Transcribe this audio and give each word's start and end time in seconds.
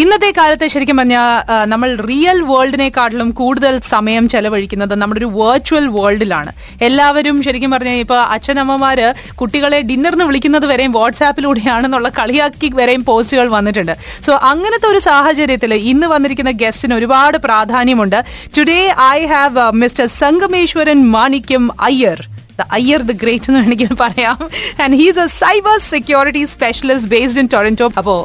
ഇന്നത്തെ 0.00 0.28
കാലത്ത് 0.36 0.66
ശരിക്കും 0.72 0.96
പറഞ്ഞാൽ 1.00 1.28
നമ്മൾ 1.72 1.90
റിയൽ 2.08 2.38
വേൾഡിനെക്കാട്ടിലും 2.50 3.28
കൂടുതൽ 3.40 3.74
സമയം 3.92 4.24
ചെലവഴിക്കുന്നത് 4.32 4.94
നമ്മുടെ 5.00 5.20
ഒരു 5.22 5.28
വെർച്വൽ 5.38 5.84
വേൾഡിലാണ് 5.96 6.50
എല്ലാവരും 6.88 7.36
ശരിക്കും 7.46 7.70
പറഞ്ഞാൽ 7.74 7.96
ഇപ്പൊ 8.04 8.18
അച്ഛനമ്മമാര് 8.34 9.06
കുട്ടികളെ 9.40 9.78
ഡിന്നറിന് 9.90 10.26
വിളിക്കുന്നത് 10.28 10.66
വരെയും 10.72 10.92
വാട്സാപ്പിലൂടെയാണെന്നുള്ള 10.98 12.10
കളിയാക്കി 12.20 12.70
വരെയും 12.80 13.02
പോസ്റ്റുകൾ 13.08 13.48
വന്നിട്ടുണ്ട്. 13.56 13.94
സോ 14.26 14.32
അങ്ങനത്തെ 14.52 14.88
ഒരു 14.92 15.00
സാഹചര്യത്തിൽ 15.08 15.74
ഇന്ന് 15.92 16.06
വന്നിരിക്കുന്ന 16.14 16.54
ഗസ്റ്റിന് 16.64 16.96
ഒരുപാട് 17.00 17.38
പ്രാധാന്യമുണ്ട്. 17.48 18.18
Today 18.58 18.80
I 19.16 19.20
have 19.34 19.66
mister 19.82 20.08
Sangameshwaran 20.22 21.00
Manikyam 21.16 21.66
Iyer. 21.90 22.20
The 22.60 22.70
Iyer 22.78 23.02
the 23.10 23.12
great 23.22 23.48
എന്ന് 23.50 23.60
വേണമെങ്കിൽ 23.60 23.94
പറയാം. 24.06 24.38
And 24.84 24.96
he's 25.02 25.22
a 25.26 25.28
cyber 25.42 25.78
security 25.92 26.44
specialist 26.56 27.10
based 27.16 27.42
in 27.44 27.48
Toronto 27.54 27.88
അപ്പോ 28.00 28.16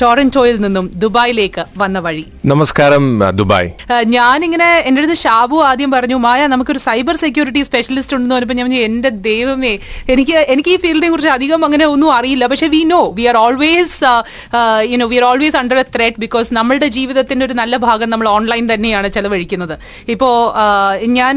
ടൊറന്റോയിൽ 0.00 0.56
നിന്നും 0.64 0.86
ദുബായിലേക്ക് 1.02 1.62
വന്ന 1.82 1.98
വഴി. 2.04 2.24
നമസ്കാരം 2.52 3.04
ദുബായ്. 3.38 3.68
ഞാനിങ്ങനെ 4.16 4.68
എന്റെ 4.88 5.00
അടുത്ത് 5.02 5.16
ഷാബു 5.22 5.56
ആദ്യം 5.68 5.90
പറഞ്ഞു 5.94 6.16
മായ 6.26 6.40
നമുക്കൊരു 6.52 6.80
സൈബർ 6.86 7.16
സെക്യൂരിറ്റി 7.22 7.62
സ്പെഷ്യലിസ്റ്റ് 7.68 8.14
ഉണ്ടെന്ന് 8.16 8.34
പറഞ്ഞപ്പോൾ 8.34 8.58
ഞാൻ 8.60 8.66
പറഞ്ഞു, 8.68 8.82
എന്റെ 8.88 9.10
ദൈവമേ 9.28 9.72
എനിക്ക് 10.14 10.36
എനിക്ക് 10.54 10.70
ഈ 10.74 10.78
ഫീൽഡിനെ 10.84 11.08
കുറിച്ച് 11.12 11.32
അധികം 11.36 11.60
അങ്ങനെ 11.68 11.86
ഒന്നും 11.94 12.10
അറിയില്ല. 12.18 12.44
പക്ഷെ 12.52 12.68
we 12.74 12.82
know 12.92 13.00
we 13.18 13.24
are 13.32 13.38
always 13.44 13.98
you know 14.92 15.08
we 15.12 15.18
are 15.20 15.26
always 15.30 15.58
under 15.62 15.80
a 15.82 15.86
threat 15.96 16.20
because 16.24 16.48
നമ്മളുടെ 16.58 16.88
ജീവിതത്തിന്റെ 16.98 17.46
ഒരു 17.48 17.56
നല്ല 17.62 17.76
ഭാഗം 17.86 18.10
നമ്മൾ 18.14 18.28
ഓൺലൈൻ 18.36 18.64
തന്നെയാണ് 18.72 19.10
ചെലവഴിക്കുന്നത്. 19.16 19.74
ഇപ്പോ 20.14 20.28
ഞാൻ 21.18 21.36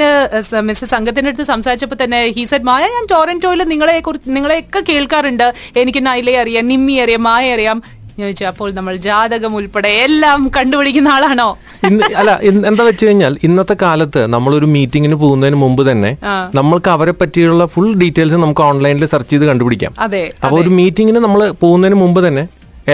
മിസ്റ്റർ 0.69 0.89
സംഘത്തിന്റെ 0.95 1.31
അടുത്ത് 1.31 1.47
സംസാരിച്ചപ്പോൾ 1.53 1.99
തന്നെ 2.03 2.21
ഹി 2.37 2.45
സെഡ് 2.51 2.69
മായ 2.71 2.83
ഞാൻ 2.95 3.07
ടോറന്റോയിൽ 3.13 3.63
നിങ്ങളെ 3.73 3.97
കുറിച്ച് 4.09 4.35
നിങ്ങളെയൊക്കെ 4.37 4.81
കേൾക്കാറുണ്ട്. 4.91 5.47
എനിക്ക് 5.83 6.03
നൈലെ 6.09 6.35
അറിയാം 6.43 6.67
നിമ്മി 6.73 6.97
അറിയാം 7.05 7.23
മായ 7.29 7.53
അറിയാം. 7.57 7.79
ചോദിച്ചു 8.23 8.45
അപ്പോൾ 8.51 8.69
നമ്മൾ 8.77 8.93
ജാതകം 9.05 9.53
ഉൾപ്പെടെ 9.59 9.91
എല്ലാം 10.05 10.39
കണ്ടുപിടിക്കുന്ന 10.57 11.09
ആളാണോ? 11.15 11.47
ഇന്ന് 11.89 12.07
അല്ല 12.19 12.31
എന്താ 12.69 12.83
വെച്ച് 12.89 13.03
കഴിഞ്ഞാൽ 13.07 13.33
ഇന്നത്തെ 13.47 13.75
കാലത്ത് 13.83 14.21
നമ്മളൊരു 14.35 14.67
മീറ്റിംഗിന് 14.75 15.17
പോകുന്നതിന് 15.23 15.59
മുമ്പ് 15.63 15.83
തന്നെ 15.89 16.11
നമ്മൾക്ക് 16.59 16.89
അവരെ 16.95 17.13
പറ്റിയുള്ള 17.21 17.65
ഫുൾ 17.75 17.89
ഡീറ്റെയിൽസ് 18.01 18.39
നമുക്ക് 18.45 18.63
ഓൺലൈനിൽ 18.69 19.05
സെർച്ച് 19.13 19.31
ചെയ്ത് 19.33 19.45
കണ്ടുപിടിക്കാം. 19.51 19.93
അതെ 20.05 20.23
അപ്പൊ 20.43 20.55
ഒരു 20.63 20.71
മീറ്റിംഗിന് 20.79 21.21
നമ്മൾ 21.25 21.41
പോകുന്നതിന് 21.63 21.99
മുമ്പ് 22.03 22.21
തന്നെ 22.27 22.43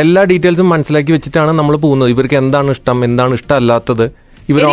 എല്ലാ 0.02 0.22
ഡീറ്റെയിൽസും 0.32 0.70
മനസ്സിലാക്കി 0.74 1.12
വെച്ചിട്ടാണ് 1.16 1.52
നമ്മൾ 1.60 1.76
പോകുന്നത്. 1.86 2.10
ഇവർക്ക് 2.16 2.38
എന്താണ് 2.44 2.72
ഇഷ്ടം 2.78 2.98
എന്താണ് 3.10 3.34
ഇഷ്ടമല്ലാത്തത്? 3.40 4.06
ഇവർ 4.52 4.64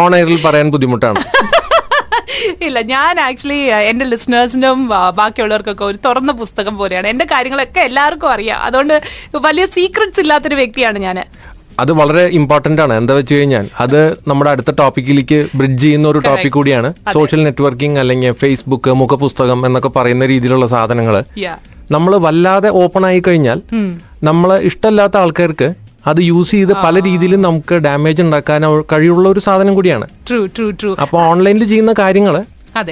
ഓൺ 0.00 0.12
എയറിൽ 0.18 0.38
പറയാൻ 0.46 0.68
ബുദ്ധിമുട്ടാണ്. 0.74 1.20
ഇല്ല 2.66 2.78
ഞാൻ 2.94 3.20
ആക്ച്വലി 3.26 3.60
എന്റെ 3.90 4.04
ലിസണേഴ്സിനും 4.12 4.78
ബാക്കിയുള്ളവർക്കൊക്കെ 5.20 5.84
ഒരു 5.90 5.98
തുറന്ന 6.06 6.32
പുസ്തകം 6.42 6.74
പോലെയാണ്. 6.80 7.06
എന്റെ 7.12 7.26
കാര്യങ്ങളൊക്കെ 7.32 7.80
എല്ലാവർക്കും 7.88 8.30
അറിയാം. 8.34 8.60
അതുകൊണ്ട് 8.68 8.94
വലിയ 9.48 9.66
സീക്രട്സ് 9.76 10.22
ഇല്ലാത്തൊരു 10.24 10.58
വ്യക്തിയാണ് 10.62 10.98
ഞാൻ 11.06 11.18
അത് 11.82 11.92
വളരെ 12.00 12.24
ഇമ്പോർട്ടന്റ് 12.38 12.82
ആണ്. 12.82 12.94
എന്താ 13.00 13.14
വെച്ച് 13.18 13.34
കഴിഞ്ഞാൽ 13.34 13.64
അത് 13.84 14.00
നമ്മുടെ 14.30 14.50
അടുത്ത 14.50 14.70
ടോപ്പിക്കിലേക്ക് 14.80 15.38
ബ്രിഡ്ജ് 15.58 15.82
ചെയ്യുന്ന 15.84 16.06
ഒരു 16.08 16.20
ടോപ്പിക് 16.26 16.52
കൂടിയാണ്. 16.52 16.88
സോഷ്യൽ 17.16 17.40
നെറ്റ്വർക്കിംഗ് 17.46 18.00
അല്ലെങ്കിൽ 18.02 18.32
ഫേസ്ബുക്ക് 18.42 18.90
മുഖപുസ്തകം 19.02 19.66
എന്നൊക്കെ 19.66 19.90
പറയുന്ന 19.96 20.26
രീതിയിലുള്ള 20.32 20.66
സാധനങ്ങൾ 20.74 21.16
യാ 21.46 21.54
നമ്മൾ 21.94 22.12
വല്ലാതെ 22.26 22.68
ഓപ്പൺ 22.82 23.04
ആയി 23.06 23.22
കഴിഞ്ഞാൽ 23.26 23.58
നമ്മൾ 24.28 24.50
ഇഷ്ടമല്ലാത്ത 24.68 25.16
ആൾക്കാർക്ക് 25.22 25.68
അത് 26.10 26.20
യൂസ് 26.30 26.52
ചെയ്ത് 26.56 26.72
പല 26.86 26.94
രീതിയിലും 27.08 27.40
നമുക്ക് 27.46 27.74
ഡാമേജ് 27.86 28.22
ഉണ്ടാക്കാൻ 28.26 28.62
കഴിയുള്ള 28.92 29.26
ഒരു 29.34 29.40
സാധനം 29.46 29.74
കൂടിയാണ്. 29.78 30.06
ട്രൂ 30.28 30.40
ട്രൂ 30.56 30.66
ട്രൂ 30.80 30.90
അപ്പൊ 31.04 31.18
ഓൺലൈനിൽ 31.30 31.64
ചെയ്യുന്ന 31.72 31.94
കാര്യങ്ങൾ. 32.02 32.36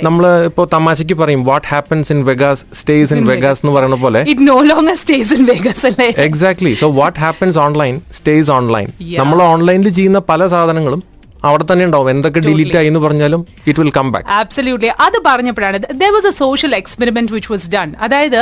നമ്മൾ 0.07 0.25
ഇപ്പോ 0.49 0.63
തമാശക്ക് 0.75 1.15
പറയും 1.21 1.41
what 1.49 1.67
happens 1.71 2.11
in 2.15 2.19
Vegas 2.29 2.63
stays 2.81 3.15
in 3.15 3.23
Vegas 3.31 3.61
എന്ന് 3.63 3.73
പറയുന്ന 3.77 3.97
പോലെ. 4.05 4.21
It 4.33 4.45
no 4.51 4.57
longer 4.71 4.97
stays 5.01 5.33
in 5.37 5.43
Vegas 5.53 5.85
അല്ലേ? 5.91 6.07
Exactly 6.27 6.73
so 6.83 6.89
what 7.01 7.19
happens 7.25 7.59
online 7.67 7.97
stays 8.19 8.51
online 8.59 8.87
നമ്മൾ 9.23 9.41
ഓൺലൈനിൽ 9.53 9.89
ചെയ്യുന്ന 9.99 10.21
പല 10.31 10.47
സാധനങ്ങളും 10.55 11.03
അവിടെ 11.49 11.65
തന്നെ 11.71 11.85
ഉണ്ടാവും. 11.89 12.09
എന്തൊക്കെ 12.13 12.41
ഡിലീറ്റ് 12.47 12.77
ആയി 12.81 12.89
എന്ന് 12.91 13.01
പറഞ്ഞാലും 13.05 13.41
it 13.69 13.79
will 13.83 13.93
come 13.99 14.09
back 14.15 14.27
absolutely 14.41 14.91
അത് 15.07 15.17
പറഞ്ഞപ്പോഴാണ് 15.29 15.79
there 16.03 16.11
was 16.17 16.29
a 16.33 16.35
social 16.43 16.73
experiment 16.81 17.33
which 17.37 17.51
was 17.53 17.69
done 17.75 17.89
അതായത് 18.07 18.41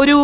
ഒരു 0.00 0.16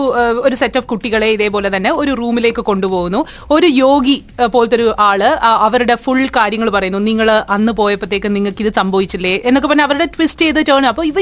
ഒരു 0.46 0.54
സെറ്റ് 0.62 0.78
ഓഫ് 0.80 0.88
കുട്ടികളെ 0.92 1.28
ഇതേപോലെ 1.36 1.68
തന്നെ 1.76 1.92
ഒരു 2.00 2.12
റൂമിലേക്ക് 2.22 2.64
കൊണ്ടുപോകുന്നു. 2.70 3.20
ഒരു 3.56 3.68
യോഗി 3.82 4.16
പോലത്തെ 4.56 4.76
ഒരു 4.80 4.88
ആൾ 5.08 5.22
അവരുടെ 5.66 5.96
ഫുൾ 6.04 6.22
കാര്യങ്ങൾ 6.38 6.70
പറയുന്നു. 6.76 7.00
നിങ്ങൾ 7.10 7.30
അന്ന് 7.56 7.74
പോയപ്പോഴത്തേക്ക് 7.80 8.28
നിങ്ങൾക്ക് 8.36 8.62
ഇത് 8.66 8.72
സംഭവിച്ചില്ലേ? 8.80 9.34
എന്നൊക്കെ 9.48 9.68
പറഞ്ഞാൽ 9.70 9.88
അവരുടെ 9.90 10.08
ട്വിസ്റ്റ് 10.16 10.44
ചെയ്ത് 10.46 10.60
ടേൺ 10.70 10.86
അപ്പൊ 10.92 11.04
ഇവ 11.10 11.18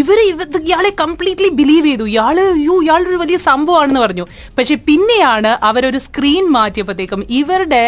ഇവർ 0.00 0.18
ഇയാളെ 0.26 0.92
കംപ്ലീറ്റ്ലി 1.02 1.50
ബിലീവ് 1.60 1.86
ചെയ്തു. 1.90 2.04
ഇയാൾ 2.14 2.38
യു 2.66 2.76
ഇയാളൊരു 2.84 3.18
വലിയ 3.24 3.38
സംഭവമാണെന്ന് 3.48 4.02
പറഞ്ഞു. 4.06 4.26
പക്ഷെ 4.58 4.76
പിന്നെയാണ് 4.90 5.52
അവരൊരു 5.70 6.00
സ്ക്രീൻ 6.06 6.44
മാറ്റിയപ്പോഴത്തേക്കും 6.58 7.22
ഇവരുടെ 7.40 7.82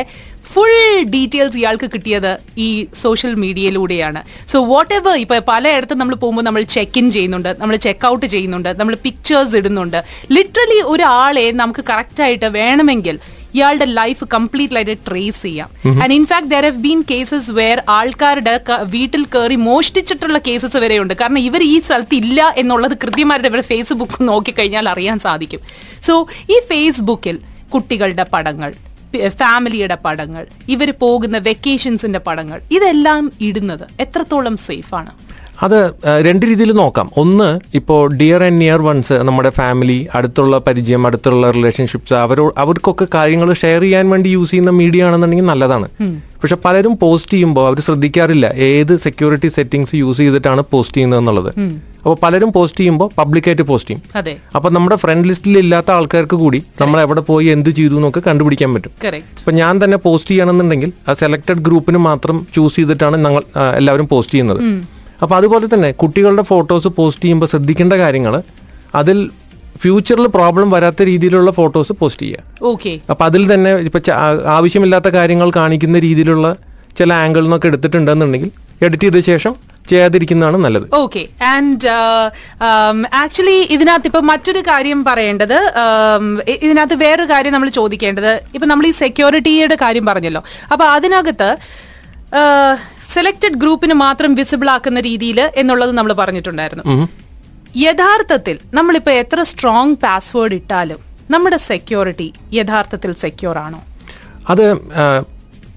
ഫുൾ 0.53 0.75
ഡീറ്റെയിൽസ് 1.15 1.59
ഇയാൾക്ക് 1.61 1.87
കിട്ടിയത് 1.95 2.31
ഈ 2.67 2.69
സോഷ്യൽ 3.05 3.33
മീഡിയയിലൂടെയാണ് 3.45 4.21
സോ 4.53 4.59
വാട്ട് 4.73 4.95
എവർ 4.99 5.17
ഇപ്പൊ 5.25 5.39
പലയിടത്തും 5.51 5.99
നമ്മൾ 6.03 6.17
പോകുമ്പോൾ 6.23 6.45
നമ്മൾ 6.49 6.63
ചെക്ക് 6.77 6.99
ഇൻ 7.01 7.09
ചെയ്യുന്നുണ്ട് 7.17 7.51
നമ്മൾ 7.63 7.77
ചെക്ക് 7.87 8.07
ഔട്ട് 8.13 8.27
ചെയ്യുന്നുണ്ട് 8.35 8.71
നമ്മൾ 8.79 8.95
പിക്ചേഴ്സ് 9.07 9.57
ഇടുന്നുണ്ട്. 9.61 9.99
ലിറ്ററലി 10.37 10.79
ഒരാളെ 10.93 11.47
നമുക്ക് 11.63 11.85
കറക്റ്റ് 11.91 12.25
ആയിട്ട് 12.27 12.51
വേണമെങ്കിൽ 12.61 13.19
ഇയാളുടെ 13.57 13.87
ലൈഫ് 13.99 14.25
കംപ്ലീറ്റ് 14.35 14.77
ആയിട്ട് 14.79 14.97
ട്രേസ് 15.07 15.41
ചെയ്യാം. 15.45 15.69
And 16.03 16.15
in fact 16.19 16.51
there 16.55 16.65
have 16.69 16.81
been 16.87 16.99
cases 17.11 17.53
where 17.59 17.79
ആൾക്കാരുടെ 17.99 18.55
വീട്ടിൽ 18.97 19.23
കയറി 19.35 19.57
മോഷ്ടിച്ചിട്ടുള്ള 19.69 20.41
കേസസ് 20.49 20.79
വരെയുണ്ട് 20.85 21.15
കാരണം 21.21 21.41
ഇവർ 21.49 21.63
ഈ 21.73 21.77
സ്ഥലത്ത് 21.87 22.17
ഇല്ല 22.23 22.41
എന്നുള്ളത് 22.63 22.97
കൃത്യമായിട്ട് 23.05 23.49
ഇവരുടെ 23.51 23.69
ഫേസ്ബുക്ക് 23.73 24.21
നോക്കിക്കഴിഞ്ഞാൽ 24.31 24.89
അറിയാൻ 24.95 25.19
സാധിക്കും. 25.27 25.63
സോ 26.09 26.15
ഈ 26.55 26.59
ഫേസ്ബുക്കിൽ 26.73 27.39
കുട്ടികളുടെ 27.75 28.27
പടങ്ങൾ 28.35 28.71
ഫാമിലിയുടെ 29.29 29.95
പടങ്ങൾ 29.95 30.47
ഇവർ 30.69 30.91
പോകുന്ന 31.01 31.39
വെക്കേഷൻസിന്റെ 31.39 32.19
പടങ്ങൾ 32.19 32.61
ഇതെല്ലാം 32.71 33.33
ഇടുന്നത് 33.41 33.87
എത്രത്തോളം 34.01 34.57
സേഫ് 34.57 34.95
ആണ് 34.95 35.13
അത് 35.63 35.95
രണ്ട് 36.27 36.47
രീതിയിൽ 36.47 36.73
നോക്കാം. 36.73 37.11
ഒന്ന് 37.17 37.59
ഇപ്പോൾ 37.75 38.15
ഡിയർ 38.19 38.45
ആൻഡ് 38.45 38.61
നിയർ 38.61 38.81
വൺസ് 38.83 39.13
നമ്മുടെ 39.29 39.51
ഫാമിലി 39.51 40.09
അടുത്തുള്ള 40.15 40.59
പരിചയം 40.59 41.07
അടുത്തുള്ള 41.07 41.51
റിലേഷൻഷിപ്സ് 41.51 42.15
അവരോ 42.15 42.55
അവർക്കൊക്കെ 42.59 43.07
കാര്യങ്ങൾ 43.15 43.53
ഷെയർ 43.53 43.83
ചെയ്യാൻ 43.83 44.11
വേണ്ടി 44.11 44.29
യൂസ് 44.29 44.51
ചെയ്യുന്ന 44.51 44.71
മീഡിയ 44.71 45.05
ആണെന്നുണ്ടെങ്കിൽ 45.05 45.47
നല്ലതാണ്. 45.53 45.89
പക്ഷെ 46.43 46.57
പലരും 46.65 46.99
പോസ്റ്റ് 47.03 47.31
ചെയ്യുമ്പോൾ 47.31 47.65
അവർ 47.69 47.79
ശ്രദ്ധിക്കാറില്ല 47.81 48.47
ഏത് 48.71 48.97
സെക്യൂരിറ്റി 48.97 49.49
സെറ്റിംഗ്സ് 49.49 49.95
യൂസ് 49.95 50.19
ചെയ്തിട്ടാണ് 50.19 50.63
പോസ്റ്റ് 50.73 50.97
ചെയ്യുന്നത് 50.97 51.21
എന്നുള്ളത്. 51.21 51.51
അപ്പോൾ 51.99 52.17
പലരും 52.23 52.53
പോസ്റ്റ് 52.53 52.81
ചെയ്യുമ്പോൾ 52.81 53.09
പബ്ലിക്കായിട്ട് 53.19 53.63
പോസ്റ്റ് 53.63 53.91
ചെയ്യും. 53.91 54.03
അതെ. 54.17 54.35
അപ്പൊ 54.57 54.69
നമ്മുടെ 54.71 54.97
ഫ്രണ്ട് 54.97 55.29
ലിസ്റ്റിൽ 55.29 55.59
ഇല്ലാത്ത 55.59 55.91
ആൾക്കാർക്ക് 55.91 56.37
കൂടി 56.37 56.65
നമ്മൾ 56.81 57.01
എവിടെ 57.01 57.21
പോയി 57.21 57.47
എന്ത് 57.47 57.71
ചെയ്തു 57.71 57.95
എന്നൊക്കെ 57.95 58.21
കണ്ടുപിടിക്കാൻ 58.27 58.75
പറ്റും. 58.75 58.93
അപ്പൊ 59.01 59.19
ഇപ്പൊ 59.41 59.53
ഞാൻ 59.53 59.85
തന്നെ 59.85 59.97
പോസ്റ്റ് 59.97 60.31
ചെയ്യണമെന്നുണ്ടെങ്കിൽ 60.31 60.93
ആ 61.09 61.15
സെലക്ടഡ് 61.15 61.59
ഗ്രൂപ്പിന് 61.59 61.99
മാത്രം 61.99 62.47
ചൂസ് 62.57 62.77
ചെയ്തിട്ടാണ് 62.77 63.17
ഞങ്ങൾ 63.25 63.43
എല്ലാവരും 63.77 64.09
പോസ്റ്റ് 64.09 64.35
ചെയ്യുന്നത്. 64.35 64.63
അപ്പൊ 65.23 65.37
അതുപോലെ 65.37 65.67
തന്നെ 65.75 65.93
കുട്ടികളുടെ 65.93 66.43
ഫോട്ടോസ് 66.43 66.89
പോസ്റ്റ് 66.89 67.23
ചെയ്യുമ്പോൾ 67.23 67.47
ശ്രദ്ധിക്കേണ്ട 67.47 67.93
കാര്യങ്ങൾ 67.93 68.35
അതിൽ 68.95 69.19
ഫ്യൂച്ചറിൽ 69.83 70.27
പ്രോബ്ലം 70.37 70.69
വരാത്ത 70.75 71.03
രീതിയിലുള്ള 71.11 71.51
ഫോട്ടോസ് 71.59 71.93
പോസ്റ്റ് 72.01 72.25
ചെയ്യുക. 72.27 72.45
ഓക്കെ 72.73 72.93
അപ്പൊ 73.11 73.23
അതിൽ 73.29 73.43
തന്നെ 73.53 73.73
ഇപ്പൊ 73.89 74.01
ആവശ്യമില്ലാത്ത 74.57 75.09
കാര്യങ്ങൾ 75.19 75.51
കാണിക്കുന്ന 75.61 75.99
രീതിയിലുള്ള 76.07 76.49
ചില 77.01 77.11
ആംഗിൾ 77.25 77.43
നിന്നൊക്കെ 77.47 77.69
എടുത്തിട്ടുണ്ടെന്നുണ്ടെങ്കിൽ 77.71 78.53
എഡിറ്റ് 78.87 79.07
ചെയ്ത 79.07 79.21
ശേഷം 79.33 79.55
ചെയ്യാതിരിക്കുന്നതാണ് 79.91 80.59
നല്ലത്. 80.65 80.87
ഓക്കെ 81.03 81.23
ആൻഡ് 81.53 81.89
ആക്ച്വലി 83.23 83.59
ഇതിനകത്ത് 83.75 84.09
ഇപ്പൊ 84.11 84.21
മറ്റൊരു 84.31 84.61
കാര്യം 84.71 85.01
പറയേണ്ടത് 85.09 85.57
um, 85.83 86.27
ഇതിനകത്ത് 86.67 86.97
വേറൊരു 87.05 87.29
കാര്യം 87.33 87.55
നമ്മൾ 87.57 87.71
ചോദിക്കേണ്ടത്. 87.79 88.33
ഇപ്പൊ 88.57 88.67
നമ്മൾ 88.73 88.87
ഈ 88.91 88.93
സെക്യൂരിറ്റിയുടെ 89.05 89.79
കാര്യം 89.85 90.07
പറഞ്ഞല്ലോ. 90.11 90.43
അപ്പൊ 90.73 90.87
അതിനകത്ത് 90.97 91.51
സെലക്റ്റഡ് 93.17 93.59
ഗ്രൂപ്പിന് 93.63 93.95
മാത്രം 94.07 94.31
വിസിബിൾ 94.39 94.69
ആക്കുന്ന 94.75 95.01
രീതിയിൽ 95.09 95.39
എന്നുള്ളത് 95.63 95.93
നമ്മൾ 95.99 96.13
പറഞ്ഞിട്ടുണ്ടായിരുന്നു. 96.23 96.85
യഥാർത്ഥത്തിൽ 97.77 98.57
നമ്മളിപ്പോൾ 98.77 99.15
എത്ര 99.23 99.41
സ്ട്രോങ് 99.51 99.97
പാസ്വേഡ് 100.05 100.57
ഇട്ടാലും 100.61 101.01
നമ്മുടെ 101.31 101.59
സെക്യൂരിറ്റി 101.71 102.29
യഥാർത്ഥത്തിൽ 102.59 103.13
സെക്യൂർ 103.25 103.57
ആണോ? 103.65 103.81
അത് 104.53 104.65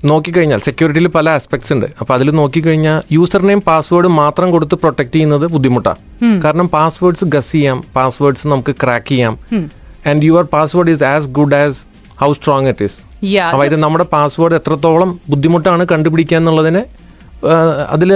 നോക്കിക്കഴിഞ്ഞാൽ 0.10 0.62
സെക്യൂരിറ്റിയിൽ 0.68 1.08
പല 1.16 1.30
ആസ്പെക്ട്സ് 1.38 1.74
ഉണ്ട്. 1.76 1.88
അപ്പൊ 2.02 2.12
അതിൽ 2.16 2.28
നോക്കിക്കഴിഞ്ഞാൽ 2.40 2.98
യൂസർ 3.16 3.42
നെയിം 3.50 3.62
പാസ്വേഡ് 3.68 4.10
മാത്രം 4.22 4.52
കൊടുത്ത് 4.52 4.76
പ്രൊട്ടക്ട് 4.84 5.14
ചെയ്യുന്നത് 5.16 5.46
ബുദ്ധിമുട്ടാണ് 5.56 6.00
കാരണം 6.46 6.68
പാസ്വേഡ്സ് 6.78 7.26
ഗസ് 7.36 7.52
ചെയ്യാം 7.52 7.80
പാസ്വേഡ്സ് 7.98 8.48
നമുക്ക് 8.54 8.76
ക്രാക്ക് 8.84 9.10
ചെയ്യാം. 9.12 9.36
And 10.12 10.26
your 10.30 10.46
password 10.56 10.92
is 10.96 11.04
as 11.14 11.28
good 11.40 11.56
as 11.62 11.78
how 12.22 12.32
strong 12.40 12.70
it 12.74 12.84
is 12.88 12.98
അതായത് 13.52 13.78
നമ്മുടെ 13.86 14.06
പാസ്വേഡ് 14.16 14.56
എത്രത്തോളം 14.60 15.12
ബുദ്ധിമുട്ടാണ് 15.32 15.84
കണ്ടുപിടിക്കുക 15.94 16.38
എന്നുള്ളതിന് 16.42 16.82
അതിൽ 17.90 18.12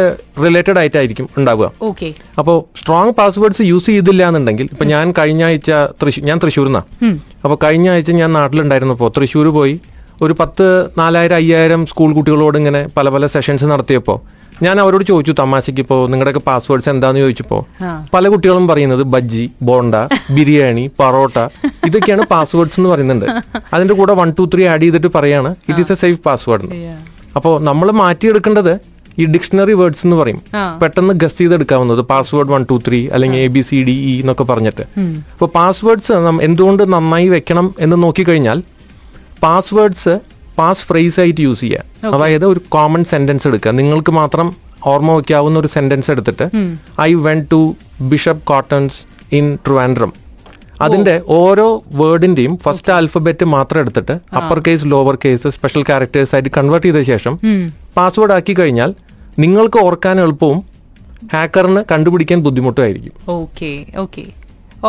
റിലേറ്റഡ് 0.46 0.78
ആയിട്ടായിരിക്കും 0.78 1.28
ഉണ്ടാവുക. 1.38 1.72
ഓക്കെ 1.82 2.14
അപ്പോൾ 2.40 2.58
സ്ട്രോങ് 2.80 3.14
പാസ്വേഡ്സ് 3.20 3.62
യൂസ് 3.62 3.86
ചെയ്തില്ല 3.86 4.28
എന്നുണ്ടെങ്കിൽ 4.28 4.68
ഇപ്പൊ 4.72 4.86
ഞാൻ 4.86 5.14
കഴിഞ്ഞ 5.18 5.44
ആഴ്ച 5.44 5.72
തൃശ്ശൂർ 6.02 6.26
ഞാൻ 6.26 6.38
തൃശ്ശൂർ 6.44 6.66
നിന്നാ 6.66 6.84
അപ്പോൾ 7.44 7.58
കഴിഞ്ഞ 7.64 7.90
ആഴ്ച 7.90 8.12
ഞാൻ 8.12 8.34
നാട്ടിലുണ്ടായിരുന്നപ്പോൾ 8.34 9.12
തൃശ്ശൂർ 9.18 9.48
പോയി 9.48 9.80
ഒരു 10.22 10.34
പത്ത് 10.34 10.90
നാലായിരം 10.98 11.36
അയ്യായിരം 11.36 11.86
സ്കൂൾ 11.86 12.14
കുട്ടികളോട് 12.14 12.58
ഇങ്ങനെ 12.58 12.88
പല 12.98 13.10
പല 13.10 13.28
സെഷൻസ് 13.28 13.66
നടത്തിയപ്പോൾ 13.66 14.18
ഞാൻ 14.64 14.80
അവരോട് 14.80 15.04
ചോദിച്ചു 15.04 15.34
തമാശയ്ക്ക് 15.40 15.82
ഇപ്പോ 15.82 16.08
നിങ്ങളുടെയൊക്കെ 16.08 16.40
പാസ്വേഡ്സ് 16.40 16.90
എന്താന്ന് 16.90 17.20
ചോദിച്ചപ്പോൾ 17.20 17.62
പല 18.14 18.28
കുട്ടികളും 18.28 18.68
പറയുന്നത് 18.68 19.04
ബജ്ജി 19.04 19.52
ബോണ്ട 19.62 19.96
ബിരിയാണി 20.32 20.92
പറോട്ട 21.00 21.38
ഇതൊക്കെയാണ് 21.86 22.26
പാസ്വേഡ്സ് 22.26 22.80
എന്ന് 22.80 22.90
പറയുന്നുണ്ട്. 22.90 23.26
അതിന്റെ 23.74 23.94
കൂടെ 23.94 24.14
വൺ 24.14 24.34
ടു 24.40 24.50
ത്രീ 24.54 24.66
ആഡ് 24.66 24.82
ചെയ്തിട്ട് 24.82 25.08
പറയാണ് 25.16 25.56
it 25.70 25.82
is 25.82 25.92
a 25.92 25.96
safe 25.96 26.20
password 26.26 26.68
അപ്പോ 26.68 27.36
അപ്പോൾ 27.38 27.62
നമ്മൾ 27.62 27.92
മാറ്റിയെടുക്കേണ്ടത് 27.92 28.95
ഈ 29.22 29.26
ഡിക്ഷണറി 29.34 29.74
വേർഡ്സ് 29.80 30.04
എന്ന് 30.08 30.18
പറയും. 30.22 30.40
പെട്ടെന്ന് 30.82 31.14
ഗസ് 31.24 31.38
ചെയ്തെടുക്കാവുന്നത് 31.40 32.02
പാസ്വേഡ് 32.12 32.52
വൺ 32.54 32.64
ടു 32.72 32.78
ത്രീ 32.88 33.00
അല്ലെങ്കിൽ 33.16 33.40
A 33.46 33.48
B 33.56 33.62
C 33.70 33.80
D 33.88 33.96
E 34.12 34.14
എന്നൊക്കെ 34.24 34.46
പറഞ്ഞിട്ട്. 34.52 34.84
അപ്പോൾ 35.36 35.50
പാസ്വേഡ്സ് 35.58 36.12
എന്തുകൊണ്ട് 36.48 36.84
നന്നായി 36.96 37.30
വെക്കണം 37.36 37.70
എന്ന് 37.86 37.98
നോക്കിക്കഴിഞ്ഞാൽ 38.04 38.62
പാസ്വേഡ്സ് 39.46 40.16
പാസ് 40.60 40.86
ഫ്രേസ് 40.90 41.18
ആയിട്ട് 41.22 41.42
യൂസ് 41.48 41.62
ചെയ്യുക 41.64 42.12
അതായത് 42.16 42.46
ഒരു 42.52 42.62
കോമൺ 42.76 43.02
സെന്റൻസ് 43.14 43.46
എടുക്കുക. 43.50 43.72
നിങ്ങൾക്ക് 43.80 44.12
മാത്രം 44.22 44.48
ഓർമ്മ 44.92 45.12
വയ്ക്കാവുന്ന 45.18 45.58
ഒരു 45.64 45.70
സെന്റൻസ് 45.76 46.10
എടുത്തിട്ട് 46.14 46.46
I 47.08 47.12
went 47.28 47.40
to 47.54 47.60
Bishop 48.12 48.44
Cotton's 48.52 49.00
in 49.40 49.46
Trivandrum. 49.66 50.12
അതിന്റെ 50.86 51.16
ഓരോ 51.40 51.66
വേർഡിന്റെയും 52.00 52.54
ഫസ്റ്റ് 52.64 52.92
ആൽഫബറ്റ് 52.96 53.46
മാത്രം 53.56 53.80
എടുത്തിട്ട് 53.84 54.16
upper 54.40 54.60
case 54.66 54.86
lower 54.94 55.16
case 55.26 55.50
special 55.58 55.84
characters 55.90 56.34
ആയിട്ട് 56.36 56.52
കൺവേർട്ട് 56.58 56.88
ചെയ്ത 56.88 57.02
ശേഷം 57.12 57.34
പാസ്വേഡ് 57.98 58.34
ആക്കി 58.38 58.54
കഴിഞ്ഞാൽ 58.60 58.92
നിങ്ങൾക്ക് 59.44 59.78
ഓർക്കാൻ 59.88 60.16
എളുപ്പവും 60.24 60.60
ഹാക്കറിന് 61.34 61.82
കണ്ടുപിടിക്കാൻ 61.92 62.40
ബുദ്ധിമുട്ടുമായിരിക്കും. 62.46 63.14
ഓക്കെ 63.40 63.72
ഓക്കെ 64.04 64.24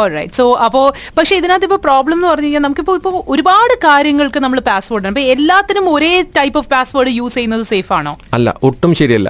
ഓൾറൈറ്റ് 0.00 0.36
സോ 0.38 0.44
അപ്പോ 0.66 0.80
പക്ഷെ 1.16 1.34
ഇതിനകത്ത് 1.40 1.66
ഇപ്പൊ 1.68 1.78
പ്രോബ്ലം 1.86 2.16
എന്ന് 2.18 2.28
പറഞ്ഞു 2.30 2.46
കഴിഞ്ഞാൽ 2.46 2.62
നമുക്കിപ്പോ 2.64 2.94
ഇപ്പോ 2.98 3.10
ഒരുപാട് 3.34 3.74
കാര്യങ്ങൾക്ക് 3.84 4.38
നമ്മൾ 4.44 4.58
പാസ്വേഡ് 4.70 5.08
അപ്പൊ 5.10 5.22
എല്ലാത്തിനും 5.34 5.86
ഒരേ 5.94 6.10
ടൈപ്പ് 6.38 6.58
ഓഫ് 6.60 6.68
പാസ്വേഡ് 6.74 7.12
യൂസ് 7.20 7.34
ചെയ്യുന്നത് 7.38 7.64
സേഫ് 7.72 7.92
ആണോ? 7.98 8.12
അല്ല 8.36 8.48
ഒട്ടും 8.68 8.92
ശരിയല്ല. 9.00 9.28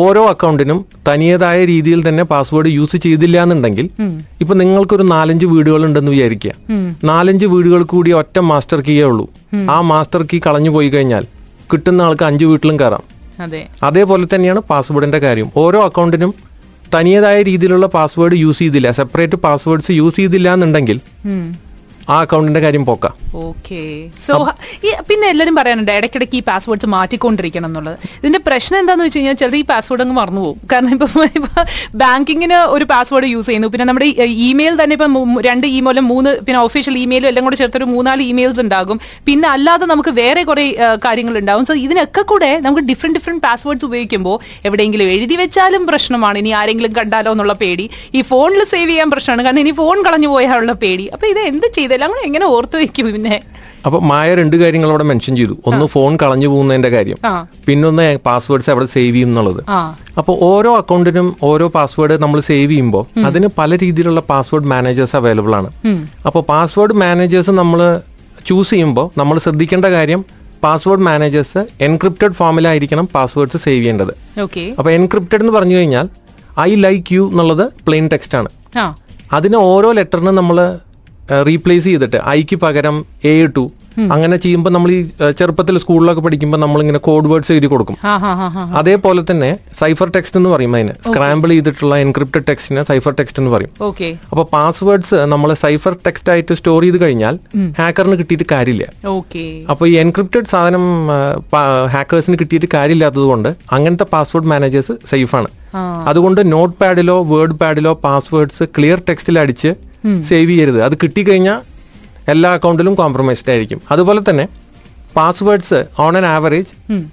ഓരോ 0.00 0.22
അക്കൗണ്ടിനും 0.32 0.80
തനിയതായ 1.08 1.58
രീതിയിൽ 1.70 2.00
തന്നെ 2.08 2.24
പാസ്വേഡ് 2.32 2.70
യൂസ് 2.78 2.96
ചെയ്തില്ല 3.04 3.36
എന്നുണ്ടെങ്കിൽ 3.44 3.86
ഇപ്പൊ 4.42 4.54
നിങ്ങൾക്കൊരു 4.62 5.04
നാലഞ്ച് 5.14 5.46
വീടുകൾ 5.52 5.84
ഉണ്ടെന്ന് 5.88 6.12
വിചാരിക്കുക 6.16 6.52
നാലഞ്ച് 7.10 7.46
വീടുകൾ 7.54 7.82
കൂടി 7.92 8.10
ഒറ്റ 8.20 8.36
മാസ്റ്റർ 8.50 8.80
കീയേ 8.88 9.06
ഉള്ളൂ. 9.10 9.26
ആ 9.74 9.78
മാസ്റ്റർ 9.92 10.22
കീ 10.32 10.38
കളഞ്ഞു 10.46 10.70
പോയി 10.76 10.88
കഴിഞ്ഞാൽ 10.88 11.24
കിട്ടുന്ന 11.72 12.02
ആൾക്ക് 12.08 12.24
അഞ്ച് 12.28 12.44
വീട്ടിലും 12.50 12.76
കയറാം 12.82 13.04
അതേപോലെ 13.82 14.26
തന്നെയാണ് 14.34 14.60
പാസ്വേഡിന്റെ 14.70 15.18
കാര്യം. 15.18 15.48
ഓരോ 15.56 15.80
അക്കൗണ്ടിനും 15.88 16.32
തനിയതായ 16.94 17.38
രീതിയിലുള്ള 17.42 17.86
പാസ്വേഡ് 17.86 18.36
യൂസ് 18.44 18.58
ചെയ്തില്ല. 18.58 18.88
സെപ്പറേറ്റ് 18.92 19.36
പാസ്വേഡ്സ് 19.46 19.92
യൂസ് 20.00 20.16
ചെയ്തില്ല 20.16 20.48
എന്നുണ്ടെങ്കിൽ 20.56 20.98
ആ 22.12 22.16
അക്കൗണ്ടിന്റെ 22.24 22.60
കാര്യം 22.64 22.84
പോക്കാം. 22.90 23.14
ഓക്കെ. 23.46 23.80
സോ 24.26 24.34
പിന്നെ 25.08 25.26
എല്ലാരും 25.32 25.54
പറയാനുണ്ട് 25.58 25.92
ഇടയ്ക്കിടയ്ക്ക് 25.98 26.36
ഈ 26.38 26.42
പാസ്വേഡ്സ് 26.48 26.88
മാറ്റിക്കൊണ്ടിരിക്കണം 26.94 27.68
എന്നുള്ളത്. 27.70 27.96
ഇതിന്റെ 28.20 28.40
പ്രശ്നം 28.48 28.78
എന്താന്ന് 28.82 29.04
വെച്ച് 29.06 29.18
കഴിഞ്ഞാൽ 29.18 29.36
ചിലർ 29.42 29.56
ഈ 29.60 29.62
പാസ്വേഡ് 29.72 30.02
അങ്ങ് 30.04 30.16
മറന്നു 30.20 30.42
പോകും. 30.44 30.58
കാരണം 30.72 30.92
ഇപ്പൊ 30.96 31.06
ഇപ്പൊ 31.38 31.62
ബാങ്കിങ്ങിന് 32.02 32.58
ഒരു 32.76 32.84
പാസ്വേഡ് 32.92 33.28
യൂസ് 33.34 33.46
ചെയ്യുന്നു. 33.50 33.68
പിന്നെ 33.72 33.86
നമ്മുടെ 33.90 34.08
ഇമെയിൽ 34.48 34.74
തന്നെ 34.80 34.96
ഇപ്പൊ 34.98 35.08
രണ്ട് 35.48 35.66
ഇമെയിലും 35.78 36.06
മൂന്ന് 36.12 36.30
പിന്നെ 36.46 36.58
ഒഫീഷ്യൽ 36.68 36.96
ഇമെയിലും 37.04 37.28
എല്ലാം 37.30 37.44
കൂടെ 37.48 37.58
ചേർത്തൊരു 37.62 37.88
മൂന്നാൽ 37.94 38.22
ഇമെയിൽസ് 38.30 38.62
ഉണ്ടാകും. 38.64 38.98
പിന്നെ 39.28 39.48
അല്ലാതെ 39.54 39.88
നമുക്ക് 39.92 40.14
വേറെ 40.20 40.42
കുറെ 40.50 40.64
കാര്യങ്ങൾ 41.06 41.36
ഉണ്ടാകും 41.42 41.66
സോ 41.70 41.76
ഇതിനൊക്കെ 41.86 42.24
കൂടെ 42.32 42.50
നമുക്ക് 42.66 42.84
ഡിഫറെന്റ് 42.90 43.18
ഡിഫറെന്റ് 43.18 43.42
പാസ്വേഡ്സ് 43.46 43.86
ഉപയോഗിക്കുമ്പോൾ 43.90 44.36
എവിടെയെങ്കിലും 44.68 45.06
എഴുതി 45.14 45.38
വെച്ചാലും 45.42 45.84
പ്രശ്നമാണ്. 45.92 46.36
ഇനി 46.42 46.50
ആരെങ്കിലും 46.62 46.92
കണ്ടാലോ 46.98 47.32
എന്നുള്ള 47.36 47.56
പേടി. 47.62 47.86
ഈ 48.18 48.22
ഫോണിൽ 48.32 48.62
സേവ് 48.74 48.90
ചെയ്യാൻ 48.92 49.08
പ്രശ്നമാണ്. 49.14 49.44
കാരണം 49.48 49.62
ഇനി 49.66 49.74
ഫോൺ 49.80 49.96
കളഞ്ഞു 50.08 50.28
പോയാലുള്ള 50.34 50.74
പേടി. 50.84 51.06
അപ്പൊ 51.14 51.26
ഇത് 51.34 51.40
എന്ത് 51.52 51.68
കൂടെ 52.08 52.22
എങ്ങനെ 52.28 52.46
ഓർത്തു 52.54 52.76
വെക്കും 52.82 53.06
പിന്നെ? 53.14 53.36
അപ്പൊ 53.86 53.98
മായ 54.10 54.28
രണ്ട് 54.40 54.56
കാര്യങ്ങൾ 54.62 54.88
അവിടെ 54.92 55.04
മെൻഷൻ 55.10 55.34
ചെയ്തു. 55.40 55.54
ഒന്ന് 55.68 55.84
ഫോൺ 55.92 56.12
കളഞ്ഞു 56.22 56.48
പോകുന്നതിന്റെ 56.52 56.90
കാര്യം. 56.94 57.18
പിന്നെ 57.22 57.66
പിന്നൊന്ന് 57.66 58.06
പാസ്വേഡ്സ് 58.26 58.70
അവിടെ 58.72 58.86
സേവ് 58.94 59.12
ചെയ്യും 59.14 59.28
എന്നുള്ളത്. 59.28 59.60
അപ്പൊ 60.18 60.30
അപ്പോൾ 60.30 60.44
ഓരോ 60.48 60.70
അക്കൗണ്ടിനും 60.80 61.28
ഓരോ 61.50 61.66
പാസ്വേഡ് 61.76 62.16
നമ്മൾ 62.22 62.38
സേവ് 62.48 62.70
ചെയ്യുമ്പോൾ 62.70 63.04
അതിന് 63.28 63.48
പല 63.58 63.76
രീതിയിലുള്ള 63.82 64.20
പാസ്വേഡ് 64.32 64.68
മാനേജേഴ്സ് 64.72 65.16
അവൈലബിൾ 65.20 65.54
ആണ്. 65.60 65.70
അപ്പോൾ 66.26 66.42
പാസ്വേഡ് 66.50 66.96
മാനേജേഴ്സ് 67.04 67.50
നമ്മൾ 67.60 67.80
ചൂസ് 68.48 68.70
ചെയ്യുമ്പോൾ 68.70 69.06
നമ്മൾ 69.20 69.38
ശ്രദ്ധിക്കേണ്ട 69.38 69.86
കാര്യം 69.94 70.20
പാസ്വേഡ് 70.64 71.04
മാനേജേഴ്സ് 71.08 71.60
എൻക്രിപ്റ്റഡ് 71.86 72.36
ഫോമിലായിരിക്കണം 72.40 73.08
പാസ്വേഡ്സ് 73.14 73.58
സേവ് 73.64 73.78
ചെയ്യേണ്ടത്. 73.78 74.12
അപ്പൊ 74.40 74.60
അപ്പോൾ 74.78 74.90
എൻക്രിപ്റ്റഡ് 74.98 75.42
എന്ന് 75.44 75.54
പറഞ്ഞു 75.58 75.76
കഴിഞ്ഞാൽ 75.76 76.08
ഐ 76.68 76.70
ലൈക്ക് 76.86 77.14
യു 77.14 77.24
എന്നുള്ളത് 77.32 77.64
പ്ലെയിൻ 77.86 78.06
ടെക്സ്റ്റ് 78.12 78.38
ആണ്. 78.38 78.50
അതിന് 79.32 79.58
ഓരോ 79.72 79.90
ലെറ്ററിനും 79.98 80.34
നമ്മൾ 80.34 80.58
റീപ്ലേസ് 81.48 81.86
ചെയ്തിട്ട് 81.90 82.20
ഐക്ക് 82.38 82.56
പകരം 82.64 82.98
എ 83.32 83.34
ടു 83.56 83.64
അങ്ങനെ 84.14 84.36
ചെയ്യുമ്പോൾ 84.42 84.72
നമ്മൾ 84.74 84.90
ഈ 84.96 84.98
ചെറുപ്പത്തിൽ 85.38 85.78
സ്കൂളിലൊക്കെ 85.82 86.22
പഠിക്കുമ്പോൾ 86.24 86.58
നമ്മൾ 86.62 86.80
ഇങ്ങനെ 86.82 87.00
കോഡ് 87.06 87.28
വേർഡ്സ് 87.30 87.52
എഴുതി 87.54 87.68
കൊടുക്കും. 87.72 87.96
അതേപോലെ 88.78 89.22
തന്നെ 89.30 89.50
സൈഫർ 89.80 90.08
ടെക്സ്റ്റ് 90.16 90.38
എന്ന് 90.40 90.50
പറയും 90.54 90.74
അതിന്. 90.76 90.94
സ്ക്രാമ്പിൾ 91.06 91.50
ചെയ്തിട്ടുള്ള 91.54 91.96
എൻക്രിപ്റ്റഡ് 92.04 92.46
ടെക്സ്റ്റിനെ 92.50 92.82
സൈഫർ 92.90 93.14
ടെക്സ്റ്റ് 93.18 93.40
എന്ന് 93.42 93.52
പറയും. 93.54 93.72
അപ്പൊ 94.32 94.44
പാസ്വേഡ്സ് 94.54 95.18
നമ്മൾ 95.32 95.52
സൈഫർ 95.64 95.96
ടെക്സ്റ്റ് 96.06 96.32
ആയിട്ട് 96.34 96.56
സ്റ്റോർ 96.60 96.80
ചെയ്ത് 96.86 96.98
കഴിഞ്ഞാൽ 97.04 97.36
ഹാക്കറിന് 97.80 98.18
കിട്ടിയിട്ട് 98.22 98.48
കാര്യമില്ല. 98.54 98.86
ഓക്കെ 99.16 99.44
അപ്പൊ 99.74 99.86
ഈ 99.92 99.96
എൻക്രിപ്റ്റഡ് 100.04 100.50
സാധനം 100.54 100.86
ഹാക്കേഴ്സിന് 101.96 102.38
കിട്ടിയിട്ട് 102.42 102.70
കാര്യമില്ലാത്തത് 102.78 103.26
കൊണ്ട് 103.32 103.50
അങ്ങനത്തെ 103.78 104.08
പാസ്വേഡ് 104.16 104.50
മാനേജേഴ്സ് 104.54 104.96
സേഫാണ് 105.12 105.38
ആണ്. 105.40 105.58
അതുകൊണ്ട് 106.10 106.40
നോട്ട് 106.54 106.74
പാഡിലോ 106.80 107.16
വേർഡ് 107.32 107.56
പാഡിലോ 107.60 107.92
പാസ്വേഡ്സ് 108.06 108.64
ക്ലിയർ 108.76 108.98
ടെക്സ്റ്റിൽ 109.08 109.36
അടിച്ച് 109.42 109.70
സേവ് 110.28 110.50
ചെയ്യരുത്. 110.50 110.82
അത് 110.82 110.94
കിട്ടിക്കഴിഞ്ഞാൽ 111.02 111.58
എല്ലാ 112.28 112.52
അക്കൗണ്ടിലും 112.52 112.94
കോംപ്രമൈസ്ഡ് 112.94 113.50
ആയിരിക്കും. 113.50 113.80
അതുപോലെ 113.90 114.20
തന്നെ 114.30 114.48
പാസ്വേഡ്സ് 115.16 115.84
ഓൺ 115.98 116.16
ആൻ 116.16 116.26
ആവറേജ് 116.26 116.72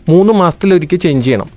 മൂന്ന് 0.09 0.33
മാസത്തിലൊരിക്കൽ 0.33 0.95
ചേഞ്ച് 0.95 1.25
ചെയ്യണം. 1.25 1.49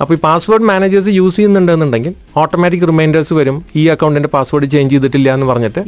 അപ്പോൾ 0.00 0.14
ഈ 0.14 0.18
പാസ്വേഡ് 0.18 0.62
മാനേജേഴ്സ് 0.62 1.08
യൂസ് 1.08 1.36
ചെയ്യുന്നുണ്ടെന്നുണ്ടെങ്കിൽ 1.36 2.12
ഓട്ടോമാറ്റിക് 2.36 2.86
റിമൈൻഡേഴ്സ് 2.88 3.32
വരും. 3.32 3.64
ഈ 3.76 3.86
അക്കൗണ്ടിന്റെ 3.86 4.28
പാസ്വേഡ് 4.28 4.70
ചേഞ്ച് 4.70 4.92
ചെയ്തിട്ടില്ല 4.92 5.34
എന്ന് 5.34 5.46
പറഞ്ഞിട്ട്. 5.46 5.82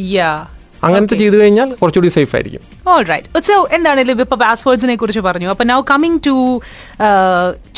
അങ്ങനത്തെ 0.86 1.16
ചെയ്തു 1.22 1.36
കഴിഞ്ഞാൽ 1.42 1.68
കുറച്ചുകൂടി 1.80 2.12
സേഫ് 2.18 2.34
ആയിരിക്കും. 2.36 2.62
All 2.92 3.04
right. 3.10 3.26
So 3.48 3.54
എന്താണെങ്കിലും 3.76 4.22
ഇപ്പൊ 4.24 4.36
പാസ്വേർഡ്സിനെ 4.44 4.94
കുറിച്ച് 5.02 5.22
പറഞ്ഞു. 5.26 5.48
അപ്പൊ 5.52 5.64
നൗ 5.70 5.78
കമ്മിങ് 5.90 6.18
ടു 6.26 6.34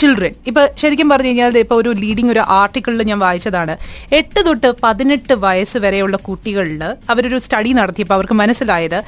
ചിൽഡ്രൻ 0.00 0.32
ഇപ്പൊ 0.50 0.62
ശരിക്കും 0.81 1.08
പറഞ്ഞു 1.12 1.31
കഴിഞ്ഞാൽ 1.31 1.58
ഇപ്പൊ 1.64 1.75
ഒരു 1.82 1.91
ലീഡിംഗ് 2.03 2.32
ഒരു 2.35 2.43
ആർട്ടിക്കിളിൽ 2.61 3.03
ഞാൻ 3.11 3.19
വായിച്ചതാണ്. 3.26 3.75
എട്ട് 4.19 4.41
തൊട്ട് 4.47 4.70
പതിനെട്ട് 4.85 5.35
വയസ്സ് 5.44 5.79
വരെയുള്ള 5.85 6.17
കുട്ടികളിൽ 6.29 6.82
അവരൊരു 7.12 7.38
സ്റ്റഡി 7.44 7.73
നടത്തിയപ്പോൾ 7.81 8.17
അവർക്ക് 8.19 8.37
മനസ്സിലായത് 8.43 8.99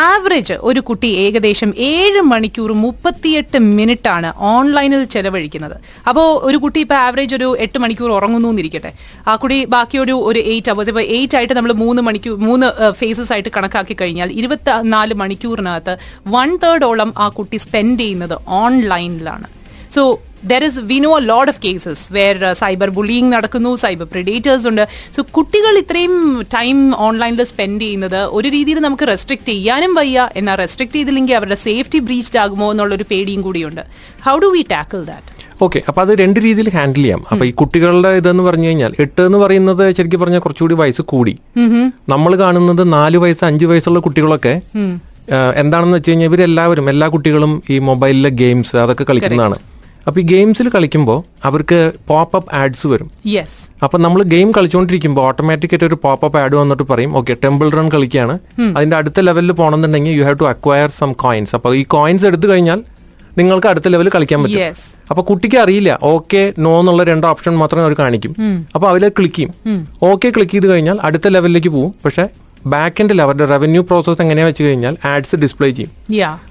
ആവറേജ് 0.00 0.56
ഒരു 0.70 0.80
കുട്ടി 0.90 1.10
ഏകദേശം 1.24 1.72
ഏഴ് 1.90 2.22
മണിക്കൂർ 2.32 2.72
മുപ്പത്തിയെട്ട് 2.84 3.60
മിനിറ്റ് 3.78 4.10
ആണ് 4.16 4.30
ഓൺലൈനിൽ 4.52 5.04
ചെലവഴിക്കുന്നത്. 5.14 5.76
അപ്പോൾ 6.10 6.28
ഒരു 6.50 6.60
കുട്ടി 6.66 6.80
ഇപ്പൊ 6.86 6.96
ആവറേജ് 7.06 7.34
ഒരു 7.38 7.48
എട്ട് 7.66 7.78
മണിക്കൂർ 7.84 8.10
ഉറങ്ങുന്നു 8.18 8.50
എന്നിരിക്കട്ടെ. 8.54 8.92
ആ 9.30 9.34
കുടി 9.44 9.58
ബാക്കിയൊരു 9.76 10.16
ഒരു 10.30 10.40
എയ്റ്റ് 10.52 10.70
അവേഴ്സ് 10.74 10.90
ഇപ്പൊ 10.94 11.04
എയ്റ്റ് 11.16 11.36
ആയിട്ട് 11.40 11.54
നമ്മൾ 11.60 11.72
മൂന്ന് 11.84 12.00
മണിക്കൂർ 12.08 12.38
മൂന്ന് 12.48 12.68
ഫേസസ് 13.00 13.32
ആയിട്ട് 13.34 13.45
കണക്കാക്കി 13.50 13.96
കഴിഞ്ഞാൽ 14.00 14.32
ഇരുപത്തി 14.32 14.82
നാല് 14.82 15.14
മണിക്കൂറിനകത്ത് 15.14 15.98
വൺ 16.28 16.58
തേർഡോളം 16.62 17.14
ആ 17.18 17.28
കുട്ടി 17.28 17.56
സ്പെൻഡ് 17.56 18.00
ചെയ്യുന്നത് 18.00 18.38
ഓൺലൈനിലാണ് 18.46 19.46
so 19.94 20.20
there 20.44 20.64
is 20.64 20.78
we 20.78 20.98
know 20.98 21.18
load 21.18 21.48
of 21.48 21.60
cases 21.64 22.12
where 22.12 22.52
cyber 22.52 22.90
bullying 22.90 23.32
നടക്കുന്നു 23.32 23.76
സൈബർ 23.76 24.06
പ്രിഡേറ്റേഴ്സ് 24.06 24.68
ഉണ്ട്. 24.68 24.88
സോ 25.16 25.22
കുട്ടികൾ 25.30 25.78
ഇത്രയും 25.78 26.42
ടൈം 26.54 26.96
ഓൺലൈനിൽ 26.96 27.44
സ്പെൻഡ് 27.44 27.80
ചെയ്യുന്നത് 27.80 28.20
ഒരു 28.22 28.48
രീതിയിൽ 28.48 28.78
നമുക്ക് 28.78 29.08
റെസ്ട്രിക്ട് 29.08 29.46
ചെയ്യാനും 29.46 29.94
വയ്യ. 29.94 30.30
എന്നാൽ 30.36 30.54
റെസ്ട്രിക്ട് 30.54 30.92
ചെയ്തില്ലെങ്കിൽ 30.92 31.34
അവരുടെ 31.34 31.54
സേഫ്റ്റി 31.54 31.98
ബ്രീച്ച്ഡ് 31.98 32.38
ആകുമോ 32.38 32.70
എന്നുള്ളൊരു 32.70 33.04
പേടിയും 33.10 33.42
കൂടിയുണ്ട്. 33.42 33.80
How 34.26 34.38
do 34.38 34.46
we 34.46 34.64
tackle 34.70 35.04
that 35.04 35.35
okay 35.64 35.80
അപ്പൊ 35.88 36.00
അത് 36.04 36.12
രണ്ട് 36.20 36.38
രീതിയിൽ 36.44 36.68
ഹാൻഡിൽ 36.76 37.02
ചെയ്യാം. 37.02 37.20
അപ്പൊ 37.32 37.44
ഈ 37.50 37.52
കുട്ടികളുടെ 37.60 38.10
ഇതെന്ന് 38.20 38.42
പറഞ്ഞു 38.48 38.66
കഴിഞ്ഞാൽ 38.68 38.92
എട്ട് 39.04 39.20
എന്ന് 39.28 39.38
പറയുന്നത് 39.44 39.84
ശരിക്കും 39.98 40.20
പറഞ്ഞാൽ 40.22 40.42
കുറച്ചുകൂടി 40.46 40.74
വയസ്സ് 40.80 41.02
കൂടി. 41.12 41.34
നമ്മൾ 42.14 42.32
കാണുന്നത് 42.42 42.82
നാല് 42.96 43.18
വയസ്സ് 43.24 43.44
അഞ്ച് 43.50 43.68
വയസ്സുള്ള 43.70 44.00
കുട്ടികളൊക്കെ 44.06 44.54
എന്താണെന്ന് 45.62 45.96
വെച്ച് 45.98 46.10
കഴിഞ്ഞാൽ 46.10 46.28
ഇവരെല്ലാവരും 46.30 46.88
എല്ലാ 46.92 47.06
കുട്ടികളും 47.14 47.54
ഈ 47.74 47.78
മൊബൈലിലെ 47.88 48.30
ഗെയിംസ് 48.42 48.76
അതൊക്കെ 48.82 49.04
കളിക്കുന്നതാണ്. 49.08 49.58
അപ്പൊ 50.08 50.18
ഈ 50.22 50.24
ഗെയിംസിൽ 50.32 50.66
കളിക്കുമ്പോൾ 50.74 51.18
അവർക്ക് 51.48 51.78
പോപ്പ് 52.10 52.36
അപ്പ് 52.38 52.50
ആഡ്സ് 52.58 52.86
വരും. 52.90 53.08
യെസ് 53.32 53.56
അപ്പൊ 53.84 53.96
നമ്മൾ 54.04 54.20
ഗെയിം 54.34 54.48
കളിച്ചുകൊണ്ടിരിക്കുമ്പോൾ 54.56 55.22
ഓട്ടോമാറ്റിക് 55.28 55.72
ആയിട്ട് 55.74 55.86
ഒരു 55.90 55.96
പോപ്പ് 56.04 56.24
അപ്പ് 56.26 56.38
ആഡ് 56.42 56.56
വന്നിട്ട് 56.60 56.84
പറയും 56.90 57.12
ഓക്കെ 57.20 57.32
ടെമ്പിൾ 57.44 57.68
റൺ 57.78 57.88
കളിക്കുകയാണ്. 57.94 58.34
അതിന്റെ 58.76 58.96
അടുത്ത 59.00 59.24
ലെവലിൽ 59.28 59.52
പോകണമെന്നുണ്ടെങ്കിൽ 59.60 60.14
you 60.18 60.24
have 60.28 60.38
to 60.42 60.48
acquire 60.52 60.90
some 61.00 61.12
coins 61.24 61.54
അപ്പൊ 61.58 61.72
ഈ 61.80 61.82
കോയിൻസ് 61.96 62.26
എടുത്തു 62.30 62.48
കഴിഞ്ഞാൽ 62.52 62.82
നിങ്ങൾക്ക് 63.38 63.68
അടുത്ത 63.72 63.88
ലെവലിൽ 63.94 64.10
കളിക്കാൻ 64.14 64.40
പറ്റും. 64.42 64.80
അപ്പൊ 65.10 65.22
കുട്ടിക്ക് 65.30 65.58
അറിയില്ല 65.64 65.90
ഓക്കെ 66.14 66.42
നോ 66.64 66.72
എന്നുള്ള 66.80 67.02
രണ്ട് 67.10 67.26
ഓപ്ഷൻ 67.26 67.54
മാത്രമേ 67.62 67.82
അവർ 67.86 67.94
കാണിക്കും. 68.02 68.32
അപ്പൊ 68.74 68.88
അവർ 68.92 69.02
ക്ലിക്ക് 69.18 69.36
ചെയ്യും. 69.36 69.78
ഓക്കെ 70.10 70.30
ക്ലിക്ക് 70.36 70.52
ചെയ്ത് 70.52 70.66
കഴിഞ്ഞാൽ 70.72 70.98
അടുത്ത 71.08 71.28
ലെവലിലേക്ക് 71.36 71.68
പോകും 71.68 71.92
പക്ഷെ 72.04 72.24
ബാക്ക് 72.74 73.00
എൻഡിൽ 73.02 73.18
അവരുടെ 73.22 73.46
റവന്യൂ 73.54 73.82
പ്രോസസ് 73.82 74.20
എങ്ങനെയാ 74.22 74.46
വെച്ച് 74.46 74.62
കഴിഞ്ഞാൽ 74.62 74.94
ആഡ്സ് 75.12 75.36
ഡിസ്പ്ലേ 75.36 75.70
ചെയ്യും. 75.70 75.92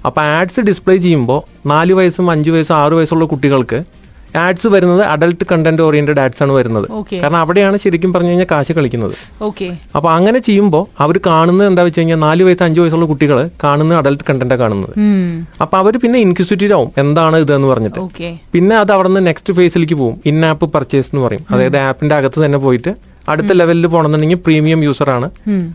അപ്പൊ 0.06 0.20
ആഡ്സ് 0.38 0.60
ഡിസ്പ്ലേ 0.68 0.96
ചെയ്യുമ്പോൾ 0.96 1.40
നാല് 1.68 1.92
വയസ്സും 1.92 2.30
അഞ്ച് 2.30 2.50
വയസ്സും 2.50 2.76
ആറ് 2.76 2.92
വയസ്സുള്ള 2.92 3.24
കുട്ടികൾക്ക് 3.24 3.80
ആഡ്സ് 4.44 4.68
വരുന്നത് 4.74 5.02
അഡൽട്ട് 5.12 5.44
കണ്ടന്റ് 5.52 5.82
ഓറിയന്റഡ് 5.86 6.20
ആഡ്സ് 6.24 6.42
ആണ് 6.44 6.52
വരുന്നത്. 6.58 6.86
കാരണം 7.22 7.38
അവിടെയാണ് 7.42 7.76
ശരിക്കും 7.84 8.12
പറഞ്ഞു 8.14 8.30
കഴിഞ്ഞാൽ 8.32 8.48
കാശ് 8.52 8.72
കളിക്കുന്നത്. 8.78 9.16
ഓക്കെ 9.48 9.68
അപ്പൊ 9.96 10.08
അങ്ങനെ 10.16 10.38
ചെയ്യുമ്പോൾ 10.48 10.84
അവർ 11.04 11.16
കാണുന്നത് 11.30 11.68
എന്താ 11.70 11.82
വെച്ച് 11.88 12.00
കഴിഞ്ഞാൽ 12.00 12.20
നാല് 12.26 12.44
വയസ്സ് 12.48 12.64
അഞ്ച് 12.68 12.80
വയസ്സുള്ള 12.82 13.08
കുട്ടികൾ 13.12 13.38
കാണുന്ന 13.64 13.98
അഡൽട്ട് 14.02 14.24
കണ്ടന്റാണ് 14.30 14.60
കാണുന്നത്. 14.62 14.94
അപ്പൊ 15.64 15.76
അവർ 15.82 15.96
പിന്നെ 16.04 16.20
ഇൻക്യൂസിറ്റീവ് 16.26 16.74
ആവും. 16.78 16.90
എന്താണ് 17.04 17.36
ഇത് 17.44 17.52
എന്ന് 17.58 17.68
പറഞ്ഞിട്ട്. 17.72 18.00
പിന്നെ 18.54 18.76
അത് 18.82 18.92
അവിടെ 18.96 19.08
നിന്ന് 19.08 19.24
നെക്സ്റ്റ് 19.30 19.54
ഫേസിലേക്ക് 19.58 19.98
പോകും. 20.02 20.16
ഇൻ 20.32 20.38
ആപ്പ് 20.52 20.68
പർച്ചേസ് 20.76 21.10
എന്ന് 21.12 21.24
പറയും. 21.26 21.44
അതായത് 21.52 21.78
ആപ്പിന്റെ 21.88 22.16
അകത്ത് 22.20 22.40
തന്നെ 22.46 22.60
പോയിട്ട് 22.66 22.92
അടുത്ത 23.32 23.52
ലെവലിൽ 23.60 23.86
പോകണമെന്നുണ്ടെങ്കിൽ 23.92 24.40
പ്രീമിയം 24.46 24.80
യൂസർ 24.86 25.08
ആണ്. 25.14 25.28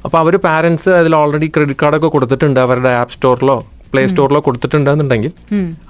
അപ്പൊ 0.05 0.17
അവർ 0.23 0.33
പാരന്റ്സ് 0.45 0.91
അതിൽ 0.99 1.13
ഓൾറെഡി 1.21 1.47
ക്രെഡിറ്റ് 1.55 1.79
കാർഡൊക്കെ 1.81 2.09
കൊടുത്തിട്ടുണ്ട് 2.15 2.59
അവരുടെ 2.65 2.91
ആപ്പ് 2.99 3.13
സ്റ്റോറിലോ 3.15 3.57
പ്ലേ 3.93 4.01
സ്റ്റോറിലോ 4.11 4.39
കൊടുത്തിട്ടുണ്ടെന്നുണ്ടെങ്കിൽ 4.47 5.31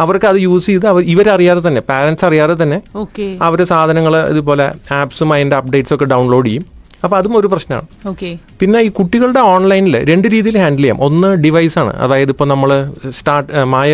അവർക്ക് 0.04 0.28
അത് 0.32 0.40
യൂസ് 0.48 0.68
ചെയ്ത് 0.72 0.86
അവർ 0.92 1.02
ഇവരറിയാതെ 1.14 1.62
തന്നെ 1.68 1.82
പാരന്റ്സ് 1.90 2.26
അറിയാതെ 2.30 2.56
തന്നെ 2.62 2.78
അവർ 3.48 3.62
സാധനങ്ങൾ 3.74 4.16
ഇതുപോലെ 4.34 4.66
ആപ്സും 5.00 5.32
അതിന്റെ 5.36 5.58
അപ്ഡേറ്റ്സ് 5.62 5.96
ഒക്കെ 5.96 6.08
ഡൗൺലോഡ് 6.14 6.48
ചെയ്യും. 6.50 6.66
അപ്പൊ 7.06 7.16
അതും 7.20 7.36
ഒരു 7.40 7.48
പ്രശ്നമാണ്. 7.52 7.88
ഓക്കെ 8.10 8.28
പിന്നെ 8.62 8.80
ഈ 8.88 8.90
കുട്ടികളുടെ 8.98 9.42
ഓൺലൈനിൽ 9.54 9.96
രണ്ട് 10.10 10.28
രീതിയിൽ 10.34 10.58
ഹാൻഡിൽ 10.64 10.84
ചെയ്യാം. 10.84 11.00
ഒന്ന് 11.08 11.30
ഡിവൈസ് 11.46 11.78
ആണ്. 11.84 11.94
അതായത് 12.06 12.32
ഇപ്പൊ 12.34 12.46
നമ്മൾ 12.52 12.72
സ്റ്റാർട്ട് 13.20 13.64
മായ 13.74 13.92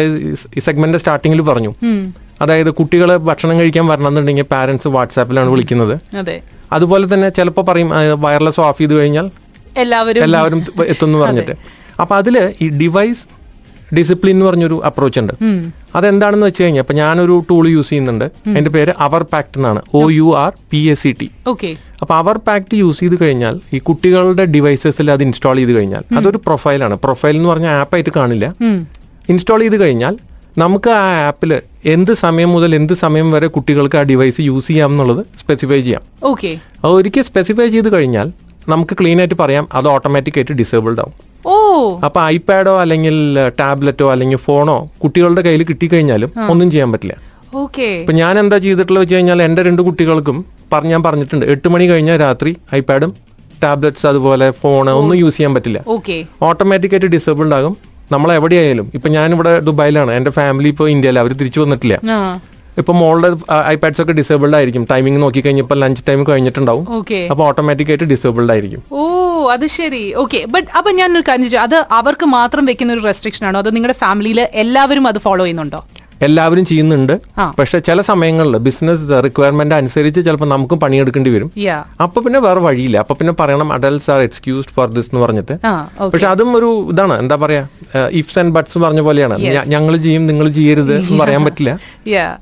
സെഗ്മെന്റ് 0.65 0.99
സ്റ്റാർട്ടിങ്ങിൽ 1.03 1.41
പറഞ്ഞു. 1.49 1.71
അതായത് 2.43 2.71
കുട്ടികളെ 2.79 3.15
ഭക്ഷണം 3.29 3.55
കഴിക്കാൻ 3.59 3.85
വരണമെന്നുണ്ടെങ്കിൽ 3.91 4.47
പാരന്റ്സ് 4.55 4.89
വാട്സാപ്പിലാണ് 4.95 5.49
വിളിക്കുന്നത്. 5.53 5.95
അതെ. 6.21 6.35
അതുപോലെ 6.75 7.05
തന്നെ 7.13 7.29
ചിലപ്പോൾ 7.37 7.65
പറയും 7.69 7.89
വയർലെസ് 8.25 8.61
ഓഫ് 8.67 8.79
ചെയ്ത് 8.81 8.93
കഴിഞ്ഞാൽ 8.99 9.27
എല്ലാവരും 9.83 10.23
എല്ലാവരും 10.27 10.59
എത്തുമെന്ന് 10.91 11.19
പറഞ്ഞിട്ട്. 11.23 11.55
അപ്പൊ 12.01 12.13
അതിൽ 12.21 12.35
ഈ 12.63 12.67
ഡിവൈസ് 12.81 13.23
ഡിസിപ്ലിൻ 13.96 14.36
എന്ന് 14.36 14.46
പറഞ്ഞൊരു 14.46 14.77
അപ്രോച്ച് 14.89 15.20
ഉണ്ട്. 15.22 15.34
അതെന്താണെന്ന് 15.98 16.48
വെച്ച് 16.50 16.63
കഴിഞ്ഞാൽ 16.63 16.84
ഇപ്പൊ 16.86 16.96
ഞാനൊരു 17.01 17.36
ടൂൾ 17.50 17.65
യൂസ് 17.75 17.89
ചെയ്യുന്നുണ്ട്. 17.89 18.25
അതിന്റെ 18.50 18.72
പേര് 18.75 18.94
അവർ 19.06 19.22
പാക്ട് 19.34 19.58
എന്നാണ്. 19.60 19.82
O 20.00 20.01
U 20.20 20.27
R 20.44 20.51
P 20.72 20.82
S 20.94 21.03
C 21.03 21.12
T 21.20 21.27
okay 21.53 21.70
അപ്പൊ 22.01 22.13
അവർ 22.22 22.38
പാക്ട് 22.48 22.75
യൂസ് 22.84 23.00
ചെയ്ത് 23.03 23.15
കഴിഞ്ഞാൽ 23.22 23.56
ഈ 23.75 23.79
കുട്ടികളുടെ 23.89 24.46
ഡിവൈസസിൽ 24.56 25.08
അത് 25.13 25.24
ഇൻസ്റ്റാൾ 25.27 25.56
ചെയ്ത് 25.62 25.74
കഴിഞ്ഞാൽ 25.77 26.03
അതൊരു 26.20 26.39
പ്രൊഫൈലാണ് 26.48 26.96
പ്രൊഫൈൽ 27.06 27.36
എന്ന് 27.39 27.50
പറഞ്ഞ 27.53 27.67
ആപ്പായിട്ട് 27.82 28.13
കാണില്ല. 28.20 28.48
ഇൻസ്റ്റാൾ 29.34 29.62
ചെയ്ത് 29.65 29.77
കഴിഞ്ഞാൽ 29.84 30.15
നമുക്ക് 30.63 30.89
ആ 30.89 31.01
ആപ്പിൽ 31.29 31.51
എന്ത് 31.94 32.12
സമയം 32.25 32.50
മുതൽ 32.56 32.72
എന്ത് 32.77 32.94
സമയം 33.01 33.27
വരെ 33.36 33.48
കുട്ടികൾക്ക് 33.56 33.98
ആ 34.00 34.03
ഡിവൈസ് 34.12 34.41
യൂസ് 34.50 34.67
ചെയ്യാം 34.67 34.91
എന്നുള്ളത് 34.94 35.22
സ്പെസിഫൈ 35.41 35.79
ചെയ്യാം. 35.88 36.03
ഓക്കെ 36.32 36.51
അത് 36.84 36.91
ഒരിക്കൽ 37.00 37.25
സ്പെസിഫൈ 37.29 37.67
ചെയ്ത് 37.75 37.89
കഴിഞ്ഞാൽ 37.96 38.27
നമുക്ക് 38.74 38.94
ക്ലീൻ 39.00 39.20
ആയിട്ട് 39.24 39.38
പറയാം 39.41 39.67
അത് 39.79 39.88
ഓട്ടോമാറ്റിക് 39.96 40.38
ആയിട്ട് 40.39 40.56
ഡിസേബിൾഡ് 40.62 41.01
ആവും. 41.03 41.13
ഓ. 41.54 41.56
അപ്പൊ 42.08 42.20
ഐപാഡോ 42.36 42.74
അല്ലെങ്കിൽ 42.84 43.16
ടാബ്ലറ്റോ 43.62 44.08
അല്ലെങ്കിൽ 44.13 44.39
ഫോണോ 44.48 44.77
കുട്ടികളുടെ 45.04 45.42
കയ്യിൽ 45.48 45.63
കിട്ടിക്കഴിഞ്ഞാലും 45.72 46.32
ഒന്നും 46.54 46.68
ചെയ്യാൻ 46.74 46.92
പറ്റില്ല. 46.94 47.16
ഓക്കെ. 47.63 47.89
ഇപ്പൊ 48.04 48.13
ഞാൻ 48.22 48.34
എന്താ 48.44 48.58
ചെയ്തിട്ടുള്ളത് 48.66 49.04
വെച്ച് 49.04 49.16
കഴിഞ്ഞാൽ 49.16 49.42
എന്റെ 49.48 49.62
രണ്ട് 49.68 49.82
കുട്ടികൾക്കും 49.88 50.38
പറഞ്ഞു 50.74 50.92
ഞാൻ 50.96 51.04
പറഞ്ഞിട്ടുണ്ട് 51.08 51.46
എട്ട് 51.54 51.68
മണി 51.74 51.86
കഴിഞ്ഞാൽ 51.92 52.18
രാത്രി 52.25 52.51
ഐപാഡും 52.80 53.12
ടാബ്ലറ്റ്സ് 53.63 54.08
അതുപോലെ 54.10 54.48
ഫോൺ 54.62 54.89
ഒന്നും 54.98 55.16
യൂസ് 55.22 55.38
ചെയ്യാൻ 55.38 55.54
പറ്റില്ല. 55.58 55.80
ഓക്കെ. 55.96 56.18
ഓട്ടോമാറ്റിക് 56.48 56.94
ആയിട്ട് 56.96 57.12
ഡിസേബിൾഡ് 57.16 57.56
ആകും. 57.60 57.75
നമ്മൾ 58.12 58.30
എവിടെയായാലും 58.39 58.86
ഇപ്പൊ 58.98 59.08
ഞാൻ 59.16 59.30
ഇവിടെ 59.36 59.54
ദുബായിലാണ് 59.70 60.12
എന്റെ 60.18 60.32
ഫാമിലി 60.36 60.70
ഇപ്പൊ 60.74 60.86
ഇന്ത്യയിൽ 60.96 61.18
അവർ 61.24 61.32
തിരിച്ചു 61.39 61.60
വന്നിട്ടില്ല. 61.63 61.96
ഇപ്പൊ 62.82 62.94
മോളുടെ 63.00 63.30
ഐപാഡ്സ് 63.74 64.01
ഒക്കെ 64.01 64.13
ഡിസേബിൾഡ് 64.20 64.56
ആയിരിക്കും. 64.58 64.84
ടൈമിംഗ് 64.92 65.20
നോക്കി 65.24 65.39
കഴിഞ്ഞപ്പോൾ 65.46 65.77
ലഞ്ച് 65.84 66.04
ടൈം 66.10 66.20
കഴിഞ്ഞിട്ടുണ്ടാവും. 66.30 66.86
അപ്പൊ 67.32 67.44
ഓട്ടോമാറ്റിക് 67.50 67.89
ആയിട്ട് 67.94 68.08
ഡിസേബിൾഡ് 68.13 68.51
ആയിരിക്കും. 68.56 68.82
ഓ. 69.00 69.06
അത് 69.56 69.68
ശരി. 69.77 70.04
ഓക്കെ 70.24 70.42
ബട്ട് 70.56 70.68
അപ്പൊ 70.77 70.92
ഞാൻ 71.01 71.10
ഒരു 71.18 71.25
കാര്യം 71.30 71.46
ചോദിച്ചു? 71.46 71.62
അത് 71.68 71.77
അവർക്ക് 72.00 72.27
മാത്രം 72.38 72.66
വെക്കുന്ന 72.72 72.98
ഒരു 72.98 73.06
റെസ്ട്രിക്ഷൻ 73.12 73.46
ആണോ? 73.51 73.60
അത് 73.66 73.72
നിങ്ങളുടെ 73.77 73.98
ഫാമിലിയിൽ 74.04 74.42
എല്ലാവരും 74.63 75.08
അത് 75.13 75.22
ഫോളോ 75.27 75.44
ചെയ്യുന്നുണ്ടോ? 75.46 75.82
എല്ലാവരും 76.25 76.63
ചെയ്യുന്നുണ്ട്. 76.70 77.12
പക്ഷെ 77.58 77.77
ചില 77.88 78.00
സമയങ്ങളിൽ 78.08 78.56
ബിസിനസ് 78.68 79.04
റിക്വയർമെന്റ് 79.25 79.75
അനുസരിച്ച് 79.80 80.22
ചിലപ്പോൾ 80.27 80.50
നമുക്കും 80.54 80.77
പണിയെടുക്കേണ്ടി 80.84 81.32
വരും. 81.34 81.50
അപ്പൊ 82.06 82.22
പിന്നെ 82.25 82.39
വേറെ 82.46 82.62
വഴിയില്ല. 82.68 82.98
അപ്പൊ 83.04 83.16
പിന്നെ 83.20 83.34
പറയണം 83.42 83.74
adults 83.75 84.10
are 84.13 84.22
excused 84.27 84.74
for 84.77 84.88
this 84.96 85.10
എന്ന് 85.12 85.22
പറഞ്ഞിട്ട്. 85.25 85.56
പക്ഷെ 86.13 86.27
അതും 86.32 86.50
ഒരു 86.60 86.70
ഇതാണ്. 86.94 87.18
എന്താ 87.24 87.36
പറയാ? 87.44 87.62
ഇഫ്സ് 88.22 88.39
ആൻഡ് 88.44 88.54
ബട്ട്സ് 88.56 88.82
പറഞ്ഞ 88.86 89.04
പോലെയാണ്. 89.10 89.38
ഞങ്ങൾ 89.75 89.94
ചെയ്യും 90.08 90.25
നിങ്ങൾ 90.32 90.50
ചെയ്യരുത് 90.58 90.96
എന്ന് 90.98 91.20
പറയാൻ 91.24 91.46
പറ്റില്ല. 91.50 91.74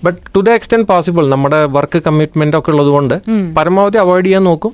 But 0.08 0.18
to 0.38 0.44
the 0.48 0.56
extent 0.60 0.90
possible 0.94 1.26
നമ്മുടെ 1.36 1.62
വർക്ക് 1.78 2.02
കമ്മിറ്റ്മെന്റ് 2.08 2.58
ഒക്കെ 2.62 2.74
ഉള്ളത് 2.76 2.94
കൊണ്ട് 2.96 3.16
പരമാവധി 3.60 4.00
അവോയ്ഡ് 4.06 4.28
ചെയ്യാൻ 4.30 4.46
നോക്കും. 4.52 4.74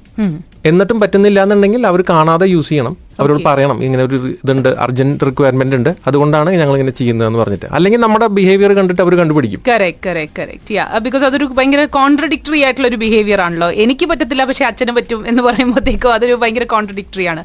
എന്നിട്ടും 0.70 0.98
പറ്റുന്നില്ല 1.00 1.40
എന്നുണ്ടെങ്കിൽ 1.46 1.82
അവർ 1.88 2.02
കാണാതെ 2.10 2.46
യൂസ് 2.56 2.70
ചെയ്യണം. 2.70 2.96
അവരോട് 3.20 3.42
പറയണം. 3.50 3.78
ഇങ്ങനെ 3.88 4.04
ഒരു 4.08 4.18
ഇതുണ്ട് 4.44 4.70
അർജന്റ് 4.86 5.26
റിക്വയർമെന്റ് 5.30 5.76
ഉണ്ട്. 5.80 5.92
അതുകൊണ്ടാണ് 6.10 6.50
ഞങ്ങൾ 6.62 6.76
ഇങ്ങനെ 6.78 6.96
ചെയ്യുന്നതെന്ന് 7.00 7.40
പറഞ്ഞിട്ട്. 7.42 7.68
അല്ലെങ്കിൽ 7.78 8.02
നമ്മുടെ 8.06 8.28
ബിഹേവിയർ 8.38 8.74
കണ്ടിട്ട് 8.80 9.02
അവർ 9.06 9.16
കണ്ടുപിടിക്കും. 9.22 9.62
Correct 9.70 10.04
correct 10.08 10.40
correct 10.42 10.76
yeah 10.78 10.86
because 11.08 11.26
അതൊരു 11.30 11.48
ഭയങ്കര 11.58 11.84
കോൺട്രഡിക്ടറി 11.98 12.62
ആയിട്ടുള്ള 12.66 12.88
ഒരു 12.92 13.00
ബിഹേവിയർ 13.06 13.42
ആണല്ലോ. 13.48 13.70
എനിക്ക് 13.86 14.08
പറ്റത്തില്ല 14.12 14.46
പക്ഷെ 14.52 14.66
അച്ഛനും 14.70 14.96
പറ്റും 15.00 15.22
എന്ന് 15.32 15.44
പറയുമ്പോഴത്തേക്കും 15.48 16.14
അതൊരു 16.18 16.38
ഭയങ്കര 16.44 16.68
കോൺട്രഡിക്ടറി 16.76 17.28
ആണ്. 17.34 17.44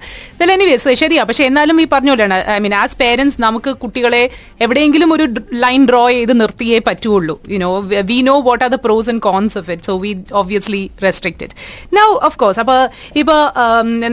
എനിവേസ് 0.57 0.93
ശരിയാ. 1.01 1.23
പക്ഷെ 1.29 1.45
എന്നാലും 1.45 1.77
ഈ 1.83 1.87
പറഞ്ഞ 1.93 2.11
പോലെയാണ്. 2.11 2.37
ഐ 2.55 2.59
മീൻ 2.65 2.75
ആസ് 2.83 2.97
പേരൻസ് 3.01 3.37
നമുക്ക് 3.45 3.71
കുട്ടികളെ 3.83 4.21
എവിടെയെങ്കിലും 4.65 5.13
ഒരു 5.13 5.25
ലൈൻ 5.65 5.83
ഡ്രോ 5.89 6.03
ചെയ്ത് 6.11 6.41
നിർത്തിയേ 6.41 6.79
പറ്റുള്ളൂ 6.87 7.35
you know 7.55 7.71
we 8.11 8.19
know 8.29 8.35
what 8.49 8.63
are 8.65 8.71
the 8.71 8.79
pros 8.85 9.09
and 9.13 9.23
cons 9.29 9.59
of 9.59 9.71
it 9.75 9.83
so 9.83 9.95
we 10.05 10.11
obviously 10.41 10.83
restricted 11.03 11.53
now 11.99 12.07
of 12.29 12.39
course 12.39 12.61
അപ്പോൾ 12.65 12.81
ഇപ്പോൾ 13.23 13.41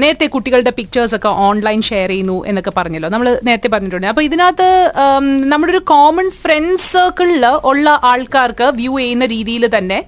നേരത്തെ 0.04 0.28
കുട്ടികളുടെ 0.36 0.74
പിക്ചേഴ്സ് 0.80 1.16
ഒക്കെ 1.16 1.32
ഓൺലൈൻ 1.48 1.82
ഷെയർ 1.90 2.10
ചെയ്യുന്നു 2.14 2.38
എന്നൊക്കെ 2.50 2.72
പറഞ്ഞല്ലോ. 2.78 3.10
നമ്മൾ 3.16 3.28
നേരത്തെ 3.48 3.70
പറഞ്ഞിട്ടുണ്ട്. 3.74 4.08
അപ്പോൾ 4.12 4.24
ഇതിനകത്ത് 4.28 4.70
നമ്മുടെ 5.52 5.74
ഒരു 5.76 5.82
കോമൺ 5.94 6.28
ഫ്രണ്ട് 6.42 6.82
സർക്കിളിൽ 6.92 7.46
ഉള്ള 7.72 7.90
ആൾക്കാർക്ക് 8.12 8.68
വ്യൂ 8.80 8.94
ചെയ്യുന്ന 9.02 9.28
രീതിയിൽ 9.36 9.66
തന്നെ 9.78 10.00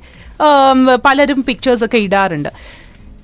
പലരും 1.08 1.40
പിക്ചേഴ്സ് 1.50 1.86
ഒക്കെ 1.88 2.00
ഇടാറുണ്ട്. 2.08 2.50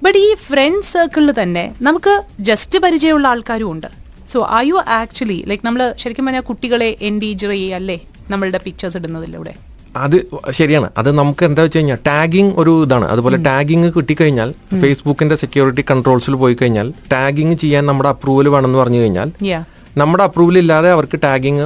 ബട്ട് 0.06 0.20
ഈ 0.28 0.30
ഫ്രണ്ട് 0.46 0.86
സർക്കിളിൽ 0.94 1.32
തന്നെ 1.42 1.66
നമുക്ക് 1.88 2.14
ജസ്റ്റ് 2.50 2.78
പരിചയമുള്ള 2.86 3.28
ആൾക്കാരും 3.34 3.70
ഉണ്ട്. 3.74 3.90
So 4.32 4.40
are 4.58 4.64
you 4.70 4.78
actually 5.00 5.40
like 5.50 5.66
നമ്മൾ 5.68 5.82
ശരിക്കും 6.02 6.26
പറഞ്ഞാൽ 6.28 6.46
കുട്ടികളെ 6.52 6.90
എൻഡേജർ 7.10 7.52
ചെയ്യല്ലേ 7.56 7.98
നമ്മളുടെ 8.32 8.60
പിക്ചേഴ്സ് 8.66 8.98
ഇടുന്നതിലൂടെ? 9.00 9.54
അത് 9.96 10.16
ശരിയാണ്. 10.52 10.90
അത് 10.98 11.12
നമുക്ക് 11.18 11.46
എന്താ 11.46 11.62
വെച്ച് 11.62 11.78
കഴിഞ്ഞാൽ 11.78 11.98
ടാഗിങ് 12.08 12.54
ഒരു 12.58 12.84
ഇതാണ്. 12.86 13.06
അതുപോലെ 13.06 13.38
ടാഗിങ് 13.38 13.92
കിട്ടിക്കഴിഞ്ഞാൽ 13.98 14.50
ഫേസ്ബുക്കിന്റെ 14.82 15.36
സെക്യൂരിറ്റി 15.36 15.84
കൺട്രോൾസിൽ 15.92 16.36
പോയി 16.36 16.58
കഴിഞ്ഞാൽ 16.62 16.94
ടാഗിങ് 17.12 17.54
ചെയ്യാൻ 17.54 17.86
നമ്മുടെ 17.86 18.10
അപ്രൂവൽ 18.10 18.48
വേണമെന്ന് 18.48 18.80
പറഞ്ഞു 18.80 18.98
കഴിഞ്ഞാൽ 18.98 19.32
നമ്മുടെ 19.98 20.24
അപ്രൂവൽ 20.24 20.58
ഇല്ലാതെ 20.58 20.92
അവർക്ക് 20.92 21.20
ടാഗിങ് 21.24 21.66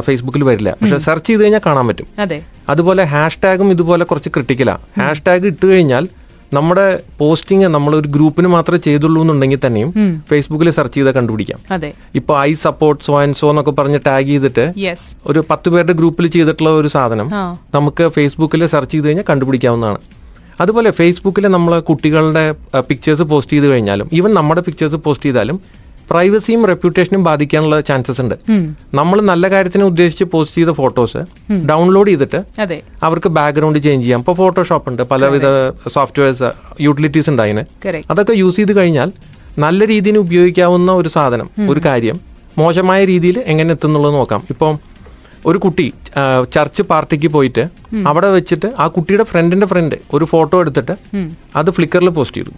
ഫേസ്ബുക്കിൽ 0.00 0.44
വരില്ല. 0.44 0.70
പക്ഷെ 0.82 0.98
സെർച്ച് 0.98 1.28
ചെയ്ത് 1.28 1.42
കഴിഞ്ഞാൽ 1.42 1.60
കാണാൻ 1.66 1.86
പറ്റും. 1.86 2.06
അതെ. 2.18 2.42
അതുപോലെ 2.68 3.04
ഹാഷ്ടാഗും 3.04 3.70
ഇതുപോലെ 3.70 4.04
കുറച്ച് 4.04 4.28
ക്രിട്ടിക്കലാണ് 4.28 4.80
ഹാഷ് 5.00 5.22
ടാഗ് 5.26 5.46
ഇട്ട് 5.46 5.66
കഴിഞ്ഞാൽ 5.66 6.08
നമ്മുടെ 6.52 6.84
പോസ്റ്റിംഗ് 7.18 7.68
നമ്മൾ 7.74 7.92
ഒരു 7.96 8.08
ഗ്രൂപ്പിന് 8.08 8.48
മാത്രമേ 8.48 8.78
ചെയ്തുള്ളൂ 8.78 9.20
എന്നുണ്ടെങ്കിൽ 9.22 9.60
തന്നെയും 9.66 9.90
ഫേസ്ബുക്കിൽ 10.30 10.70
സെർച്ച് 10.76 10.96
ചെയ്താൽ 10.96 11.14
കണ്ടുപിടിക്കാം. 11.18 11.58
ഇപ്പൊ 12.18 12.32
I 12.40 12.52
support 12.66 13.04
so 13.04 13.14
and 13.20 13.38
so 13.40 13.50
എന്നൊക്കെ 13.50 13.70
പറഞ്ഞ് 13.70 14.00
ടാഗ് 14.06 14.26
ചെയ്തിട്ട് 14.26 14.64
ഒരു 15.26 15.44
പത്ത് 15.50 15.70
പേരുടെ 15.74 15.92
ഗ്രൂപ്പിൽ 16.00 16.28
ചെയ്തിട്ടുള്ള 16.36 16.70
ഒരു 16.80 16.90
സാധനം 16.96 17.30
നമുക്ക് 17.76 18.06
ഫേസ്ബുക്കിൽ 18.16 18.66
സെർച്ച് 18.74 18.92
ചെയ്ത് 18.94 19.06
കഴിഞ്ഞാൽ 19.06 19.26
കണ്ടുപിടിക്കാവുന്നതാണ്. 19.30 20.00
അതുപോലെ 20.60 20.90
ഫേസ്ബുക്കിൽ 20.90 21.46
നമ്മൾ 21.56 21.72
കുട്ടികളുടെ 21.88 22.44
പിക്ചേഴ്സ് 22.90 23.22
പോസ്റ്റ് 23.32 23.52
ചെയ്ത് 23.56 23.66
കഴിഞ്ഞാലും 23.72 24.08
ഈവൻ 24.18 24.30
നമ്മുടെ 24.34 24.62
പിക്ചേഴ്സ് 24.68 24.96
പോസ്റ്റ് 25.06 25.26
ചെയ്താലും 25.28 25.58
പ്രൈവസിയും 26.10 26.62
റെപ്യൂട്ടേഷനും 26.70 27.22
ബാധിക്കാനുള്ള 27.28 27.76
ചാൻസസ് 27.88 28.20
ഉണ്ട്. 28.24 28.34
നമ്മൾ 28.98 29.18
നല്ല 29.30 29.44
കാര്യത്തിന് 29.54 29.84
ഉദ്ദേശിച്ച് 29.90 30.26
പോസ്റ്റ് 30.32 30.56
ചെയ്ത 30.58 30.72
ഫോട്ടോസ് 30.80 31.22
ഡൗൺലോഡ് 31.70 32.10
ചെയ്തിട്ട് 32.12 32.40
അവർക്ക് 33.08 33.30
ബാക്ക്ഗ്രൗണ്ട് 33.38 33.78
ചേഞ്ച് 33.86 34.04
ചെയ്യാം. 34.04 34.20
ഇപ്പോൾ 34.24 34.36
ഫോട്ടോഷോപ്പ് 34.42 34.88
ഉണ്ട്. 34.92 35.02
പലവിധ 35.12 35.46
സോഫ്റ്റ്വെയർസ് 35.96 36.50
യൂട്ടിലിറ്റീസ് 36.86 37.30
ഉണ്ട് 37.32 37.42
അതിന്. 37.46 37.64
അതൊക്കെ 38.14 38.36
യൂസ് 38.42 38.58
ചെയ്ത് 38.60 38.74
കഴിഞ്ഞാൽ 38.80 39.12
നല്ല 39.64 39.86
രീതിയിൽ 39.92 40.16
ഉപയോഗിക്കാവുന്ന 40.24 40.90
ഒരു 41.00 41.10
സാധനം 41.16 41.48
ഒരു 41.72 41.82
കാര്യം 41.88 42.16
മോശമായ 42.62 43.00
രീതിയിൽ 43.12 43.36
എങ്ങനെ 43.52 43.70
എത്തുന്നുള്ളത് 43.76 44.14
നോക്കാം. 44.18 44.42
ഇപ്പം 44.52 44.74
ഒരു 45.50 45.58
കുട്ടി 45.64 45.86
ചർച്ച് 46.54 46.82
പാർട്ടിക്ക് 46.90 47.28
പോയിട്ട് 47.34 47.62
അവിടെ 48.10 48.28
വെച്ചിട്ട് 48.36 48.68
ആ 48.82 48.84
കുട്ടിയുടെ 48.94 49.24
ഫ്രണ്ടിന്റെ 49.30 49.66
ഫ്രണ്ട് 49.72 49.96
ഒരു 50.16 50.24
ഫോട്ടോ 50.32 50.56
എടുത്തിട്ട് 50.62 50.94
അത് 51.60 51.68
ഫ്ലിക്കറിൽ 51.76 52.10
പോസ്റ്റ് 52.16 52.36
ചെയ്തു. 52.38 52.52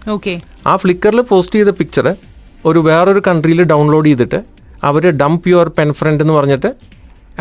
ആ 0.69 0.73
ഫ്ലിക്കറിൽ 0.83 1.21
പോസ്റ്റ് 1.31 1.57
ചെയ്ത 1.59 1.71
പിക്ചർ 1.79 2.07
ഒരു 2.67 2.79
വേറൊരു 2.87 3.21
കൺട്രിയിൽ 3.27 3.61
ഡൗൺലോഡ് 3.63 4.09
ചെയ്തിട്ട് 4.09 4.39
അവർ 4.89 5.03
ഡംപ് 5.21 5.49
യുവർ 5.49 5.67
പെൻ 5.77 5.89
ഫ്രണ്ട് 5.99 6.23
എന്ന് 6.23 6.33
പറഞ്ഞിട്ട് 6.33 6.69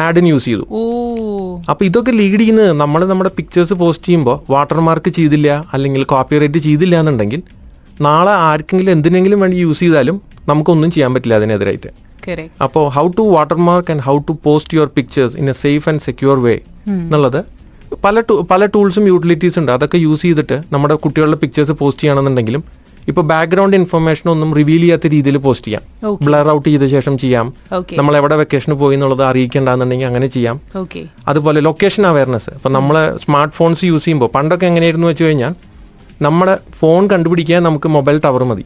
ആഡിന് 0.05 0.29
യൂസ് 0.33 0.45
ചെയ്തു. 0.45 0.65
അപ്പൊ 1.71 1.83
ഇതൊക്കെ 1.89 2.13
ലീഡ് 2.19 2.41
ചെയ്യുന്നത് 2.41 2.73
നമ്മൾ 2.81 3.01
നമ്മുടെ 3.11 3.31
പിക്ചേഴ്സ് 3.39 3.75
പോസ്റ്റ് 3.81 4.07
ചെയ്യുമ്പോൾ 4.07 4.37
വാട്ടർമാർക്ക് 4.55 5.11
ചെയ്തില്ല 5.19 5.49
അല്ലെങ്കിൽ 5.73 6.03
കോപ്പിറൈറ്റ് 6.13 6.61
ചെയ്തില്ല 6.67 6.95
എന്നുണ്ടെങ്കിൽ 7.03 7.43
നാളെ 8.07 8.35
ആർക്കെങ്കിലും 8.49 8.93
എന്തിനെങ്കിലും 8.97 9.41
വേണ്ടി 9.45 9.57
യൂസ് 9.57 9.81
ചെയ്താലും 9.81 10.17
നമുക്കൊന്നും 10.49 10.91
ചെയ്യാൻ 10.95 11.15
പറ്റില്ല 11.15 11.35
അതിനെതിരായിട്ട്. 11.41 11.91
അപ്പോൾ 12.65 12.85
how 12.97 13.07
to 13.19 13.25
watermark 13.37 13.91
and 13.95 14.05
how 14.09 14.17
to 14.29 14.33
post 14.45 14.77
your 14.77 14.89
pictures 14.97 15.37
in 15.37 15.49
a 15.53 15.57
safe 15.65 15.89
and 15.89 16.03
secure 16.09 16.37
way 16.47 16.55
എന്നുള്ളത് 16.87 17.41
പല 18.05 18.23
പല 18.51 18.65
ടൂൾസും 18.75 19.07
യൂട്ടിലിറ്റീസ് 19.13 19.59
ഉണ്ട്. 19.59 19.73
അതൊക്കെ 19.77 19.99
യൂസ് 20.07 20.23
ചെയ്തിട്ട് 20.23 20.57
നമ്മുടെ 20.73 20.95
കുട്ടികളുടെ 21.05 21.39
പിക്ചേഴ്സ് 21.43 21.73
പോസ്റ്റ് 21.81 22.03
ചെയ്യണമെന്നുണ്ടെങ്കിലും 22.03 22.65
ഇപ്പൊ 23.11 23.23
ബാക്ക്ഗ്രൗണ്ട് 23.31 23.75
ഇൻഫർമേഷൻ 23.81 24.27
ഒന്നും 24.33 24.51
റിവീൽ 24.59 24.83
ചെയ്യാത്ത 24.85 25.07
രീതിയിൽ 25.15 25.37
പോസ്റ്റ് 25.47 25.67
ചെയ്യാം. 25.69 25.83
ബ്ലർ 26.27 26.49
ഔട്ട് 26.55 26.67
ചെയ്ത 26.69 26.87
ശേഷം 26.95 27.15
ചെയ്യാം. 27.23 27.47
നമ്മൾ 28.01 28.15
എവിടെ 28.21 28.37
വെക്കേഷന് 28.41 28.77
പോയി 28.83 28.97
എന്നുള്ളത് 28.97 29.25
അറിയിക്കേണ്ടെന്നുണ്ടെങ്കിൽ 29.31 30.09
അങ്ങനെ 30.11 30.27
ചെയ്യാം. 30.37 30.57
അതുപോലെ 31.33 31.61
ലൊക്കേഷൻ 31.69 32.07
അവയർനെസ് 32.11 32.51
ഇപ്പൊ 32.59 32.71
നമ്മൾ 32.77 32.97
സ്മാർട്ട് 33.25 33.55
ഫോൺസ് 33.59 33.85
യൂസ് 33.91 34.05
ചെയ്യുമ്പോൾ 34.05 34.31
പണ്ടൊക്കെ 34.37 34.67
എങ്ങനെയായിരുന്നു 34.71 35.09
വെച്ച് 35.13 35.25
കഴിഞ്ഞാൽ 35.29 35.55
നമ്മുടെ 36.27 36.55
ഫോൺ 36.79 37.03
കണ്ടുപിടിക്കാൻ 37.11 37.61
നമുക്ക് 37.69 37.89
മൊബൈൽ 37.97 38.17
ടവർ 38.25 38.43
മതി. 38.51 38.65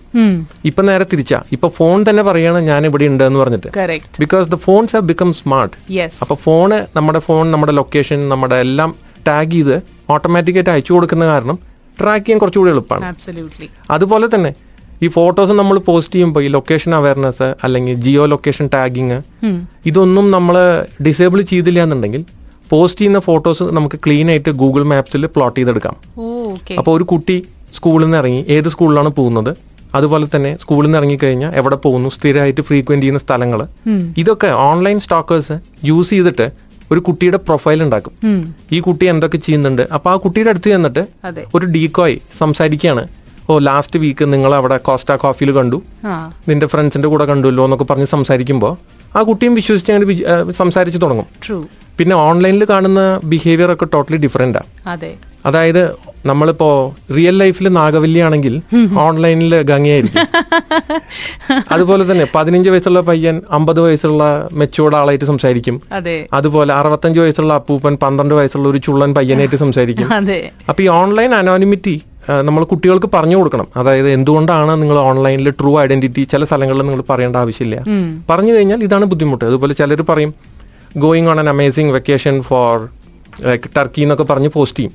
ഇപ്പൊ 0.69 0.83
നേരെ 0.89 1.07
തിരിച്ചാ. 1.13 1.39
ഇപ്പൊ 1.57 1.69
ഫോൺ 1.79 2.05
തന്നെ 2.09 2.23
പറയാണ് 2.31 2.61
ഞാൻ 2.71 2.87
ഇവിടെ 2.91 3.09
ഉണ്ട് 3.13 3.25
എന്ന് 3.29 3.41
പറഞ്ഞിട്ട്. 3.43 3.69
Because 4.23 4.49
the 4.55 4.59
phones 4.67 4.97
have 4.97 5.07
become 5.11 5.33
smart 5.41 5.75
അപ്പൊ 6.25 6.35
ഫോണ് 6.45 6.79
നമ്മുടെ 6.97 7.19
ഫോൺ 7.29 7.45
നമ്മുടെ 7.55 7.75
ലൊക്കേഷൻ 7.81 8.29
നമ്മുടെ 8.33 8.59
എല്ലാം 8.67 8.93
ടാഗ് 9.29 9.53
ചെയ്ത് 9.59 9.77
ഓട്ടോമാറ്റിക്കായിട്ട് 10.15 10.73
അയച്ചു 10.77 10.93
കൊടുക്കുന്ന 10.93 11.27
കാരണം 11.33 11.59
ട്രാക്ക് 12.01 12.25
ചെയ്യാൻ 12.27 12.41
കുറച്ചുകൂടി 12.43 12.71
എളുപ്പമാണ്. 12.75 13.17
അതുപോലെ 13.97 14.29
തന്നെ 14.35 14.53
ഈ 15.05 15.09
ഫോട്ടോസ് 15.17 15.53
നമ്മൾ 15.61 15.77
പോസ്റ്റ് 15.89 16.15
ചെയ്യുമ്പോൾ 16.15 16.43
ഈ 16.47 16.49
ലൊക്കേഷൻ 16.57 16.91
അവയർനെസ് 16.99 17.49
അല്ലെങ്കിൽ 17.65 17.95
ജിയോ 18.05 18.25
ലൊക്കേഷൻ 18.33 18.67
ടാഗിങ് 18.75 19.19
ഇതൊന്നും 19.91 20.27
നമ്മൾ 20.37 20.57
ഡിസേബിൾ 21.07 21.41
ചെയ്തില്ല 21.53 21.81
എന്നുണ്ടെങ്കിൽ 21.87 22.23
പോസ്റ്റ് 22.71 23.01
ചെയ്യുന്ന 23.01 23.21
ഫോട്ടോസ് 23.29 23.65
നമുക്ക് 23.77 23.99
ക്ലീൻ 24.05 24.27
ആയിട്ട് 24.33 24.51
ഗൂഗിൾ 24.61 24.83
മാപ്സിൽ 24.93 25.27
പ്ലോട്ട് 25.35 25.57
ചെയ്തെടുക്കാം. 25.59 25.97
അപ്പോൾ 26.81 26.93
ഒരു 26.99 27.05
കുട്ടി 27.13 27.37
സ്കൂളിൽ 27.77 28.05
നിന്ന് 28.05 28.19
ഇറങ്ങി 28.23 28.41
ഏത് 28.57 28.69
സ്കൂളിലാണ് 28.75 29.11
പോകുന്നത്? 29.19 29.53
അതുപോലെ 29.99 30.27
തന്നെ 30.35 30.51
സ്കൂളിൽ 30.63 30.87
നിന്ന് 30.87 30.99
ഇറങ്ങിക്കഴിഞ്ഞാൽ 31.01 31.51
എവിടെ 31.61 31.77
പോകുന്നു? 31.85 32.09
സ്ഥിരമായിട്ട് 32.17 32.63
ഫ്രീക്വന്റ് 32.69 33.03
ചെയ്യുന്ന 33.05 33.21
സ്ഥലങ്ങൾ 33.27 33.61
ഇതൊക്കെ 34.23 34.51
ഓൺലൈൻ 34.69 34.99
സ്റ്റോക്കേഴ്സ് 35.07 35.57
യൂസ് 35.91 36.11
ചെയ്തിട്ട് 36.15 36.47
ഒരു 36.93 37.01
കുട്ടിയുടെ 37.01 37.39
പ്രൊഫൈൽ 37.47 37.81
ഉണ്ടാക്കും. 37.83 38.15
ഈ 38.73 38.81
കുട്ടി 38.81 39.05
എന്തൊക്കെ 39.13 39.39
ചെയ്യുന്നുണ്ട്? 39.47 39.83
അപ്പൊ 39.95 40.11
ആ 40.11 40.17
കുട്ടിയുടെ 40.25 40.51
അടുത്ത് 40.51 40.71
ചെന്നിട്ട് 40.75 41.03
ഒരു 41.55 41.67
ഡീകോയ് 41.67 42.17
സംസാരിക്കുകയാണ്. 42.39 43.05
ഓ 43.49 43.59
ലാസ്റ്റ് 43.59 44.01
വീക്ക് 44.01 44.33
നിങ്ങൾ 44.33 44.55
അവിടെ 44.55 44.77
കോസ്റ്റാ 44.77 45.17
കോഫിയിൽ 45.17 45.53
കണ്ടു. 45.53 45.79
നിന്റെ 46.49 46.67
ഫ്രണ്ട്സിന്റെ 46.67 47.09
കൂടെ 47.09 47.25
കണ്ടുല്ലോ 47.25 47.65
എന്നൊക്കെ 47.65 47.85
പറഞ്ഞ് 47.85 48.07
സംസാരിക്കുമ്പോൾ 48.07 48.75
ആ 49.17 49.23
കുട്ടിയും 49.23 49.55
വിശ്വസിച്ച് 49.55 49.93
അങ്ങനെ 49.93 50.53
സംസാരിച്ചു 50.53 50.99
തുടങ്ങും. 50.99 51.29
പിന്നെ 51.99 52.17
ഓൺലൈനിൽ 52.17 52.65
കാണുന്ന 52.65 53.01
ബിഹേവിയർ 53.25 53.73
ഒക്കെ 53.73 53.85
ടോട്ടലി 53.85 54.17
ഡിഫറെന്റാ 54.17 54.63
അതെ. 54.87 55.11
അതായത് 55.47 55.83
നമ്മളിപ്പോ 56.27 56.69
റിയൽ 57.17 57.39
ലൈഫിൽ 57.39 57.69
നാഗവല്ലിയാണെങ്കിൽ 57.69 58.55
ഓൺലൈനിൽ 59.05 59.63
ഗംഗയായിരിക്കും. 59.63 60.27
അതുപോലെ 61.75 62.13
തന്നെ 62.13 62.27
പതിനഞ്ച് 62.35 62.71
വയസ്സുള്ള 62.71 63.01
പയ്യൻ 63.01 63.43
അമ്പത് 63.51 63.81
വയസ്സുള്ള 63.81 64.23
മെച്ചുവേർഡ് 64.53 64.97
ആളായിട്ട് 64.97 65.25
സംസാരിക്കും. 65.25 65.77
അതെ. 65.93 66.17
അതുപോലെ 66.33 66.75
അറുപത്തഞ്ച് 66.75 67.21
വയസ്സുള്ള 67.21 67.55
അപ്പൂപ്പൻ 67.55 67.97
പന്ത്രണ്ട് 67.97 68.35
വയസ്സുള്ള 68.35 68.69
ഒരു 68.69 68.79
ചുള്ളൻ 68.79 69.15
പയ്യനായിട്ട് 69.15 69.57
സംസാരിക്കും. 69.65 70.09
അപ്പൊ 70.69 70.83
ഈ 70.83 70.89
ഓൺലൈൻ 71.01 71.35
അനോണിമിറ്റി 71.35 71.97
നമ്മൾ 72.29 72.65
കുട്ടികൾക്ക് 72.65 73.09
പറഞ്ഞു 73.15 73.37
കൊടുക്കണം. 73.37 73.67
അതായത് 73.77 74.09
എന്തുകൊണ്ടാണ് 74.09 74.83
നിങ്ങൾ 74.83 74.99
ഓൺലൈനിൽ 74.99 75.51
ട്രൂ 75.51 75.81
ഐഡന്റിറ്റി 75.81 76.23
ചില 76.33 76.45
സ്ഥലങ്ങളിൽ 76.45 76.83
നിങ്ങൾ 76.83 77.05
പറയേണ്ട 77.11 77.37
ആവശ്യമില്ല. 77.37 77.85
പറഞ്ഞു 78.31 78.53
കഴിഞ്ഞാൽ 78.53 78.83
ഇതാണ് 78.85 79.05
ബുദ്ധിമുട്ട്. 79.05 79.45
അതുപോലെ 79.45 79.75
ചിലർ 79.75 80.03
പറയും 80.09 80.35
going 80.97 81.29
on 81.29 81.39
an 81.39 81.49
amazing 81.49 81.93
vacation 81.93 82.43
for 82.43 82.89
like 83.45 83.71
Turkey 83.77 84.01
എന്നൊക്കെ 84.03 84.25
പറഞ്ഞ് 84.25 84.49
പോസ്റ്റ് 84.55 84.79
ചെയ്യും. 84.79 84.93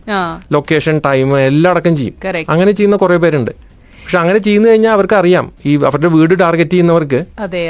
ലൊക്കേഷൻ 0.54 1.02
ടൈം 1.06 1.40
എല്ലാം 1.40 1.72
അടക്കം 1.72 1.96
ചെയ്യും. 1.98 2.16
അങ്ങനെ 2.50 2.72
ചെയ്യുന്ന 2.72 2.96
കുറെ 2.96 3.18
പേരുണ്ട്. 3.18 3.67
പക്ഷെ 4.08 4.20
അങ്ങനെ 4.20 4.40
ചെയ്യുന്ന 4.44 4.66
കഴിഞ്ഞാൽ 4.72 4.94
അവർക്ക് 4.98 5.16
അറിയാം. 5.20 5.46
ഈ 5.70 5.72
അവരുടെ 5.88 6.10
വീട് 6.14 6.34
ടാർഗറ്റ് 6.42 6.74
ചെയ്യുന്നവർക്ക് 6.74 7.20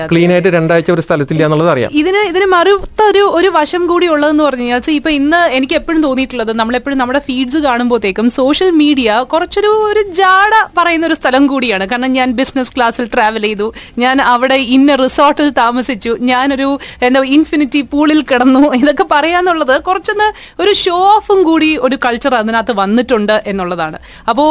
ക്ലീൻ 0.09 0.31
ആയിട്ട് 0.33 0.49
രണ്ടാഴ്ച 0.55 0.89
ഒരു 0.95 1.03
സ്ഥലത്തില്ല 1.05 1.43
എന്നുള്ളത് 1.47 1.69
അറിയാം. 1.71 1.89
ഇതിന് 2.01 2.21
ഇതിന് 2.31 2.47
മറുത്ത 2.51 2.99
ഒരു 3.11 3.23
ഒരു 3.37 3.49
വശം 3.55 3.83
കൂടി 3.91 4.07
ഉള്ളതെന്ന് 4.15 4.43
പറഞ്ഞു 4.47 4.65
കഴിഞ്ഞാൽ 4.65 4.91
ഇപ്പൊ 4.97 5.11
ഇന്ന് 5.19 5.39
എനിക്ക് 5.57 5.75
എപ്പോഴും 5.79 6.01
തോന്നിയിട്ടുള്ളത് 6.05 6.51
നമ്മളെപ്പോഴും 6.59 6.99
നമ്മുടെ 7.01 7.21
ഫീഡ്സ് 7.27 7.61
കാണുമ്പോഴത്തേക്കും 7.65 8.27
സോഷ്യൽ 8.37 8.69
മീഡിയ 8.81 9.15
കുറച്ചൊരു 9.31 9.71
ഒരു 9.91 10.03
ജാട 10.19 10.51
പറയുന്ന 10.77 11.07
ഒരു 11.09 11.17
സ്ഥലം 11.21 11.47
കൂടിയാണ്. 11.53 11.87
കാരണം 11.93 12.13
ഞാൻ 12.17 12.27
ബിസിനസ് 12.41 12.71
ക്ലാസ്സിൽ 12.75 13.07
ട്രാവൽ 13.15 13.45
ചെയ്തു. 13.47 13.69
ഞാൻ 14.03 14.15
അവിടെ 14.33 14.59
ഇന്ന 14.75 14.99
റിസോർട്ടിൽ 15.03 15.49
താമസിച്ചു. 15.61 16.13
ഞാനൊരു 16.31 16.69
എന്താ 17.09 17.25
ഇൻഫിനിറ്റി 17.39 17.81
പൂളിൽ 17.95 18.21
കിടന്നു. 18.33 18.63
ഇതൊക്കെ 18.81 19.07
പറയാന്നുള്ളത് 19.15 19.75
കുറച്ചൊന്ന് 19.89 20.29
ഒരു 20.65 20.75
ഷോ 20.83 20.95
ഓഫും 21.15 21.41
കൂടി 21.49 21.71
ഒരു 21.87 21.99
കൾച്ചർ 22.05 22.35
അതിനകത്ത് 22.41 22.75
വന്നിട്ടുണ്ട് 22.83 23.35
എന്നുള്ളതാണ്. 23.53 23.99
അപ്പോ 24.29 24.47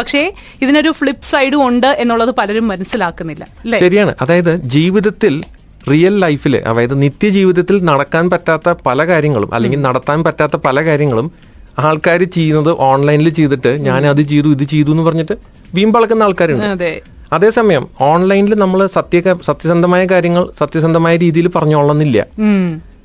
പക്ഷേ 0.00 0.24
ഇതിനൊരു 0.64 0.90
ഫ്ലിപ്പ് 1.00 1.14
സൈഡും 1.22 1.66
ഉണ്ട് 1.68 1.86
എന്നുള്ളത് 1.86 2.30
പലരും 2.30 2.68
മനസ്സിലാക്കുന്നില്ല 2.68 3.46
ശരിയാണ്. 3.78 4.14
അതായത് 4.22 4.56
ജീവിതത്തിൽ 4.56 5.42
റിയൽ 5.90 6.20
ലൈഫിൽ 6.20 6.56
അതായത് 6.56 7.02
നിത്യജീവിതത്തിൽ 7.02 7.84
നടക്കാൻ 7.84 8.30
പറ്റാത്ത 8.30 8.74
പല 8.86 9.06
കാര്യങ്ങളും 9.06 9.54
അല്ലെങ്കിൽ 9.54 9.80
നടത്താൻ 9.80 10.24
പറ്റാത്ത 10.24 10.56
പല 10.56 10.84
കാര്യങ്ങളും 10.84 11.32
ആൾക്കാർ 11.78 12.22
ചെയ്യുന്നത് 12.22 12.76
ഓൺലൈനിൽ 12.78 13.28
ചെയ്തിട്ട് 13.28 13.68
ഞാൻ 13.78 14.06
അത് 14.06 14.20
ചെയ്തു 14.20 14.48
ഇത് 14.48 14.62
ചെയ്തു 14.62 14.90
എന്ന് 14.90 15.02
പറഞ്ഞിട്ട് 15.02 15.32
വീമ്പളക്കുന്ന 15.74 16.22
ആൾക്കാരുണ്ട്. 16.22 16.64
അതെ. 16.64 17.00
അതേസമയം 17.32 17.88
ഓൺലൈനിൽ 18.00 18.54
നമ്മൾ 18.54 18.86
സത്യ 18.86 19.34
സത്യസന്ധമായ 19.42 20.04
കാര്യങ്ങൾ 20.04 20.48
സത്യസന്ധമായ 20.58 21.16
രീതിയിൽ 21.16 21.48
പറഞ്ഞോളന്നില്ല 21.48 22.26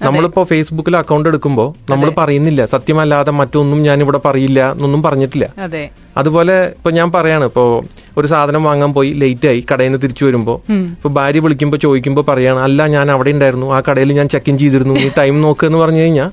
നമ്മളിപ്പോ 0.05 0.43
ഫേസ്ബുക്കിൽ 0.43 0.97
അക്കൗണ്ട് 0.97 1.29
എടുക്കുമ്പോൾ 1.29 1.67
നമ്മൾ 1.91 2.09
പറയുന്നില്ല. 2.17 2.65
സത്യമല്ലാതെ 2.65 3.31
മറ്റൊന്നും 3.31 3.81
ഞാൻ 3.87 4.01
ഇവിടെ 4.01 4.19
പറയില്ല 4.25 4.71
എന്നൊന്നും 4.71 5.03
പറഞ്ഞിട്ടില്ല. 5.03 5.53
അതെ. 5.57 5.89
അതുപോലെ 6.17 6.65
ഇപ്പൊ 6.77 6.91
ഞാൻ 6.91 7.11
പറയാണ് 7.11 7.45
ഇപ്പോ 7.45 7.63
ഒരു 8.17 8.27
സാധനം 8.27 8.63
വാങ്ങാൻ 8.63 8.93
പോയി 8.93 9.13
ലേറ്റ് 9.13 9.47
ആയി 9.47 9.65
കടയിൽ 9.71 9.89
നിന്ന് 9.89 10.01
തിരിച്ചു 10.03 10.25
വരുമ്പോ 10.25 10.61
ഇപ്പൊ 10.69 11.09
ഭാര്യ 11.09 11.39
വിളിക്കുമ്പോ 11.39 11.77
ചോദിക്കുമ്പോ 11.77 12.25
പറയാണ് 12.29 12.59
അല്ല 12.59 12.87
ഞാൻ 12.87 13.11
അവിടെ 13.11 13.29
ഉണ്ടായിരുന്നു 13.29 13.73
ആ 13.73 13.79
കടയിൽ 13.89 14.11
ഞാൻ 14.13 14.29
ചെക്ക് 14.29 14.49
ഇൻ 14.49 14.57
ചെയ്തിരുന്നു. 14.57 14.95
ഈ 14.95 15.09
ടൈം 15.17 15.41
നോക്ക് 15.41 15.65
എന്ന് 15.65 15.77
പറഞ്ഞു 15.77 15.99
കഴിഞ്ഞാൽ 15.99 16.29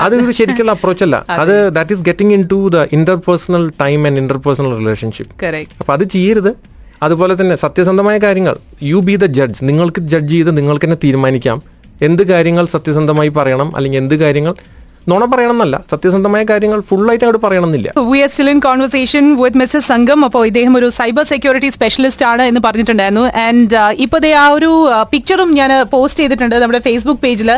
അതൊരു 0.00 0.32
ശരിക്കുള്ള 0.32 0.70
അപ്രോച്ച് 0.70 1.04
അല്ല. 1.04 1.16
അത്. 1.28 1.70
That 1.70 1.92
is 1.92 2.02
getting 2.02 2.34
into 2.52 2.68
the 2.68 2.86
interpersonal 2.92 3.72
time 3.80 4.06
and 4.06 4.18
interpersonal 4.18 4.78
relationship 4.78 5.32
അപ്പൊ 5.80 5.92
അത് 5.92 6.04
ചെയ്യരുത്. 6.04 6.52
അതുപോലെ 7.02 7.34
തന്നെ 7.40 7.56
സത്യസന്ധമായ 7.56 8.18
കാര്യങ്ങൾ. 8.18 8.56
യു 8.82 8.98
ബി 8.98 9.16
ദ 9.16 9.24
ജഡ്ജ് 9.24 9.60
നിങ്ങൾക്ക് 9.68 10.00
ജഡ്ജ് 10.00 10.32
ചെയ്ത് 10.32 10.56
നിങ്ങൾക്ക് 10.58 10.86
തന്നെ 10.86 10.98
തീരുമാനിക്കാം. 11.04 11.58
എന്ത് 12.08 12.22
കാര്യങ്ങൾ 12.32 12.64
സത്യസന്ധമായി 12.76 13.32
പറയണം 13.40 13.70
അല്ലെങ്കിൽ 13.78 14.00
എന്ത് 14.04 14.16
കാര്യങ്ങൾ 14.22 14.54
നോണ 15.10 15.24
പറയണം 15.30 15.54
എന്നല്ല 15.54 15.76
സത്യസന്ധമായ 15.90 16.42
കാര്യങ്ങൾ 16.48 16.80
ഫുള്ളായിട്ട് 16.88 17.24
അവിടെ 17.26 17.38
പറയണമെന്നില്ല. 17.44 17.88
We 18.10 18.18
are 18.24 18.28
still 18.32 18.48
in 18.52 18.58
conversation 18.66 19.24
with 19.40 19.58
mister 19.60 19.80
Sangham 19.88 20.20
അപ്പോൾ 20.26 20.42
ഇദ്ദേഹം 20.50 20.74
ഒരു 20.80 20.88
സൈബർ 20.98 21.24
സെക്യൂരിറ്റി 21.30 21.68
സ്പെഷ്യലിസ്റ്റ് 21.76 22.24
ആണ് 22.28 22.44
എന്ന് 22.50 22.60
പറഞ്ഞിട്ടുണ്ടായിരുന്നു. 22.66 23.24
ആൻഡ് 23.46 23.80
ഇപ്പൊ 24.04 24.18
ദേ 24.24 24.30
ആ 24.42 24.44
ഒരു 24.58 24.70
പിക്ചറും 25.12 25.50
ഞാൻ 25.58 25.72
പോസ്റ്റ് 25.94 26.20
ചെയ്തിട്ടുണ്ട് 26.22 26.56
നമ്മുടെ 26.64 26.80
ഫേസ്ബുക്ക് 26.86 27.22
പേജിൽ 27.24 27.50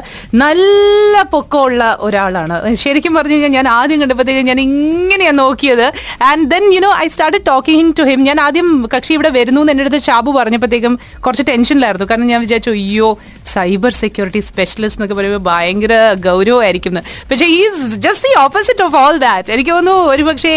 നല്ല 0.44 1.22
പൊക്കമുള്ള 1.34 1.82
ഒരാളാണ്. 2.06 2.56
ശരിക്കും 2.84 3.14
പറഞ്ഞു 3.18 3.36
കഴിഞ്ഞാൽ 3.36 3.54
ഞാൻ 3.58 3.68
ആദ്യം 3.76 4.00
കണ്ടപ്പോഴത്തേക്ക് 4.04 4.46
ഞാൻ 4.52 4.62
ഇങ്ങനെയാണ് 4.68 5.38
നോക്കിയത്. 5.44 5.86
And 6.30 6.48
then 6.54 6.66
you 6.76 6.80
know 6.88 6.94
I 7.04 7.06
start 7.16 7.42
talking 7.52 7.94
to 8.00 8.08
him 8.10 8.22
ഞാൻ 8.30 8.40
ആദ്യം 8.46 8.70
കക്ഷി 8.96 9.14
ഇവിടെ 9.18 9.32
വരുന്നു 9.38 9.62
എന്ന് 9.64 9.74
എന്റെ 9.76 9.86
അടുത്ത് 9.86 10.02
ഷാബു 10.08 10.32
പറഞ്ഞപ്പോഴത്തേക്കും 10.40 10.96
കുറച്ച് 11.26 11.46
ടെൻഷനിലായിരുന്നു 11.52 12.08
കാരണം 12.12 12.30
ഞാൻ 12.34 12.42
വിചാരിച്ചു 12.46 12.74
അയ്യോ 12.78 13.12
സൈബർ 13.54 13.92
സെക്യൂരിറ്റി 14.02 14.40
സ്പെഷ്യലിസ്റ്റ് 14.50 14.98
എന്നൊക്കെ 15.00 15.16
പറയുമ്പോൾ 15.18 15.44
ഭയങ്കര 15.50 15.94
ഗൗരവമായിരിക്കും 16.26 16.94
പക്ഷേ 17.30 17.46
is 17.58 17.80
just 18.06 18.24
the 18.26 18.32
opposite 18.44 18.82
of 18.86 18.96
all 19.02 19.16
that 19.26 19.52
എനിക്ക് 19.56 19.72
തോന്നുന്നു 19.76 19.96
ഒരുപക്ഷെ 20.14 20.54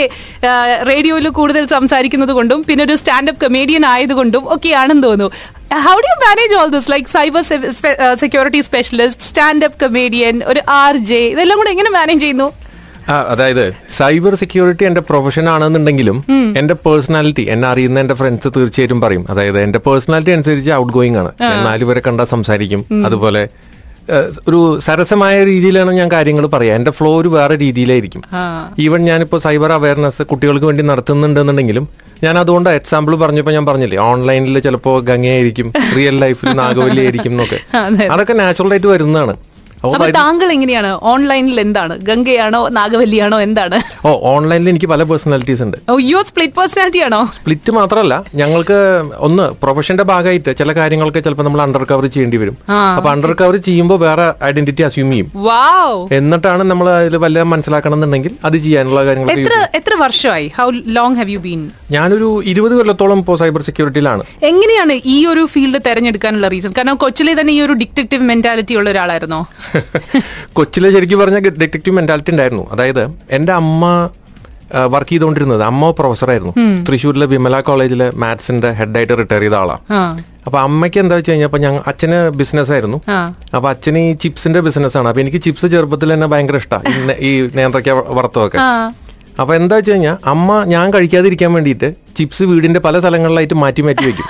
റേഡിയോയിൽ 0.91 1.27
കൂടുതൽ 1.39 1.63
സംസാരിക്കുന്നത് 1.75 2.33
കൊണ്ടും 2.39 2.59
പിന്നെ 2.69 2.83
ഒരു 2.87 2.95
സ്റ്റാൻഡപ്പ് 3.01 3.41
കമേഡിയൻ 3.45 3.85
ആയതുകൊണ്ടും 3.93 4.43
ഒക്കെയാണെന്ന് 4.55 5.05
തോന്നുന്നു. 5.07 5.29
How 5.85 5.95
do 6.03 6.07
you 6.11 6.17
manage 6.27 6.55
all 6.59 6.69
this 6.75 6.89
like 6.93 7.09
cyber 7.15 7.41
security 8.23 8.61
specialist 8.69 9.25
standup 9.29 9.79
comedian 9.83 10.35
ഒരു 10.51 10.61
ആർ 10.81 10.95
ജെ 11.09 11.21
ഇതെല്ലാം 11.33 11.57
കൂടെ 11.61 11.71
എങ്ങനെ 11.75 11.91
മാനേജ് 11.97 12.23
ചെയ്യുന്നു? 12.25 12.47
അതായത് 13.09 13.73
സൈബർ 13.91 14.35
സെക്യൂരിറ്റി 14.35 14.83
എന്റെ 14.85 15.01
പ്രൊഫഷൻ 15.01 15.49
ആണെന്നുണ്ടെങ്കിലും 15.49 16.23
എന്റെ 16.57 16.73
പേഴ്സണാലിറ്റി 16.73 17.41
എന്നെ 17.41 17.67
അറിയുന്ന 17.67 17.99
എന്റെ 17.99 18.13
ഫ്രണ്ട്സ് 18.13 18.47
തീർച്ചയായിട്ടും 18.57 19.01
പറയും. 19.01 19.25
അതായത് 19.29 19.59
എന്റെ 19.59 19.79
പേഴ്സണാലിറ്റി 19.79 20.31
അനുസരിച്ച് 20.31 20.71
ഔട്ട് 20.71 20.93
ഗോയിങ് 20.93 21.17
ആണ് 21.17 21.31
ഞാൻ 21.41 21.63
നാലുപേരെ 21.63 22.01
കണ്ടാൽ 22.07 22.25
സംസാരിക്കും. 22.25 22.85
അതുപോലെ 23.05 23.47
ഒരു 24.47 24.79
സരസമായ 24.79 25.43
രീതിയിലാണ് 25.43 25.91
ഞാൻ 25.91 26.11
കാര്യങ്ങൾ 26.11 26.47
പറയാം. 26.47 26.75
എന്റെ 26.75 26.91
ഫ്ലോ 26.91 27.21
ഒരു 27.21 27.27
വേറെ 27.27 27.57
രീതിയിലായിരിക്കും. 27.57 28.21
ഈവൻ 28.79 29.05
ഞാനിപ്പോ 29.05 29.39
സൈബർ 29.39 29.71
അവയർനെസ് 29.71 30.23
കുട്ടികൾക്ക് 30.23 30.65
വേണ്ടി 30.65 30.83
നടത്തുന്നുണ്ടെന്നുണ്ടെങ്കിലും 30.83 31.87
ഞാൻ 32.23 32.39
അതുകൊണ്ട് 32.39 32.69
എക്സാമ്പിൾ 32.69 33.15
പറഞ്ഞപ്പോൾ 33.15 33.51
ഞാൻ 33.51 33.65
പറഞ്ഞില്ലേ 33.65 33.97
ഓൺലൈനിൽ 33.97 34.59
ചിലപ്പോ 34.59 34.99
ഗംഗയായിരിക്കും 34.99 35.73
റിയൽ 35.97 36.19
ലൈഫിൽ 36.19 36.47
നാഗവല്ലി 36.47 37.01
ആയിരിക്കും 37.01 37.31
എന്നൊക്കെ. 37.31 37.59
അതൊക്കെ 38.13 38.33
നാച്ചുറൽ 38.33 38.71
ആയിട്ട് 38.71 38.87
വരുന്നതാണ്. 38.87 39.35
അപ്പൊ 39.85 40.05
താങ്കൾ 40.19 40.47
എങ്ങനെയാണ് 40.55 40.91
ഓൺലൈനിൽ 41.11 41.57
എന്താണ്? 41.63 41.93
ഗംഗയാണോ? 42.09 42.61
നാഗവല്ലിയാണോ? 42.77 43.37
എന്താണ്? 43.47 43.77
ഓ 44.07 44.11
ഓൺലൈനിൽ 44.31 44.69
എനിക്ക് 44.71 44.87
പല 44.93 45.03
പേഴ്സണാലിറ്റീസ് 45.09 45.61
ഉണ്ട്. 45.65 45.77
ഓ 45.91 45.95
യു 46.11 46.19
സ്പ്ലിറ്റ് 46.29 46.55
പേഴ്സണാലിറ്റി 46.59 47.01
ആണോ? 47.07 47.19
സ്പ്ലിറ്റ് 47.37 47.71
മാത്രമല്ല 47.79 48.15
ഞങ്ങൾക്ക് 48.41 48.77
ഒന്ന് 49.27 49.45
പ്രൊഫഷന്റെ 49.63 50.05
ഭാഗമായിട്ട് 50.11 50.51
ചില 50.61 50.73
കാര്യങ്ങളൊക്കെ 50.79 51.21
ചിലപ്പോൾ 51.27 51.47
നമ്മൾ 51.47 51.61
അണ്ടർ 51.65 51.83
കവർ 51.91 52.05
ചെയ്യേണ്ടി 52.15 52.37
വരും. 52.43 52.55
അപ്പൊ 52.97 53.11
അണ്ടർ 53.13 53.33
കവർ 53.41 53.57
ചെയ്യുമ്പോൾ 53.67 53.99
വേറെ 54.05 54.27
ഐഡന്റിറ്റി 54.49 54.85
അസ്യൂം 54.89 55.11
ചെയ്യും. 55.11 55.29
എന്നിട്ടാണ് 56.19 56.65
നമ്മൾ 56.71 56.89
അതിൽ 56.99 57.17
വല്ല 57.25 57.43
മനസ്സിലാക്കണം 57.53 57.97
എന്നുണ്ടെങ്കിൽ 57.97 58.33
അത് 58.49 58.57
ചെയ്യാനുള്ള 58.65 59.03
കാര്യങ്ങൾ 59.09 59.31
എത്ര 59.37 59.55
എത്ര 59.79 59.93
വർഷമായി? 60.03 60.47
How 60.59 60.67
long 60.97 61.17
have 61.21 61.31
you 61.35 61.41
been 61.47 61.61
ഞാനൊരു 61.95 62.29
ഇരുപത് 62.53 62.75
കൊല്ലത്തോളം 62.79 63.19
ഇപ്പോൾ 63.23 63.37
സൈബർ 63.43 63.61
സെക്യൂരിറ്റിയിലാണ് 63.69 64.23
എങ്ങനെയാണ് 64.51 64.95
ഈ 65.15 65.17
ഒരു 65.33 65.45
ഫീൽഡ് 65.53 65.81
തെരഞ്ഞെടുക്കാനുള്ള 65.87 66.47
റീസൺ 66.55 66.73
കാരണം 66.77 66.97
കൊച്ചിലെ 67.05 67.33
തന്നെ 67.39 67.53
ഈ 67.57 67.61
ഒരു 67.67 67.73
ഡിറ്റക്റ്റീവ് 67.83 68.23
മെന്റാലിറ്റി 68.31 68.73
ഉള്ള 68.79 68.87
ഒരാളായിരുന്നോ? 68.95 69.39
കൊച്ചിലെ 70.59 70.89
ശരിക്കും 70.95 71.19
പറഞ്ഞ 71.23 71.39
ഡിറ്റക്റ്റീവ് 71.63 71.95
മെന്റാലിറ്റി 71.97 72.31
ഉണ്ടായിരുന്നു. 72.35 72.65
അതായത് 72.75 73.03
എന്റെ 73.37 73.53
അമ്മ 73.61 73.83
വർക്ക് 74.93 75.11
ചെയ്തുകൊണ്ടിരുന്നത് 75.11 75.61
അമ്മ 75.71 75.89
പ്രൊഫസറായിരുന്നു 75.97 76.53
തൃശ്ശൂരിലെ 76.87 77.25
വിമല 77.33 77.55
കോളേജിലെ 77.67 78.07
മാത്സിന്റെ 78.21 78.69
ഹെഡായിട്ട് 78.79 79.13
റിട്ടയർ 79.19 79.43
ചെയ്ത 79.43 79.55
ആളാണ് 79.61 79.83
അപ്പൊ 80.47 80.57
അമ്മയ്ക്ക് 80.67 80.99
എന്താ 81.03 81.15
വെച്ച് 81.17 81.31
കഴിഞ്ഞാൽ 81.31 81.61
ഞങ്ങൾ 81.65 81.81
അച്ഛന് 81.91 82.17
ബിസിനസ് 82.39 82.71
ആയിരുന്നു. 82.75 82.97
അപ്പൊ 83.55 83.67
അച്ഛന് 83.73 84.01
ഈ 84.07 84.11
ചിപ്സിന്റെ 84.23 84.59
ബിസിനസ് 84.67 84.97
ആണ്. 84.99 85.07
അപ്പൊ 85.11 85.21
എനിക്ക് 85.23 85.41
ചിപ്സ് 85.45 85.67
ചെറുപ്പത്തിൽ 85.73 86.11
തന്നെ 86.13 86.27
ഭയങ്കര 86.33 86.59
ഇഷ്ടമാണ് 86.63 87.15
ഈ 87.29 87.31
നേന്ത്രക്ക 87.59 87.95
വറുത്തമൊക്കെ 88.17 88.59
അപ്പൊ 89.41 89.51
എന്താ 89.59 89.75
വെച്ച് 89.79 89.93
കഴിഞ്ഞാൽ 89.93 90.17
അമ്മ 90.33 90.59
ഞാൻ 90.73 90.85
കഴിക്കാതിരിക്കാൻ 90.95 91.51
വേണ്ടിയിട്ട് 91.57 91.89
ചിപ്സ് 92.19 92.43
വീടിന്റെ 92.51 92.81
പല 92.87 92.99
സ്ഥലങ്ങളിലായിട്ട് 93.03 93.57
മാറ്റി 93.63 93.81
മാറ്റി 93.87 94.05
വെക്കും. 94.09 94.27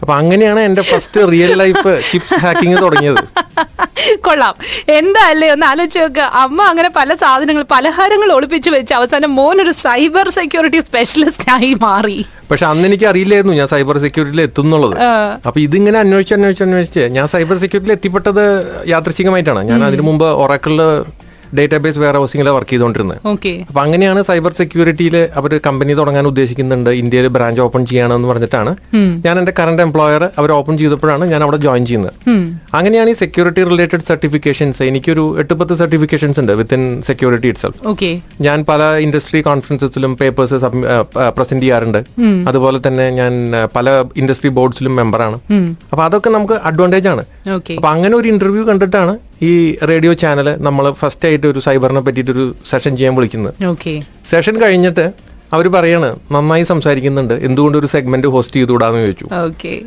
അപ്പൊ 0.00 0.12
അങ്ങനെയാണ് 0.14 0.60
എന്റെ 0.60 0.82
first 0.82 1.20
real 1.32 1.52
life 1.54 1.92
chips 2.10 2.38
hacking 2.44 2.78
തുടങ്ങിയത്. 2.82 3.22
കൊള്ളാം. 4.26 4.54
എന്താ 4.98 5.22
അല്ലേ 5.30 5.46
ഒന്ന് 5.54 5.66
ആലോചിച്ച് 5.66 5.98
നോക്കുക 5.98 6.26
അമ്മ 6.42 6.58
അങ്ങനെ 6.62 6.90
പല 6.96 7.10
സാധനങ്ങൾ 7.14 7.64
പലഹാരങ്ങൾ 7.72 8.28
ഒളിപ്പിച്ച് 8.32 8.70
വെച്ച് 8.70 8.92
അവസാനം 8.94 9.30
മോൻ 9.34 9.56
ഒരു 9.64 9.72
സൈബർ 9.84 10.26
സെക്യൂരിറ്റി 10.30 10.80
സ്പെഷ്യലിസ്റ്റ് 10.80 11.48
ആയി 11.56 11.72
മാറി. 11.86 12.18
പക്ഷെ 12.50 12.66
അന്ന് 12.66 12.86
എനിക്ക് 12.88 13.06
അറിയില്ലായിരുന്നു 13.10 13.54
ഞാൻ 13.54 13.68
സൈബർ 13.68 13.98
സെക്യൂരിറ്റിയിൽ 13.98 14.42
എത്തുന്നുള്ളത്. 14.46 14.94
അപ്പൊ 15.48 15.58
ഇതിങ്ങനെ 15.66 15.98
അന്വേഷിച്ച് 15.98 16.34
അന്വേഷിച്ച് 16.34 16.64
അന്വേഷിച്ച് 16.64 17.04
ഞാൻ 17.16 17.26
സൈബർ 17.34 17.58
സെക്യൂരിറ്റിയിൽ 17.64 17.96
എത്തിപ്പെട്ടത് 17.98 18.44
യാദൃശികമായിട്ടാണ് 18.88 19.62
ഞാൻ 19.72 19.82
അതിനു 19.84 20.02
മുമ്പ് 20.02 20.28
ഒറാക്കിളിൽ 20.44 20.82
ഡേറ്റാബേസ് 21.56 21.98
വെയർ 22.02 22.16
ഹൗസിംഗിലെ 22.20 22.52
വർക്ക് 22.56 22.72
ചെയ്തുകൊണ്ടിരുന്നത് 22.72 23.20
ഓക്കെ 23.32 23.52
അപ്പൊ 23.68 23.80
അങ്ങനെയാണ് 23.84 24.20
സൈബർ 24.28 24.52
സെക്യൂരിറ്റിയിൽ 24.60 25.16
അവർ 25.40 25.52
കമ്പനി 25.66 25.92
തുടങ്ങാൻ 26.00 26.24
ഉദ്ദേശിക്കുന്നുണ്ട്. 26.30 26.90
ഇന്ത്യയിൽ 27.02 27.26
ബ്രാഞ്ച് 27.36 27.60
ഓപ്പൺ 27.66 27.82
ചെയ്യണമെന്ന് 27.90 28.28
പറഞ്ഞിട്ടാണ്. 28.30 28.72
ഞാൻ 29.26 29.34
എന്റെ 29.40 29.52
കറണ്ട് 29.58 29.82
എംപ്ലോയർ 29.86 30.24
അവർ 30.40 30.50
ഓപ്പൺ 30.58 30.74
ചെയ്തപ്പോഴാണ് 30.82 31.24
ഞാൻ 31.32 31.42
അവിടെ 31.46 31.60
ജോയിൻ 31.66 31.84
ചെയ്യുന്നത് 31.90 32.14
അങ്ങനെയാണ് 32.78 33.10
ഈ 33.14 33.16
സെക്യൂരിറ്റി 33.24 33.64
റിലേറ്റഡ് 33.72 34.06
സർട്ടിഫിക്കേഷൻസ് 34.10 34.82
എനിക്കൊരു 34.90 35.24
എട്ട് 35.42 35.54
പത്ത് 35.60 35.76
സർട്ടിഫിക്കേഷൻസ് 35.82 36.38
ഉണ്ട് 36.42 36.52
വിത്തിൻ 36.60 36.82
സെക്യൂരിറ്റി 37.10 37.48
ഇറ്റ്സെൽഫ് 37.52 37.80
ഓക്കെ 37.92 38.10
ഞാൻ 38.46 38.58
പല 38.70 38.82
ഇൻഡസ്ട്രി 39.06 39.42
കോൺഫറൻസസിലും 39.48 40.12
പേപ്പേഴ്സ് 40.22 40.58
പ്രസന്റ് 41.36 41.62
ചെയ്യാറുണ്ട്. 41.64 42.00
അതുപോലെ 42.50 42.78
തന്നെ 42.86 43.06
ഞാൻ 43.20 43.32
പല 43.76 43.88
ഇൻഡസ്ട്രി 44.20 44.50
ബോർഡ്സിലും 44.58 44.94
മെമ്പറാണ് 45.00 45.38
അപ്പൊ 45.92 46.02
അതൊക്കെ 46.08 46.30
നമുക്ക് 46.36 46.56
അഡ്വാന്റേജ് 46.70 47.08
ആണ്. 47.12 47.22
അപ്പൊ 47.78 47.88
അങ്ങനെ 47.94 48.14
ഒരു 48.20 48.28
ഇന്റർവ്യൂ 48.34 48.62
കണ്ടിട്ടാണ് 48.70 49.14
ഈ 49.42 49.76
റേഡിയോ 49.90 50.12
ചാനൽ 50.12 50.56
നമ്മൾ 50.66 50.92
ഫസ്റ്റ് 51.00 51.26
ആയിട്ട് 51.28 51.46
ഒരു 51.46 51.58
സൈബറിനെ 51.58 52.00
പറ്റിയിട്ട് 52.00 52.30
ഒരു 52.30 52.54
സെഷൻ 52.70 52.96
ചെയ്യാൻ 52.96 53.14
വിളിക്കുന്നത്. 53.16 53.54
ഓക്കെ. 53.66 54.02
സെഷൻ 54.30 54.60
കഴിഞ്ഞിട്ട് 54.60 55.28
അവർ 55.52 55.68
പറയാണ് 55.68 56.16
നന്നായി 56.32 56.62
സംസാരിക്കുന്നുണ്ട്. 56.62 57.34
എന്തുകൊണ്ട് 57.34 57.78
ഒരു 57.78 57.86
സെഗ്മെന്റ് 57.86 58.28
ഹോസ്റ്റ് 58.28 58.56
ചെയ്തുകൂടാന്ന് 58.56 59.00
ചോദിച്ചു. 59.00 59.26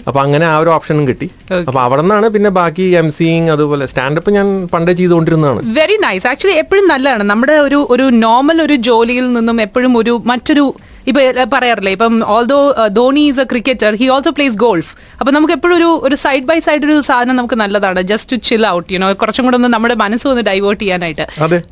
അപ്പൊ 0.08 0.22
അങ്ങനെ 0.22 0.46
ആ 0.46 0.58
ഒരു 0.58 0.70
ഓപ്ഷനും 0.70 1.08
കിട്ടി. 1.08 1.28
Okay. 1.52 1.66
അപ്പൊ 1.68 1.80
അവിടെ 1.82 2.02
നിന്നാണ് 2.02 2.30
പിന്നെ 2.30 2.50
ബാക്കി 2.50 2.84
എം 3.02 3.12
സിങ് 3.12 3.50
അതുപോലെ 3.50 3.86
സ്റ്റാൻഡപ്പ് 3.86 4.32
ഞാൻ 4.32 4.68
പണ്ടേ 4.74 4.94
ചെയ്തുകൊണ്ടിരുന്നതാണ്. 4.94 5.62
വെരി 5.80 5.98
നൈസ് 6.06 6.28
ആക്ച്വലി 6.28 6.58
എപ്പോഴും 6.58 6.88
നല്ലതാണ്. 6.88 7.24
നമ്മുടെ 7.24 7.54
ഒരു 7.54 7.88
ഒരു 7.90 8.04
നോർമൽ 8.04 8.62
ഒരു 8.62 8.76
ജോലിയിൽ 8.76 9.34
നിന്നും 9.34 9.62
എപ്പോഴും 9.62 9.98
ഒരു 9.98 10.22
മറ്റൊരു 10.26 10.74
ഇപ്പൊ 11.08 11.22
പറയാറില്ലേ 11.54 11.92
ഇപ്പം 11.92 12.16
although 12.28 12.58
Dhoni 12.94 13.22
is 13.22 13.40
a 13.40 13.46
cricketer 13.46 13.96
he 13.96 14.08
also 14.08 14.32
plays 14.32 14.56
golf 14.58 14.92
അപ്പൊ 15.20 15.32
നമുക്ക് 15.32 15.54
എപ്പോഴും 15.54 15.76
ഒരു 15.78 15.90
ഒരു 16.04 16.16
സൈഡ് 16.16 16.44
ബൈ 16.44 16.60
സൈഡ് 16.60 16.86
ഒരു 16.86 17.02
സാധനം 17.02 17.36
നമുക്ക് 17.36 17.56
നല്ലതാണ് 17.56 18.02
just 18.04 18.32
to 18.34 18.42
chill 18.50 18.68
out 18.68 18.94
you know 18.94 19.14
കുറച്ചും 19.14 19.46
കൂടെ 19.46 19.56
ഒന്ന് 19.56 19.68
നമ്മുടെ 19.68 19.94
മനസ്സ് 19.96 20.28
ഒന്ന് 20.28 20.44
ഡൈവേർട്ട് 20.44 20.82
ചെയ്യാനായിട്ട്. 20.84 21.26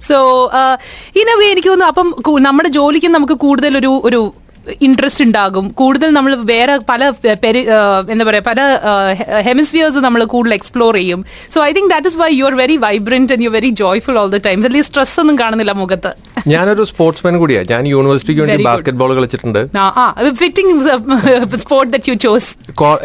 സോ 0.08 0.18
ഇൻ 1.16 1.30
എ 1.30 1.38
വേ 1.40 1.48
എനിക്ക് 1.52 1.70
തോന്നുന്നു 1.70 1.92
അപ്പം 1.94 2.10
നമ്മുടെ 2.42 2.70
ജോലിക്ക് 2.70 3.08
നമുക്ക് 3.10 3.34
കൂടുതൽ 3.38 3.78
ഒരു 3.78 4.02
ഒരു 4.04 4.22
ഇൻട്രസ്റ്റ് 4.88 5.24
ഉണ്ടാകും. 5.28 5.66
കൂടുതൽ 5.82 6.10
നമ്മൾ 6.18 6.32
വേറെ 6.52 6.76
പല 6.92 7.02
പെരി 7.44 7.62
എന്താ 8.14 8.26
പറയുക 8.30 8.46
പല 8.50 8.60
ഹെമിസ്ഫിയേഴ്സ് 9.48 10.00
നമ്മൾ 10.08 10.22
കൂടുതൽ 10.34 10.54
എക്സ്പ്ലോർ 10.60 10.94
ചെയ്യും. 11.00 11.22
So 11.54 11.60
I 11.68 11.72
think 11.78 11.90
that 11.94 12.10
is 12.12 12.18
why 12.24 12.30
you 12.40 12.46
are 12.50 12.56
very 12.64 12.78
vibrant 12.86 13.34
and 13.36 13.46
you 13.48 13.52
very 13.58 13.72
joyful 13.84 14.18
all 14.24 14.30
the 14.36 14.40
time 14.48 14.60
വലിയ 14.68 14.82
സ്ട്രെസ് 14.90 15.16
ഒന്നും 15.24 15.38
കാണുന്നില്ല 15.44 15.76
മുഖത്ത്. 15.82 16.12
ഞാനൊരു 16.54 16.84
സ്പോർട്സ്മാൻ 16.92 17.38
കൂടിയാ. 17.44 17.62
ഞാൻ 17.74 17.84
യൂണിവേഴ്സിറ്റിക്ക് 17.94 18.42
വേണ്ടി 18.44 18.58
ബാസ്കറ്റ്ബോൾ 18.70 18.70
ബാസ്കറ്റ് 18.70 19.00
ബോൾ 19.02 19.14
കളിച്ചിട്ടുണ്ട്. 19.20 19.62
Fitting 20.44 20.74
sport 21.64 21.92
that 21.96 22.10
you 22.12 22.16
chose 22.26 22.50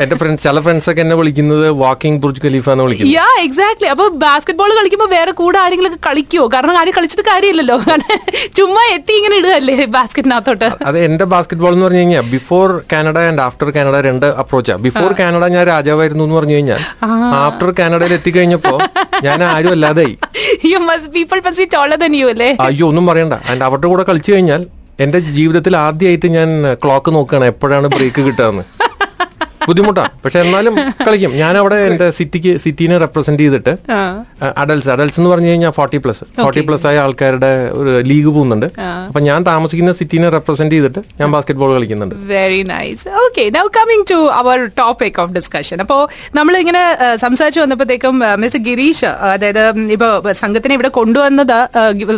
എന്റെ 0.05 0.17
ഫ്രണ്ട്സ് 0.23 0.45
ചില 0.49 0.61
ഫ്രണ്ട്സ് 0.67 0.89
ഒക്കെ 0.91 1.03
എന്നെ 1.05 1.17
വിളിക്കുന്നത് 1.21 1.67
വാക്കിംഗ് 1.85 2.21
ബുർജ് 2.25 2.43
ഖലീഫ 2.47 2.69
എന്ന് 2.75 2.85
വിളിക്കുന്നത്. 2.87 3.15
യാ 3.19 3.29
എക്സാക്ട്ലി 3.47 3.89
അപ്പൊ 3.95 4.07
ബാസ്കറ്റ് 4.25 4.59
ബോൾ 4.61 4.73
കളിക്കുമ്പോൾ 4.81 5.11
വേറെ 5.17 5.33
കൂടെ 5.41 5.59
ആരെങ്കിലും 5.65 5.91
ഒക്കെ 5.93 6.01
കളിക്കുവോ? 6.09 6.47
കാരണം 6.55 6.79
ആരും 6.83 6.95
കളിച്ചിട്ട് 6.99 7.27
കാര്യമില്ലല്ലോ. 7.33 7.79
കാരണം 7.91 8.21
ചുമ്മാ 8.59 8.83
എത്തി 8.97 9.13
ഇങ്ങനെ 9.21 9.37
ഇടുകയല്ലേ 9.41 9.77
ബാസ്കറ്റിനകത്തോട്ട് 9.97 10.69
അത് 10.91 10.99
എന്റെ 11.09 11.25
ബാസ്കറ്റ് 11.45 11.63
ബോൾ 11.63 11.73
എന്ന് 11.73 11.85
പറഞ്ഞു 11.85 12.01
കഴിഞ്ഞാൽ 12.01 12.25
before 12.33 12.69
Canada 12.91 13.17
and 13.25 13.43
after 13.47 13.69
Canada 13.75 13.97
രണ്ട് 14.07 14.27
അപ്രോച്ചാ 14.41 14.75
ബിഫോർ 14.85 15.11
കാനഡ 15.19 15.45
ഞാൻ 15.55 15.65
രാജാവായിരുന്നു 15.69 16.25
എന്ന് 16.27 16.37
പറഞ്ഞു 16.37 16.55
കഴിഞ്ഞാൽ 16.57 16.81
ആഫ്റ്റർ 17.41 17.71
കാനഡയിൽ 17.79 18.13
എത്തിക്കഴിഞ്ഞപ്പോ 18.17 18.73
ഞാൻ 19.27 19.41
ആരും 19.49 19.73
അല്ലാതായി. 19.75 20.15
You 20.71 20.79
must 20.87 21.11
people 21.17 21.39
must 21.45 21.63
be 21.63 21.69
taller 21.75 21.99
than 22.03 22.15
you 22.19 22.29
അല്ലേ? 22.33 22.49
അയ്യോ 22.67 22.87
ഒന്നും 22.91 23.05
പറയണ്ട. 23.11 23.35
ആൻഡ് 23.51 23.65
അവരുടെ 23.69 23.89
കൂടെ 23.93 24.05
കളിച്ചു 24.09 24.33
കഴിഞ്ഞാൽ 24.33 24.63
എന്റെ 24.99 25.21
ജീവിതത്തിൽ 25.37 25.75
ആദ്യമായിട്ട് 25.85 26.29
ഞാൻ 26.37 26.49
ക്ലോക്ക് 26.85 27.13
നോക്കുകയാണ് 27.15 27.47
എപ്പോഴാണ് 27.53 27.89
ബ്രേക്ക് 27.95 28.23
കിട്ടുകയെന്ന് 28.23 28.65
ബുദ്ധിമുട്ടാ. 29.69 30.05
പക്ഷെ 30.25 30.39
എന്നാലും 30.45 30.75
കളിക്കും. 31.07 31.33
ഞാൻ 31.43 31.55
അവിടെ 31.61 31.79
എന്റെ 31.89 32.07
സിറ്റിക്ക് 32.19 32.53
സിറ്റിനെ 32.65 32.97
റെപ്രസെന്റ് 33.05 33.43
ചെയ്തിട്ട് 33.45 33.73
അഡൽസ് 34.63 34.91
അഡൽസ് 34.95 35.19
എന്ന് 35.21 35.31
പറഞ്ഞു 35.33 35.51
കഴിഞ്ഞാൽ 35.51 35.73
ഫോർട്ടി 35.79 35.99
പ്ലസ് 36.05 36.25
ഫോർട്ടി 36.43 36.63
പ്ലസ് 36.69 36.87
ആയ 36.91 36.97
ആൾക്കാരുടെ 37.05 37.53
ഒരു 37.81 37.93
ലീഗ് 38.11 38.31
പോകുന്നുണ്ട്. 38.35 38.67
അപ്പൊ 39.09 39.21
ഞാൻ 39.29 39.41
താമസിക്കുന്ന 39.51 39.93
സിറ്റിനെ 40.01 40.29
റെപ്രസെന്റ് 40.37 40.75
ചെയ്തിട്ട് 40.77 41.01
ഞാൻ 41.21 41.29
ബാസ്കറ്റ് 41.35 41.61
ബോൾ 41.63 41.73
കളിക്കുന്നുണ്ട്. 41.77 42.15
Very 42.33 42.61
nice 42.73 43.07
okay 43.25 43.45
now 43.59 43.65
coming 43.79 44.07
to 44.13 44.19
our 44.41 44.59
topic 44.81 45.21
of 45.25 45.35
discussion 45.39 45.81
അപ്പോ 45.87 45.99
നമ്മൾ 46.39 46.57
ഇങ്ങനെ 46.63 46.83
സംസാരിച്ചു 47.25 47.63
വന്നപ്പോഴത്തേക്കും 47.65 48.17
മിസ്റ്റർ 48.45 48.63
ഗിരീഷ് 48.69 49.11
അതായത് 49.33 49.63
ഇപ്പൊ 49.97 50.11
സംഘത്തിനെ 50.43 50.75
ഇവിടെ 50.81 50.93
കൊണ്ടുവന്നത് 51.01 51.59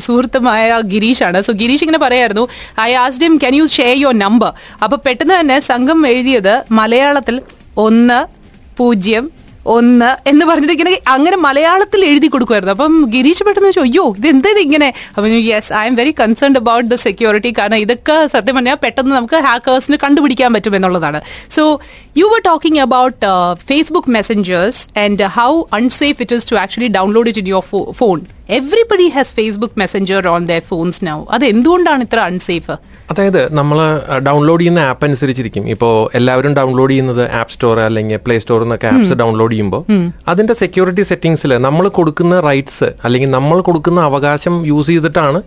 സുഹൃത്തുമായ 0.09 0.81
ഗിരീഷാണ്. 0.95 1.39
സോ 1.47 1.53
ഗിരീഷ് 1.63 1.85
ഇങ്ങനെ 1.85 2.01
പറയായിരുന്നു 2.07 2.45
I 2.89 2.91
asked 3.05 3.25
him 3.27 3.35
can 3.43 3.55
you 3.61 3.65
share 3.79 3.95
your 4.03 4.17
number 4.25 4.53
അപ്പൊ 4.85 4.97
പെട്ടെന്ന് 5.07 5.35
തന്നെ 5.41 5.57
സംഘം 5.71 6.01
എഴുതിയത് 6.13 6.55
മലയാളത്തിൽ 6.81 7.36
ഒന്ന് 7.77 8.21
പൂജ്യം 8.79 9.25
ഒന്ന് 9.67 10.17
എന്ന് 10.27 10.45
പറഞ്ഞിട്ട് 10.47 10.73
ഇങ്ങനെ 10.73 11.01
അങ്ങനെ 11.07 11.37
മലയാളത്തിൽ 11.37 12.05
എഴുതി 12.05 12.27
കൊടുക്കുമായിരുന്നു 12.27 12.73
അപ്പം 12.73 13.05
ഗിരീഷ് 13.05 13.45
പെട്ടെന്ന് 13.45 13.69
ചോദിച്ചു 13.69 13.81
അയ്യോ 13.81 14.15
ഇത് 14.19 14.27
എന്താ 14.27 14.49
ഇത് 14.51 14.59
ഇങ്ങനെ? 14.59 14.89
അപ്പം 15.17 15.27
yes 15.27 15.73
I 15.73 15.87
am 15.87 15.95
very 15.95 16.13
concerned 16.21 16.57
about 16.57 16.91
the 16.91 16.95
security 16.95 17.55
കാരണം 17.59 17.77
ഇതൊക്കെ 17.77 18.27
സത്യം 18.27 18.55
പറഞ്ഞാൽ 18.55 18.75
പെട്ടെന്ന് 18.75 19.17
നമുക്ക് 19.17 19.35
ഹാക്കേഴ്സിന് 19.35 19.97
കണ്ടുപിടിക്കാൻ 20.05 20.53
പറ്റും 20.53 20.77
എന്നുള്ളതാണ്. 20.77 21.21
So 21.57 21.81
you 22.21 22.27
were 22.33 22.41
talking 22.47 22.81
about 22.85 23.27
Facebook 23.69 24.11
messengers 24.17 24.83
and 25.03 25.25
how 25.39 25.51
unsafe 25.79 26.19
it 26.25 26.37
is 26.37 26.47
to 26.51 26.57
actually 26.63 26.89
download 26.97 27.29
it 27.31 27.41
in 27.43 27.49
your 27.53 27.65
phone 27.99 28.19
everybody 28.59 29.09
has 29.17 29.33
Facebook 29.39 29.77
messenger 29.83 30.27
on 30.33 30.45
the 30.51 30.57
phones 30.71 31.01
now 31.09 31.17
അത് 31.37 31.45
എന്തുകൊണ്ടാണ് 31.53 32.05
ഇത്ര 32.07 32.21
അൺസേഫ് 32.31 32.75
അതായത് 33.13 33.41
നമ്മൾ 33.59 33.79
ഡൗൺലോഡ് 34.29 34.61
ചെയ്യുന്ന 34.63 34.81
ആപ്പ് 34.91 35.05
അനുസരിച്ചിരിക്കും. 35.09 35.65
ഇപ്പോൾ 35.75 35.93
എല്ലാവരും 36.19 36.53
ഡൗൺലോഡ് 36.61 36.93
ചെയ്യുന്നത് 36.93 37.23
ആപ്പ് 37.41 37.53
സ്റ്റോർ 37.55 37.81
അല്ലെങ്കിൽ 37.89 38.21
പ്ലേ 38.25 38.37
സ്റ്റോറിൽ 38.45 38.67
നിന്നൊക്കെ 38.67 38.89
ആപ്സ് 38.95 39.17
ഡൗൺലോഡ് 39.23 39.53
ചെയ്യുമ്പോൾ 39.55 39.83
അതിന്റെ 40.33 40.57
സെക്യൂരിറ്റി 40.63 41.05
സെറ്റിംഗ്സിൽ 41.11 41.53
നമ്മൾ 41.67 41.87
കൊടുക്കുന്ന 41.99 42.37
റൈറ്റ്സ് 42.49 42.89
അല്ലെങ്കിൽ 43.05 43.31
നമ്മൾ 43.39 43.61
കൊടുക്കുന്ന 43.69 44.01
അവകാശം 44.11 44.57
യൂസ് 44.73 44.91
ചെയ്തിട്ടാണ് 44.95 45.41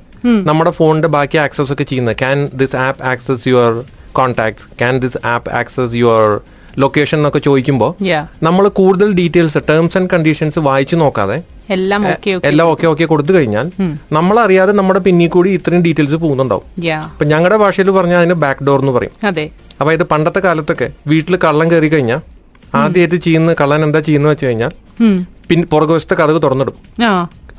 നമ്മുടെ 0.49 0.73
ഫോണിന്റെ 0.79 1.12
ബാക്കി 1.17 1.38
ആക്സസ് 1.45 1.71
ഒക്കെ 1.75 1.88
ചെയ്യുന്നത്. 1.91 2.17
Can 2.23 2.38
this 2.62 2.77
app 2.86 3.03
access 3.13 3.47
your 3.53 3.73
contacts 4.19 4.65
can 4.79 4.95
this 5.03 5.19
app 5.34 5.49
access 5.62 5.93
your 6.03 6.23
location 6.84 7.18
എന്നൊക്കെ 7.20 7.42
ചോദിക്കുമ്പോൾ 7.48 7.92
നമ്മൾ 8.48 8.65
കൂടുതൽ 8.80 9.10
ഡീറ്റെയിൽസ് 9.20 9.62
ടേംസ് 9.70 9.98
ആൻഡ് 10.00 10.10
കണ്ടീഷൻസ് 10.13 10.60
വായിച്ചു 10.68 10.96
നോക്കാതെ 11.04 11.38
എല്ലാം 11.76 12.04
ഓക്കെ 12.74 12.86
ഓക്കെ 12.92 13.06
കൊടുത്തു 13.12 13.32
കഴിഞ്ഞാൽ 13.38 13.68
നമ്മൾ 14.18 14.36
അറിയാതെ 14.44 14.74
നമ്മുടെ 14.80 15.02
പിന്നിൽ 15.08 15.30
കൂടി 15.36 15.50
ഇത്രയും 15.58 15.82
ഡീറ്റെയിൽസ് 15.88 16.18
പോകുന്നുണ്ടാവും. 16.24 16.65
അപ്പൊ 17.10 17.26
ഞങ്ങളുടെ 17.34 17.58
ഭാഷയിൽ 17.63 17.89
പറഞ്ഞാൽ 17.98 18.20
അതിന് 18.24 18.38
ബാക്ക് 18.44 18.63
ഡോർ 18.68 18.80
എന്ന് 18.84 18.94
പറയും. 18.98 19.13
അതെ. 19.30 19.46
അപ്പൊ 19.80 19.92
ഇത് 19.98 20.04
പണ്ടത്തെ 20.13 20.42
കാലത്തൊക്കെ 20.46 20.88
വീട്ടിൽ 21.12 21.36
കള്ളം 21.46 21.68
കയറി 21.74 21.89
കഴിഞ്ഞാൽ 21.96 22.22
ആദ്യമായിട്ട് 22.84 23.18
ചെയ്യുന്ന 23.26 23.54
കള്ളൻ 23.62 23.84
എന്താ 23.88 24.00
ചെയ്യുന്ന 24.08 24.28
വെച്ച് 24.34 24.48
കഴിഞ്ഞാൽ. 24.48 24.72
പിന്നെ 25.50 25.65
പുറകുവശത്തെ 25.74 26.15
കഥക് 26.22 26.42
തുറന്നിടും. 26.46 26.76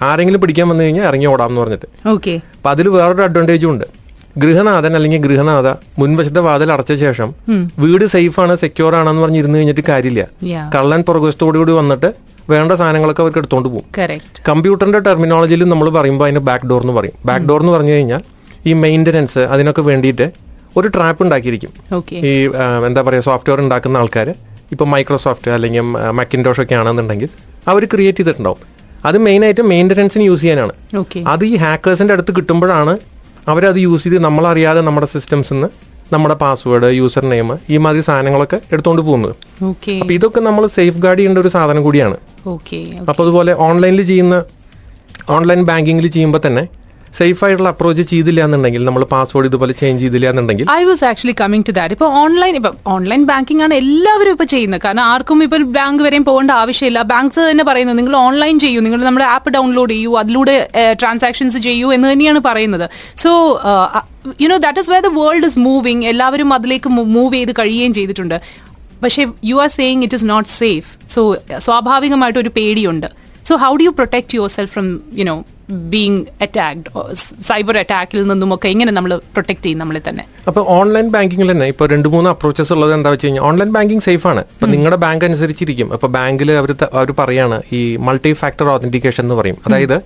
ആരെങ്കിലും 0.09 0.40
പിടിക്കാൻ 0.42 0.66
വന്നു 0.70 0.83
കഴിഞ്ഞാൽ 0.85 1.06
ഇറങ്ങി 1.11 1.26
ഓടാം 1.30 1.48
എന്ന് 1.50 1.61
പറഞ്ഞിട്ട്. 1.62 1.88
ഓക്കെ 2.14 2.35
അപ്പൊ 2.56 2.68
അതിൽ 2.74 2.87
വേറൊരു 2.96 3.22
അഡ്വാന്റേജും 3.28 3.70
ഉണ്ട്. 3.74 3.87
ഗൃഹനാഥൻ 4.42 4.92
അല്ലെങ്കിൽ 4.96 5.20
ഗൃഹനാഥ 5.26 5.68
മുൻവശത്തെ 6.00 6.40
വാതിൽ 6.46 6.72
അടച്ച 6.72 6.92
ശേഷം 7.04 7.28
വീട് 7.82 8.04
സേഫ് 8.14 8.38
ആണ് 8.40 8.54
സെക്യൂർ 8.56 8.94
ആണെന്ന് 8.98 9.22
പറഞ്ഞ് 9.22 9.38
ഇരുന്ന് 9.42 9.56
കഴിഞ്ഞിട്ട് 9.58 9.84
കാര്യമില്ല. 9.88 10.22
കള്ളൻ 10.74 11.00
പുറകുവശത്തോടുകൂടി 11.08 11.72
വന്നിട്ട് 11.78 12.10
വേണ്ട 12.52 12.72
സാധനങ്ങളൊക്കെ 12.80 13.22
അവർക്ക് 13.24 13.40
എടുത്തോണ്ട് 13.42 13.68
പോകും 13.68 13.86
കമ്പ്യൂട്ടറിന്റെ 14.50 15.00
ടെർമിനോളജിയിലും 15.08 15.68
നമ്മൾ 15.72 15.88
പറയുമ്പോൾ 15.96 16.26
അതിന് 16.28 16.42
ബാക്ക് 16.50 16.68
ഡോർ 16.70 16.80
എന്ന് 16.86 16.94
പറയും. 16.98 17.16
ബാക്ക് 17.28 17.44
ഡോർ 17.50 17.60
എന്ന് 17.60 17.72
പറഞ്ഞു 17.72 17.92
കഴിഞ്ഞാൽ 17.96 18.22
ഈ 18.66 18.72
മെയിന്റനൻസ് 18.84 19.38
അതിനൊക്കെ 19.38 19.82
വേണ്ടിയിട്ട് 19.90 20.26
ഒരു 20.78 20.88
ട്രാപ്പ് 20.94 21.20
ഉണ്ടാക്കിയിരിക്കും. 21.24 21.70
ഈ 22.30 22.32
എന്താ 22.88 23.00
പറയുക 23.06 23.24
സോഫ്റ്റ്വെയർ 23.28 23.60
ഉണ്ടാക്കുന്ന 23.60 24.02
ആൾക്കാർ 24.02 24.28
ഇപ്പം 24.74 24.90
മൈക്രോസോഫ്റ്റ് 24.94 25.50
അല്ലെങ്കിൽ 25.50 25.86
മക്കിൻഡോഷ് 26.18 26.60
ഒക്കെ 26.64 26.74
ആണെന്നുണ്ടെങ്കിൽ 26.80 27.30
അവർ 27.70 27.84
ക്രിയേറ്റ് 27.92 28.18
ചെയ്തിട്ടുണ്ടാവും. 28.18 28.60
അത് 29.08 29.16
മെയിനായിട്ട് 29.26 29.62
മെയിന്റനൻസിന് 29.72 30.24
യൂസ് 30.30 30.40
ചെയ്യാനാണ്. 30.40 30.74
അത് 31.32 31.44
ഈ 31.52 31.54
ഹാക്കേഴ്സിന്റെ 31.64 32.14
അടുത്ത് 32.14 32.32
കിട്ടുമ്പോഴാണ് 32.36 32.94
അവരത് 33.50 33.78
യൂസ് 33.84 34.04
ചെയ്ത് 34.04 34.18
നമ്മളറിയാതെ 34.26 34.80
നമ്മുടെ 34.88 35.08
സിസ്റ്റംസ് 35.14 35.52
നിന്ന് 35.54 35.68
നമ്മുടെ 36.14 36.34
പാസ്വേഡ് 36.42 36.88
യൂസർ 36.98 37.24
നെയിം 37.32 37.48
ഈ 37.72 37.76
മാതിരി 37.84 38.02
സാധനങ്ങളൊക്കെ 38.08 38.58
എടുത്തുകൊണ്ട് 38.72 39.02
പോകുന്നത്. 39.08 39.34
അപ്പൊ 40.00 40.12
ഇതൊക്കെ 40.18 40.40
നമ്മൾ 40.48 40.62
സേഫ് 40.78 40.98
ഗാർഡ് 41.04 41.18
ചെയ്യേണ്ട 41.18 41.38
ഒരു 41.44 41.50
സാധനം 41.56 41.82
കൂടിയാണ്. 41.86 42.16
അപ്പൊ 43.10 43.20
അതുപോലെ 43.24 43.52
ഓൺലൈനിൽ 43.68 44.02
ചെയ്യുന്ന 44.10 44.36
ഓൺലൈൻ 45.36 45.60
ബാങ്കിങ്ങിൽ 45.70 46.06
ചെയ്യുമ്പോൾ 46.16 46.40
തന്നെ 46.46 46.64
സേഫ് 47.18 47.40
ആയിട്ടുള്ള 47.44 47.70
അപ്രോച്ച് 47.74 48.04
ചെയ്തില്ല 48.10 48.40
എന്നുണ്ടെങ്കിൽ 48.46 48.82
നമ്മൾ 48.88 49.02
പാസ്വേഡ് 49.12 49.48
ഇതുപോലെ 49.50 49.74
ചേഞ്ച് 49.80 50.00
ചെയ്തില്ല 50.02 50.26
എന്നുണ്ടെങ്കിൽ. 50.32 50.66
I 50.78 50.82
was 50.90 51.04
actually 51.08 51.34
coming 51.40 51.64
to 51.68 51.72
that 51.78 51.94
ഇപ്പോൾ 51.96 52.10
ഓൺലൈൻ 52.22 52.54
ഇപ്പോൾ 52.60 52.74
ഓൺലൈൻ 52.94 53.22
ബാങ്കിംഗ് 53.30 53.62
ആണ് 53.66 53.74
എല്ലാവരും 53.82 54.32
ഇപ്പോൾ 54.36 54.48
ചെയ്യുന്നത്. 54.54 54.82
കാരണം 54.84 55.04
ആർക്കും 55.12 55.42
ഇപ്പോൾ 55.46 55.64
ബാങ്ക് 55.78 56.02
വരെയും 56.06 56.24
പോകേണ്ട 56.28 56.52
ആവശ്യമില്ല. 56.62 57.02
ബാങ്ക്സ് 57.12 57.44
തന്നെ 57.50 57.64
പറയുന്നത് 57.70 57.98
നിങ്ങൾ 58.00 58.16
ഓൺലൈൻ 58.26 58.58
ചെയ്യൂ. 58.64 58.80
നിങ്ങൾ 58.86 59.02
നമ്മുടെ 59.08 59.26
ആപ്പ് 59.34 59.52
ഡൗൺലോഡ് 59.58 59.92
ചെയ്യൂ. 59.96 60.12
അതിലൂടെ 60.22 60.56
ട്രാൻസാക്ഷൻസ് 61.02 61.60
ചെയ്യൂ 61.68 61.90
എന്ന് 61.98 62.08
തന്നെയാണ് 62.12 62.42
പറയുന്നത്. 62.48 62.86
So 63.24 63.30
you 64.42 64.48
know 64.54 64.58
that 64.66 64.80
is 64.84 64.90
where 64.94 65.02
the 65.08 65.12
world 65.20 65.46
is 65.50 65.58
moving 65.68 66.04
എല്ലാവരും 66.14 66.50
അതിലേക്ക് 66.58 66.90
മൂവ് 67.16 67.32
ചെയ്ത് 67.38 67.54
കഴിയുകയും 67.60 67.94
ചെയ്തിട്ടുണ്ട്. 68.00 68.36
പക്ഷേ 69.04 69.22
you 69.50 69.56
are 69.64 69.70
saying 69.80 70.02
it 70.06 70.16
is 70.20 70.26
not 70.34 70.50
safe 70.60 70.90
so 71.14 71.20
സ്വാഭാവികമായിട്ട് 71.66 72.40
ഒരു 72.44 72.50
പേടിയുണ്ട്. 72.58 73.08
So 73.48 73.54
how 73.64 73.72
do 73.80 73.84
you 73.88 73.94
protect 74.00 74.36
yourself 74.58 74.72
from 74.76 74.88
you know 75.20 75.38
being 75.92 76.20
attacked 76.44 76.90
cyber 77.48 77.76
അറ്റാക്കിൽ 77.83 78.20
നിന്നുമൊക്കെ 78.30 78.68
എങ്ങനെ 78.74 78.92
നമ്മൾ 78.98 79.12
പ്രൊട്ടക്ട് 79.35 79.62
ചെയ്യും 79.64 79.80
നമ്മളെ 79.83 80.02
തന്നെ. 80.09 80.24
അപ്പൊ 80.48 80.62
ഓൺലൈൻ 80.78 81.09
ബാങ്കിങ്ങിൽ 81.14 81.50
തന്നെ 81.52 81.68
ഇപ്പൊ 81.72 81.87
രണ്ട് 81.94 82.09
മൂന്ന് 82.14 82.30
അപ്രോച്ചസ് 82.35 82.72
ഉള്ളത് 82.76 82.94
എന്താ 82.98 83.11
വെച്ച് 83.14 83.26
കഴിഞ്ഞാൽ 83.26 83.44
ഓൺലൈൻ 83.50 83.72
ബാങ്കിങ് 83.76 84.04
സേഫ് 84.09 84.26
ആണ്. 84.33 84.44
ഇപ്പൊ 84.54 84.68
നിങ്ങളുടെ 84.74 85.00
ബാങ്ക് 85.06 85.24
അനുസരിച്ചിരിക്കും. 85.28 85.88
ഇപ്പൊ 85.98 86.11
ബാങ്കിൽ 86.18 86.50
അവർ 86.62 86.72
അവർ 87.00 87.11
പറയാണ് 87.22 87.59
ഈ 87.78 87.83
മൾട്ടി 88.09 88.33
ഫാക്ടർ 88.42 88.68
ഓതന്റിക്കേഷൻ 88.74 89.24
എന്ന് 89.26 89.38
പറയും. 89.40 89.59
അതായത് 89.68 89.96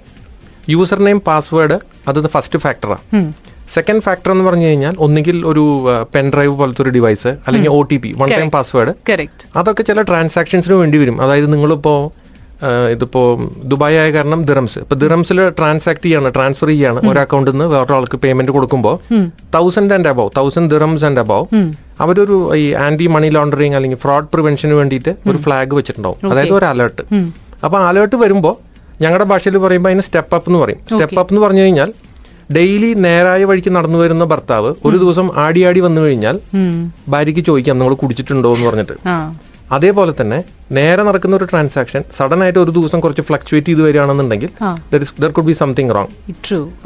യൂസർ 0.74 1.00
നെയിം 1.09 1.18
പാസ്വേഡ് 1.31 1.79
അത് 2.11 2.29
ഫസ്റ്റ് 2.37 2.59
ഫാക്ടറാണ് 2.66 3.33
സെക്കൻഡ് 3.74 4.03
ഫാക്ടർ 4.07 4.31
എന്ന് 4.33 4.44
പറഞ്ഞു 4.46 4.66
കഴിഞ്ഞാൽ 4.68 4.94
ഒന്നുകിൽ 5.05 5.37
ഒരു 5.50 5.62
പെൻ 6.14 6.27
ഡ്രൈവ് 6.35 6.53
പോലത്തെ 6.59 6.83
ഒരു 6.85 6.90
ഡിവൈസ് 6.96 7.31
അല്ലെങ്കിൽ 7.46 7.70
O 7.77 7.79
T 7.90 7.96
P 8.03 8.11
one 8.20 8.29
time 8.38 8.50
password 8.57 8.92
അതൊക്കെ 9.61 9.83
ചില 9.90 10.03
ട്രാൻസാക്ഷൻസിന് 10.11 10.77
വേണ്ടി 10.81 10.98
വരും. 11.03 11.16
അതായത് 11.24 11.48
നിങ്ങളിപ്പോ 11.55 11.94
ആ, 12.62 12.68
ഇതിപ്പോ 12.88 13.20
ദുബായ് 13.64 13.96
ആയ 13.96 14.12
കാരണം 14.12 14.44
ദിറംസ്. 14.44 14.78
ഇപ്പൊ 14.78 14.96
ദിറംസിൽ 14.96 15.48
ട്രാൻസാക്ട് 15.58 16.04
ചെയ്യാണ് 16.04 16.34
ട്രാൻസ്ഫർ 16.34 16.68
ചെയ്യാണ്. 16.68 17.08
ഒരു 17.10 17.18
അക്കൗണ്ടിൽ 17.18 17.52
നിന്ന് 17.52 17.64
വേറൊരാൾക്ക് 17.64 18.16
പേയ്മെന്റ് 18.16 18.52
കൊടുക്കുമ്പോൾ 18.52 18.94
thousand 19.54 19.94
and 19.94 20.08
above 20.08 20.30
thousand 20.36 20.70
dirhams 20.70 21.04
and 21.04 21.20
above 21.20 21.62
അവരൊരു 22.00 22.56
ഈ 22.56 22.72
ആന്റി 22.84 23.06
മണി 23.06 23.28
ലോണ്ടറിങ് 23.28 23.74
അല്ലെങ്കിൽ 23.74 23.98
ഫ്രോഡ് 23.98 24.24
പ്രിവെൻഷന് 24.32 24.72
വേണ്ടിയിട്ട് 24.72 25.10
ഒരു 25.28 25.38
ഫ്ലാഗ് 25.38 25.74
വെച്ചിട്ടുണ്ടാവും. 25.74 26.30
അതായത് 26.32 26.52
ഒരു 26.52 26.64
അലേർട്ട് 26.64 27.02
അപ്പൊ 27.64 27.78
അലേർട്ട് 27.78 28.16
വരുമ്പോൾ 28.16 28.54
ഞങ്ങളുടെ 29.02 29.24
ഭാഷയിൽ 29.24 29.58
പറയുമ്പോൾ 29.58 29.88
അതിന് 29.88 30.02
സ്റ്റെപ്പ് 30.02 30.34
അപ്പ് 30.34 30.50
എന്ന് 30.50 30.58
പറയും. 30.58 30.78
സ്റ്റെപ്പ് 30.84 31.18
അപ്പ് 31.20 31.34
എന്ന് 31.34 31.46
പറഞ്ഞു 31.46 31.60
കഴിഞ്ഞാൽ 31.60 31.92
ഡെയിലി 32.52 32.94
നേരായ 32.94 33.44
വഴിക്ക് 33.44 33.76
നടന്നു 33.76 33.98
വരുന്ന 33.98 34.24
ഭർത്താവ് 34.24 34.74
ഒരു 34.84 34.96
ദിവസം 34.96 35.30
ആടി 35.36 35.62
ആടി 35.62 35.80
വന്നു 35.80 36.00
കഴിഞ്ഞാൽ 36.00 36.36
ഭാര്യയ്ക്ക് 37.08 37.44
ചോദിക്കാം 37.44 37.78
നിങ്ങൾ 37.78 37.94
കുടിച്ചിട്ടുണ്ടോ? 37.94 38.54
എന്ന് 38.54 38.66
പറഞ്ഞിട്ട്. 38.68 38.96
അതേപോലെ 39.72 40.12
തന്നെ 40.20 40.38
നേരെ 40.77 41.03
നടക്കുന്ന 41.09 41.35
ഒരു 41.38 41.46
ട്രാൻസാക്ഷൻ 41.50 42.03
സഡൻ 42.18 42.40
ആയിട്ട് 42.44 42.61
ഒരു 42.64 42.72
ദിവസം 42.77 42.98
കുറച്ച് 43.05 43.22
ഫ്ലക്ച്വേറ്റ് 43.29 43.68
ചെയ്ത് 43.70 43.83
വരികയാണെന്നുണ്ടെങ്കിൽ. 43.87 44.50
There 45.22 45.33
could 45.37 45.46
be 45.48 45.55
something 45.62 45.94
wrong 45.96 46.12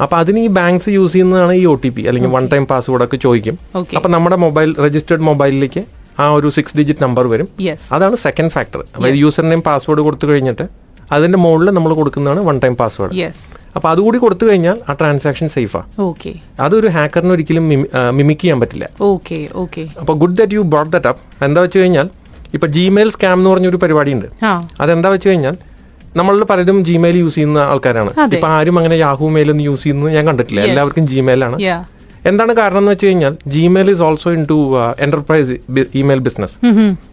അപ്പൊ 0.03 0.15
അതിന് 0.21 0.41
ഈ 0.47 0.49
ബാങ്ക്സ് 0.57 0.91
യൂസ് 0.97 1.13
ചെയ്യുന്നതാണ് 1.13 1.53
ഈ 1.61 1.63
ഒ 1.73 1.75
ടി 1.83 1.91
പി 1.97 2.03
അല്ലെങ്കിൽ 2.09 2.31
വൺ 2.37 2.47
ടൈം 2.53 2.65
പാസ്വേഡ് 2.71 3.05
ഒക്കെ 3.07 3.19
ചോദിക്കും. 3.27 3.55
അപ്പൊ 3.99 4.09
നമ്മുടെ 4.15 4.39
മൊബൈൽ 4.45 4.71
രജിസ്റ്റേർഡ് 4.87 5.25
മൊബൈലിലേക്ക് 5.29 5.83
ആ 6.23 6.27
ഒരു 6.39 6.47
സിക്സ് 6.57 6.75
ഡിജിറ്റ് 6.79 7.03
നമ്പർ 7.05 7.25
വരും. 7.33 7.47
അതാണ് 7.95 8.15
സെക്കൻഡ് 8.25 8.53
ഫാക്ടർ 8.57 8.81
അതായത് 8.95 9.19
യൂസർ 9.23 9.45
നെയിം 9.51 9.63
പാസ്വേഡ് 9.69 10.03
കൊടുത്തു 10.09 10.27
കഴിഞ്ഞിട്ട് 10.31 10.67
അതിന്റെ 11.15 11.37
മുകളിൽ 11.45 11.69
നമ്മൾ 11.77 11.91
കൊടുക്കുന്നതാണ് 12.01 12.41
വൺ 12.49 12.57
ടൈം 12.65 12.75
പാസ്വേഡ് 12.83 13.31
അപ്പൊ 13.77 13.87
അതുകൂടി 13.93 14.17
കൊടുത്തു 14.23 14.45
കഴിഞ്ഞാൽ 14.49 14.77
ആ 14.89 14.93
ട്രാൻസാക്ഷൻ 14.99 15.47
സേഫാ 15.55 15.81
ഓക്കെ 16.09 16.31
അതൊരു 16.65 16.87
ഹാക്കറിന് 16.95 17.33
ഒരിക്കലും 17.35 17.65
മിമിക് 18.17 18.41
ചെയ്യാൻ 18.43 18.59
പറ്റില്ല. 18.61 18.85
ഓക്കെ 19.09 19.37
ഓക്കെ 19.63 19.83
അപ്പൊ 20.01 20.13
good 20.21 20.37
that 20.39 20.55
you 20.57 20.63
brought 20.73 20.91
that 20.95 21.09
up 21.11 21.43
എന്താ 21.47 21.61
വെച്ച് 21.65 21.79
കഴിഞ്ഞാൽ 21.83 22.09
ഇപ്പൊ 22.55 22.67
ജിമെയിൽ 22.75 23.09
സ്കാം 23.15 23.37
എന്ന് 23.39 23.49
പറഞ്ഞ 23.53 23.67
ഒരു 23.73 23.79
പരിപാടി 23.83 24.11
ഉണ്ട് 24.17 24.27
അതെന്താ 24.83 25.09
വെച്ച് 25.15 25.29
കഴിഞ്ഞാൽ 25.29 25.55
നമ്മളിൽ 26.19 26.43
പലരും 26.51 26.77
ജിമെയിൽ 26.87 27.15
യൂസ് 27.23 27.35
ചെയ്യുന്ന 27.37 27.59
ആൾക്കാരാണ്. 27.71 28.11
ഇപ്പൊ 28.35 28.47
ആരും 28.57 28.77
അങ്ങനെ 28.81 28.95
യാഹു 29.05 29.25
മെയിൽ 29.35 29.49
ഒന്നും 29.53 29.65
യൂസ് 29.69 29.83
ചെയ്യുന്നത് 29.83 30.11
ഞാൻ 30.17 30.23
കണ്ടിട്ടില്ല. 30.29 30.61
എല്ലാവർക്കും 30.69 31.05
ജിമെയിലാണ് 31.11 31.57
ആണ്. 31.59 31.77
എന്താണ് 32.29 32.53
കാരണം 32.59 32.81
എന്ന് 32.81 32.93
വെച്ച് 32.93 33.09
കഴിഞ്ഞാൽ 33.09 33.33
Gmail 33.53 33.89
is 33.91 34.03
also 34.07 34.29
into 34.49 34.57
enterprise 35.05 35.53
email 35.99 36.21
business 36.27 36.55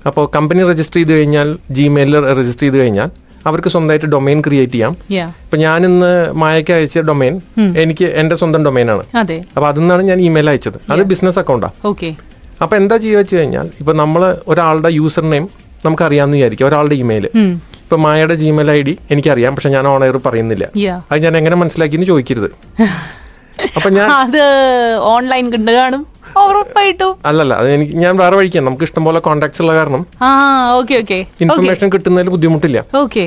അപ്പോൾ 0.08 0.24
കമ്പനി 0.36 0.62
രജിസ്റ്റർ 0.70 0.98
ചെയ്ത് 1.00 1.12
കഴിഞ്ഞാൽ 1.18 1.50
ജിമെയിലിൽ 1.78 2.16
രജിസ്റ്റർ 2.40 2.66
ചെയ്ത് 2.66 2.78
കഴിഞ്ഞാൽ 2.82 3.10
അവർക്ക് 3.48 3.70
സ്വന്തമായിട്ട് 3.74 4.08
ഡൊമൈൻ 4.14 4.38
ക്രിയേറ്റ് 4.46 4.74
ചെയ്യാം. 4.76 4.92
ഇപ്പൊ 5.44 5.56
ഞാൻ 5.64 5.80
ഇന്ന് 5.88 6.12
മായക്ക് 6.42 6.72
അയച്ച 6.76 7.04
ഡൊമൈൻ 7.10 7.34
എനിക്ക് 7.82 8.06
എന്റെ 8.22 8.36
സ്വന്തം 8.40 8.64
ഡൊമൈൻ 8.68 8.88
ആണ്. 8.94 9.04
അപ്പൊ 9.56 9.66
അതിൽ 9.70 9.80
നിന്നാണ് 9.82 10.04
ഞാൻ 10.10 10.20
ഇമെയിൽ 10.28 10.48
അയച്ചത്. 10.52 10.78
അത് 10.94 11.02
ബിസിനസ് 11.12 11.38
അക്കൗണ്ടാണ് 11.42 11.74
ഓക്കെ 12.56 12.64
അപ്പൊ 12.64 12.76
എന്താ 12.76 12.96
ചെയ്യുക 12.96 13.18
വെച്ച് 13.18 13.34
കഴിഞ്ഞാൽ 13.36 13.66
ഇപ്പൊ 13.80 13.92
നമ്മൾ 13.92 14.22
ഒരാളുടെ 14.46 14.90
യൂസർ 14.90 15.24
നെയിം 15.30 15.46
നമുക്ക് 15.84 16.04
അറിയാമെന്ന് 16.04 16.36
വിചാരിക്കും 16.36 16.66
ഒരാളുടെ 16.66 16.94
ഇമെയിൽ 16.94 17.24
ഇപ്പൊ 17.82 17.96
മായയുടെ 17.96 18.34
ജിമെയിൽ 18.34 18.70
ഐ 18.70 18.80
ഡി 18.82 18.94
എനിക്കറിയാം 19.10 19.54
പക്ഷെ 19.54 19.68
ഞാൻ 19.68 19.84
ഓണയർ 19.86 20.08
എയർ 20.08 20.16
പറയുന്നില്ല. 20.24 20.64
അത് 21.10 21.18
ഞാൻ 21.22 21.34
എങ്ങനെ 21.36 21.56
മനസ്സിലാക്കി 21.56 22.04
ചോദിക്കരുത്. 22.04 22.48
അപ്പൊ 23.76 23.88
ഞാൻ 23.90 24.08
അത് 24.12 24.40
ഓൺലൈൻ 25.12 25.44
കണ്ടു 25.52 25.72
കാണും. 25.72 26.02
അല്ലല്ല 27.24 27.52
അത് 27.54 27.68
എനിക്ക് 27.68 27.94
ഞാൻ 27.96 28.14
വേറെ 28.16 28.34
വഴിക്കാം 28.36 28.64
നമുക്ക് 28.64 28.84
ഇഷ്ടംപോലെ 28.84 29.20
കോൺടാക്ട്സ് 29.20 29.62
ഉള്ള 29.62 29.74
കാരണം 29.74 30.02
ഇൻഫർമേഷൻ 31.40 31.90
കിട്ടുന്നതിൽ 31.94 32.30
ബുദ്ധിമുട്ടില്ല. 32.30 32.80
ഓക്കെ 32.94 33.26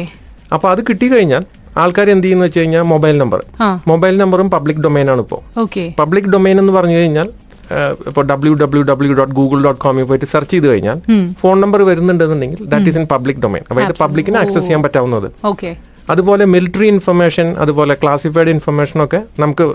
അപ്പൊ 0.54 0.68
അത് 0.70 0.82
കിട്ടി 0.90 1.08
കഴിഞ്ഞാൽ 1.08 1.46
ആൾക്കാർ 1.78 2.08
എന്ത് 2.10 2.26
ചെയ്യുന്ന 2.26 2.46
വെച്ച് 2.46 2.60
കഴിഞ്ഞാൽ 2.60 2.84
മൊബൈൽ 2.84 3.18
നമ്പർ. 3.18 3.42
മൊബൈൽ 3.88 4.18
നമ്പറും 4.18 4.50
പബ്ലിക് 4.50 4.82
ഡൊമൈൻ 4.82 5.10
ആണ് 5.12 5.22
ഇപ്പോൾ 5.22 5.42
പബ്ലിക് 6.02 6.30
ഡൊമൈൻ 6.36 6.60
എന്ന് 6.60 6.74
പറഞ്ഞു 6.74 6.98
കഴിഞ്ഞാൽ 6.98 7.30
ഇപ്പോൾ 8.10 8.24
W 8.32 8.54
W 8.62 8.82
W 8.92 9.12
dot 9.20 9.34
Google 9.40 9.60
dot 9.66 9.80
കോമിൽ 9.84 10.06
പോയിട്ട് 10.10 10.28
സെർച്ച് 10.34 10.54
ചെയ്ത് 10.54 10.68
കഴിഞ്ഞാൽ 10.72 10.98
phone 11.42 11.56
number 11.64 11.82
വരുന്നുണ്ടെന്നുണ്ടെങ്കിൽ 11.90 12.62
that 12.72 12.90
is 12.92 13.00
in 13.02 13.06
public 13.14 13.42
domain 13.46 13.64
അതായത് 13.72 13.96
പബ്ലിക്കിന് 14.04 14.40
ആക്സസ് 14.44 14.66
ചെയ്യാൻ 14.68 14.84
പറ്റാവുന്നത്. 14.88 15.28
ഓക്കെ. 15.52 15.72
അതുപോലെ 16.14 16.44
മിലിറ്ററി 16.56 16.88
ഇൻഫർമേഷൻ 16.96 17.48
അതുപോലെ 17.64 17.96
ക്ലാസിഫൈഡ് 18.04 18.52
ഇൻഫർമേഷൻ 18.56 18.98
ഒക്കെ 19.06 19.22
നമുക്ക് 19.44 19.66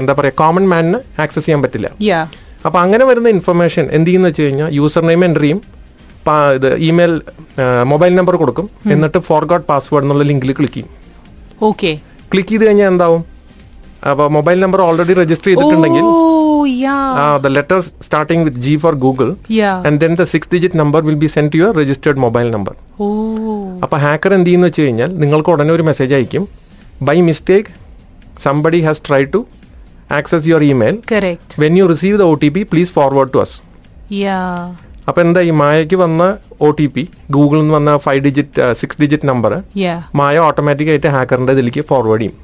എന്താ 0.00 0.14
പറയുക 0.20 0.38
കോമൺ 0.42 0.64
മാനിന് 0.72 0.98
ആക്സസ് 1.24 1.44
ചെയ്യാൻ 1.46 1.62
പറ്റില്ല. 1.64 1.90
അപ്പൊ 2.66 2.78
അങ്ങനെ 2.84 3.04
വരുന്ന 3.10 3.28
ഇൻഫർമേഷൻ 3.36 3.84
എന്ത് 3.98 4.08
ചെയ്യുന്ന 4.08 4.30
വെച്ച് 4.30 4.46
കഴിഞ്ഞാൽ 4.46 4.70
യൂസർ 4.78 5.04
നെയിം 5.10 5.22
എന്റർ 5.28 5.44
ചെയ്യും 5.46 5.60
ഇത് 6.56 6.66
ഇമെയിൽ 6.88 7.12
മൊബൈൽ 7.92 8.12
നമ്പർ 8.18 8.34
കൊടുക്കും. 8.42 8.66
എന്നിട്ട് 8.94 9.18
ഫോർഗോട്ട് 9.28 9.66
പാസ്വേഡ് 9.70 10.04
എന്നുള്ള 10.06 10.24
ലിങ്കിൽ 10.30 10.52
ക്ലിക്ക് 10.58 10.74
ചെയ്യും. 10.74 10.90
ഓക്കെ. 11.68 11.92
ക്ലിക്ക് 12.32 12.50
ചെയ്ത് 12.52 12.64
കഴിഞ്ഞാൽ 12.66 12.88
എന്താവും? 12.94 13.22
അപ്പോൾ 14.10 14.26
മൊബൈൽ 14.36 14.58
നമ്പർ 14.64 14.80
ഓൾറെഡി 14.88 15.14
രജിസ്റ്റർ 15.22 15.48
ചെയ്തിട്ടുണ്ടെങ്കിൽ 15.50 16.04
ഓ 16.60 16.64
yeah 16.78 16.96
the 17.38 17.50
letter 17.54 17.78
starting 18.04 18.44
with 18.46 18.62
G 18.64 18.74
for 18.82 18.94
Google 19.02 19.28
yeah 19.54 19.72
and 19.86 20.00
then 20.02 20.14
the 20.14 20.26
six 20.32 20.50
digit 20.54 20.78
number 20.78 21.00
will 21.02 21.18
be 21.18 21.30
send 21.34 21.52
to 21.52 21.60
your 21.60 21.74
registered 21.80 22.22
mobile 22.24 22.48
number 22.50 22.74
oh 23.00 23.08
അപ്പൊ 23.84 23.98
hacker 24.04 24.34
എന്ത് 24.34 24.48
ചെയ്യുന്നു 24.48 24.68
വെച്ച് 24.68 24.82
കഴിഞ്ഞാൽ 24.82 25.12
നിങ്ങൾക്ക് 25.20 25.52
ഉടനെ 25.52 25.72
ഒരു 25.72 25.86
മെസ്സേജ് 25.88 26.14
അയക്കും. 26.14 26.44
By 27.02 27.16
mistake 27.28 27.70
somebody 28.42 28.80
has 28.80 29.02
try 29.06 29.22
to 29.28 29.40
access 30.10 30.46
your 30.46 30.62
email 30.68 30.96
when 31.62 31.74
you 31.78 31.86
receive 31.86 32.16
the 32.18 32.26
O 32.28 32.36
T 32.42 32.50
P 32.50 32.62
please 32.70 32.92
forward 32.92 33.32
to 33.34 33.40
us 33.40 33.56
അപ്പൊ 35.08 35.20
എന്താ 35.24 35.40
ഈ 35.48 35.52
മായയ്ക്ക് 35.60 35.96
വന്ന 36.02 36.22
ഒ 36.66 36.68
ടി 36.78 36.86
പി 36.94 37.02
ഗൂഗിളിൽ 37.34 37.60
നിന്ന് 37.62 37.74
വന്ന 37.76 37.90
five 38.04 38.20
digit 38.26 38.66
six 38.80 38.98
digit 39.02 39.26
number 39.30 39.52
മായ 40.18 40.38
ഓട്ടോമാറ്റിക് 40.48 40.90
ആയിട്ട് 40.92 41.10
ഹാക്കറിന്റെ 41.14 41.52
ഇതിലേക്ക് 41.56 41.82
ഫോർവേഡ് 41.90 42.20
ചെയ്യും. 42.22 42.34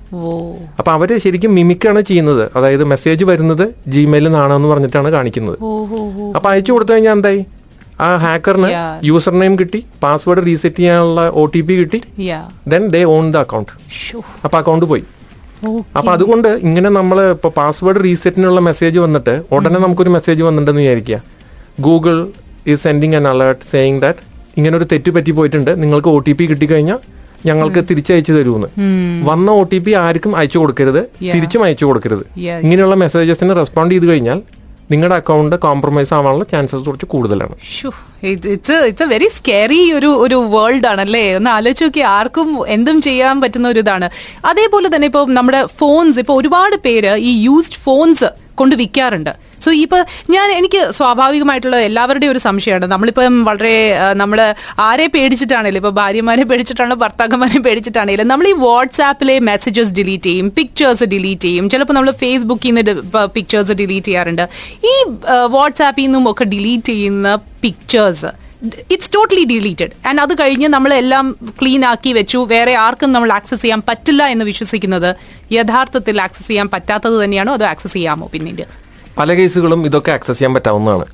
അപ്പൊ 0.79 0.91
അവർ 0.97 1.11
ശരിക്കും 1.25 1.53
മിമിക്കാണ് 1.59 2.01
ചെയ്യുന്നത്. 2.11 2.45
അതായത് 2.59 2.85
മെസ്സേജ് 2.93 3.25
വരുന്നത് 3.31 3.65
ജിമെയിലിൽ 3.95 4.31
നിന്നാണെന്ന് 4.31 4.71
പറഞ്ഞിട്ടാണ് 4.73 5.11
കാണിക്കുന്നത്. 5.17 5.59
അപ്പൊ 6.37 6.49
അയച്ചു 6.53 6.73
കൊടുത്തു 6.77 6.95
കഴിഞ്ഞാൽ 6.95 7.17
എന്തായി? 7.19 7.43
ആ 8.07 8.09
ഹാക്കറിന് 8.25 8.71
യൂസർ 9.09 9.35
നെയിം 9.43 9.55
കിട്ടി 9.61 9.79
പാസ്വേഡ് 10.05 10.43
റീസെറ്റ് 10.49 10.81
ചെയ്യാനുള്ള 10.81 11.21
ഒ 11.43 11.45
ടി 11.53 11.61
പി 11.69 11.77
കിട്ടി. 11.83 12.01
Then 12.73 12.83
they 12.95 13.03
on 13.17 13.27
the 13.37 13.45
account 13.45 13.73
അപ്പൊ 14.47 14.57
അക്കൗണ്ട് 14.63 14.87
പോയി. 14.91 15.05
അപ്പൊ 15.99 16.11
അതുകൊണ്ട് 16.17 16.49
ഇങ്ങനെ 16.67 16.89
നമ്മൾ 16.99 17.19
ഇപ്പൊ 17.37 17.51
പാസ്വേഡ് 17.61 18.03
റീസെറ്റിനുള്ള 18.07 18.61
മെസ്സേജ് 18.71 18.99
വന്നിട്ട് 19.05 19.37
ഉടനെ 19.59 19.79
നമുക്കൊരു 19.85 20.13
മെസ്സേജ് 20.17 20.43
വന്നിട്ടുണ്ടെന്ന് 20.49 20.85
വിചാരിക്കുക. 20.87 21.21
Google 21.87 22.19
is 22.73 22.83
sending 22.87 23.17
an 23.21 23.27
alert 23.33 23.65
saying 23.73 24.01
that 24.05 24.23
ഇങ്ങനെ 24.59 24.75
ഒരു 24.81 24.87
തെറ്റ് 24.93 25.11
പറ്റി 25.17 25.33
പോയിട്ടുണ്ട്. 25.39 25.71
നിങ്ങൾക്ക് 25.83 26.11
ഒ 26.17 26.19
ടി 26.27 26.33
പി 26.39 26.45
കിട്ടിക്കഴിഞ്ഞാൽ 26.51 27.01
ഞങ്ങൾക്ക് 27.49 27.81
തിരിച്ചയച്ചു 27.89 28.33
തരുമെന്ന്. 28.37 28.69
വന്ന 29.31 29.49
ഒ 29.61 29.63
ടി 29.73 29.79
പി 29.87 29.93
ആർക്കും 30.05 30.33
അയച്ചു 30.41 30.59
കൊടുക്കരുത്. 30.63 31.03
തിരിച്ചും 31.35 31.63
അയച്ചു 31.67 31.85
കൊടുക്കരുത്. 31.89 32.25
ഇങ്ങനെയുള്ള 32.65 32.97
മെസ്സേജസിന് 33.05 33.57
റെസ്പോണ്ട് 33.63 33.93
ചെയ്ത് 33.95 34.07
കഴിഞ്ഞാൽ 34.13 34.41
നിങ്ങളുടെ 34.93 35.15
അക്കൗണ്ട് 35.21 35.55
കോംപ്രമൈസ് 35.65 36.13
ആവാനുള്ള 36.17 36.45
ചാൻസസ് 36.51 36.83
കുറച്ച് 36.89 37.07
കൂടുതലാണ്. 37.13 37.55
It's 38.31 38.77
it's 38.91 39.05
a 39.07 39.09
very 39.13 39.29
scary 39.37 39.81
ഒരു 39.99 40.11
ഒരു 40.25 40.37
വേൾഡ് 40.53 40.89
ആണല്ലേ? 40.91 41.25
ഒന്ന് 41.39 41.51
ആലോചിച്ച് 41.55 41.85
നോക്കി 41.87 42.03
ആർക്കും 42.17 42.49
എന്തും 42.77 42.99
ചെയ്യാൻ 43.09 43.41
പറ്റുന്ന 43.45 43.67
ഒരു 43.75 43.83
ഇതാണ്. 43.85 44.09
അതേപോലെ 44.51 44.91
തന്നെ 44.95 45.09
ഇപ്പോൾ 45.11 45.25
നമ്മുടെ 45.39 45.61
ഫോൺസ് 45.81 46.21
ഇപ്പോൾ 46.25 46.39
ഒരുപാട് 46.41 46.77
പേര് 46.87 47.15
ഈ 47.31 47.33
യൂസ്ഡ് 47.47 47.81
ഫോൺസ് 47.87 48.31
കൊണ്ട് 48.61 48.77
വിൽക്കാറുണ്ട്. 48.83 49.33
സോ 49.67 49.73
ഇപ്പൊ 49.85 49.99
ഞാൻ 50.35 50.49
എനിക്ക് 50.59 50.81
സ്വാഭാവികമായിട്ടുള്ള 50.99 51.79
എല്ലാവരുടെയും 51.89 52.33
ഒരു 52.35 52.43
സംശയമാണ്. 52.47 52.87
നമ്മളിപ്പം 52.95 53.37
വളരെ 53.49 53.75
നമ്മൾ 54.23 54.39
ആരെ 54.89 55.07
പേടിച്ചിട്ടാണേലും 55.15 55.81
ഇപ്പൊ 55.83 55.93
ഭാര്യമാരെ 56.01 56.45
പേടിച്ചിട്ടാണോ 56.51 56.97
ഭർത്താക്കന്മാരെ 57.05 57.61
പേടിച്ചിട്ടാണേലും 57.67 58.29
നമ്മൾ 58.33 58.49
ഈ 58.53 58.55
വാട്സാപ്പിലെ 58.67 59.37
മെസ്സേജസ് 59.51 59.95
ഡിലീറ്റ് 59.99 60.29
ചെയ്യും 60.31 60.49
പിക്ചേഴ്സ് 60.59 61.07
ഡിലീറ്റ് 61.15 61.47
ചെയ്യും. 61.49 61.67
ചിലപ്പോൾ 61.75 61.97
നമ്മൾ 61.99 62.13
ഫേസ്ബുക്കിൽ 62.25 62.75
നിന്ന് 62.79 62.95
പിക്ചേഴ്സ് 63.37 63.77
ഡിലീറ്റ് 63.83 64.09
ചെയ്യാറുണ്ട്. 64.11 64.45
ഈ 64.93 64.95
വാട്സാപ്പിൽ 65.57 66.05
നിന്നും 66.07 66.25
ഒക്കെ 66.33 66.47
ഡിലീറ്റ് 66.55 66.93
ചെയ്യുന്ന 66.93 67.29
pictures 67.65 68.33
it's 68.95 69.11
totally 69.15 69.45
deleted 69.53 69.93
and 70.09 70.21
അത് 70.25 70.33
കഴിഞ്ഞ് 70.41 70.69
നമ്മളെല്ലാം 70.75 71.27
ക്ലീൻ 71.59 71.83
ആക്കി 71.91 72.13
വെച്ചു. 72.19 72.39
വേറെ 72.55 72.73
ആർക്കും 72.87 73.11
നമ്മൾ 73.17 73.31
ആക്സസ് 73.39 73.63
ചെയ്യാൻ 73.65 73.83
പറ്റില്ല 73.91 74.23
എന്ന് 74.35 74.45
വിശ്വസിക്കുന്നത് 74.53 75.11
യഥാർത്ഥത്തിൽ 75.59 76.17
ആക്സസ് 76.27 76.49
ചെയ്യാൻ 76.51 76.69
പറ്റാത്തത് 76.75 77.17
തന്നെയാണോ? 77.25 77.53
അതോ 77.59 77.67
ആക്സസ് 77.75 77.97
ചെയ്യാമോ 77.99 78.29
പിന്നീട്? 78.35 78.65
പല 79.19 79.31
കേസുകളും 79.39 79.81
ഇതൊക്കെ 79.89 80.11
ആക്സസ് 80.17 80.39
ചെയ്യാൻ 80.39 80.53
പറ്റാവുന്നതാണ്. 80.57 81.07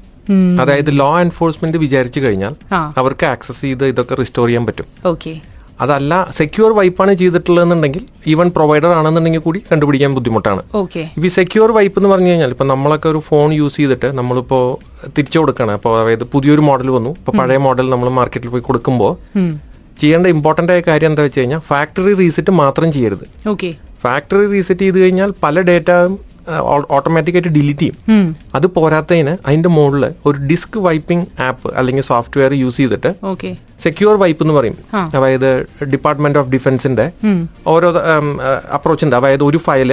അതായത് 0.62 0.90
ലോ 1.00 1.08
എൻഫോഴ്സ്മെന്റ് 1.24 1.78
വിചാരിച്ചു 1.84 2.20
കഴിഞ്ഞാൽ 2.24 2.54
അവർക്ക് 3.00 3.26
ആക്സസ് 3.34 3.62
ചെയ്ത് 3.66 3.84
ഇതൊക്കെ 3.92 4.14
റിസ്റ്റോർ 4.20 4.46
ചെയ്യാൻ 4.48 4.64
പറ്റും. 4.68 4.86
ഓക്കെ 5.12 5.32
അതല്ല 5.82 6.12
സെക്യൂർ 6.38 6.70
വൈപ്പാണ് 6.78 7.12
ചെയ്തിട്ടുള്ളതെന്നുണ്ടെങ്കിൽ 7.20 8.02
ഈവൻ 8.32 8.48
പ്രൊവൈഡർ 8.56 8.90
ആണെന്നുണ്ടെങ്കിൽ 8.98 9.42
കൂടി 9.46 9.60
കണ്ടുപിടിക്കാൻ 9.70 10.10
ബുദ്ധിമുട്ടാണ്. 10.16 10.62
ഇപ്പൊ 11.16 11.30
സെക്യൂർ 11.38 11.70
വൈപ്പ് 11.76 11.98
എന്ന് 12.00 12.10
പറഞ്ഞു 12.12 12.30
കഴിഞ്ഞാൽ 12.32 12.50
ഇപ്പൊ 12.54 12.66
നമ്മളൊക്കെ 12.72 13.08
ഒരു 13.12 13.20
ഫോൺ 13.28 13.48
യൂസ് 13.60 13.76
ചെയ്തിട്ട് 13.80 14.08
നമ്മളിപ്പോ 14.18 14.60
തിരിച്ചു 15.16 15.38
കൊടുക്കണം. 15.40 15.74
അപ്പോൾ 15.78 15.94
അതായത് 16.02 16.24
പുതിയൊരു 16.34 16.64
മോഡൽ 16.68 16.90
വന്നു. 16.96 17.12
ഇപ്പൊ 17.20 17.32
പഴയ 17.40 17.60
മോഡൽ 17.66 17.88
നമ്മൾ 17.94 18.10
മാർക്കറ്റിൽ 18.20 18.52
പോയി 18.54 18.64
കൊടുക്കുമ്പോൾ 18.68 19.12
ചെയ്യേണ്ട 20.02 20.26
ഇമ്പോർട്ടന്റ് 20.34 20.72
ആയ 20.74 20.82
കാര്യം 20.90 21.10
എന്താ 21.12 21.24
വെച്ച് 21.26 21.40
കഴിഞ്ഞാൽ 21.40 21.62
ഫാക്ടറി 21.70 22.12
റീസെറ്റ് 22.20 22.52
മാത്രം 22.62 22.88
ചെയ്യരുത്. 22.98 23.26
ഓക്കെ 23.52 23.70
ഫാക്ടറി 24.04 24.46
റീസെറ്റ് 24.54 24.84
ചെയ്ത് 24.86 25.00
കഴിഞ്ഞാൽ 25.02 25.32
പല 25.44 25.60
ഡേറ്റയും 25.70 26.14
ഓട്ടോമാറ്റിക്കായിട്ട് 26.96 27.52
ഡിലീറ്റ് 27.58 27.80
ചെയ്യും. 27.80 28.36
അത് 28.54 28.66
പോരാത്തതിന് 28.66 29.36
അതിന്റെ 29.46 29.68
മുകളിൽ 29.68 30.04
ഒരു 30.26 30.38
ഡിസ്ക് 30.50 30.78
വൈപ്പിംഗ് 30.78 31.26
ആപ്പ് 31.42 31.74
അല്ലെങ്കിൽ 31.74 32.02
സോഫ്റ്റ്വെയർ 32.02 32.52
യൂസ് 32.52 32.76
ചെയ്തിട്ട് 32.76 33.12
സെക്യൂർ 33.82 34.16
വൈപ്പ് 34.18 34.42
എന്ന് 34.44 34.54
പറയും. 34.54 34.76
അതായത് 35.16 35.48
ഡിപ്പാർട്ട്മെന്റ് 35.92 36.38
ഓഫ് 36.38 36.50
ഡിഫൻസിന്റെ 36.50 37.06
ഓരോ 37.66 37.90
അപ്രോച്ച് 38.78 39.04
ഉണ്ട്. 39.04 39.16
അതായത് 39.16 39.44
ഒരു 39.44 39.60
ഫയൽ 39.66 39.92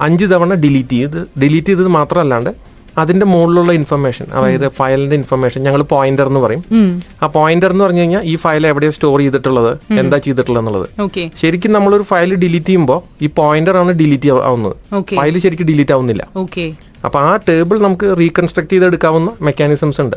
അഞ്ച് 0.00 0.24
തവണ 0.24 0.54
ഡിലീറ്റ് 0.54 0.96
ചെയ്ത് 0.98 1.20
ഡിലീറ്റ് 1.40 1.66
ചെയ്തത് 1.66 1.88
മാത്രമല്ലാണ്ട് 1.98 2.50
അതിന്റെ 2.98 3.26
മുകളിലുള്ള 3.32 3.72
ഇൻഫർമേഷൻ 3.78 4.26
അതായത് 4.36 4.66
ഫയലിന്റെ 4.78 5.16
ഇൻഫർമേഷൻ 5.20 5.60
ഞങ്ങൾ 5.66 5.82
പോയിന്റർ 5.92 6.26
എന്ന് 6.30 6.40
പറയും. 6.44 6.62
ആ 7.22 7.26
പോയിന്റർ 7.36 7.70
എന്ന് 7.74 7.84
പറഞ്ഞു 7.84 8.02
കഴിഞ്ഞാൽ 8.02 8.22
ഈ 8.32 8.34
ഫയൽ 8.44 8.66
എവിടെയാണ് 8.70 8.96
സ്റ്റോർ 8.96 9.18
ചെയ്തിട്ടുള്ളത് 9.24 9.72
എന്താ 10.02 10.18
ചെയ്തിട്ടുള്ളത് 10.26 10.62
എന്നുള്ളത്. 10.62 10.86
ശരിക്കും 11.42 11.72
നമ്മളൊരു 11.78 12.06
ഫയൽ 12.10 12.34
ഡിലീറ്റ് 12.44 12.66
ചെയ്യുമ്പോൾ 12.66 13.00
ഈ 13.24 13.30
പോയിന്റർ 13.40 13.76
ആണ് 13.82 13.92
ഡിലീറ്റ് 14.02 14.30
ആവുന്നത്. 14.50 14.76
ഫയൽ 15.18 15.38
ശരിക്കും 15.46 15.68
ഡിലീറ്റ് 15.72 15.94
ആവുന്നില്ല. 15.96 16.22
ഓക്കെ 16.44 16.66
അപ്പൊ 17.06 17.18
ആ 17.28 17.30
ടേബിൾ 17.48 17.76
നമുക്ക് 17.86 18.06
റീകൺസ്ട്രക്ട് 18.22 18.72
ചെയ്തെടുക്കാവുന്ന 18.72 19.30
മെക്കാനിസംസ് 19.48 20.00
ഉണ്ട്. 20.04 20.16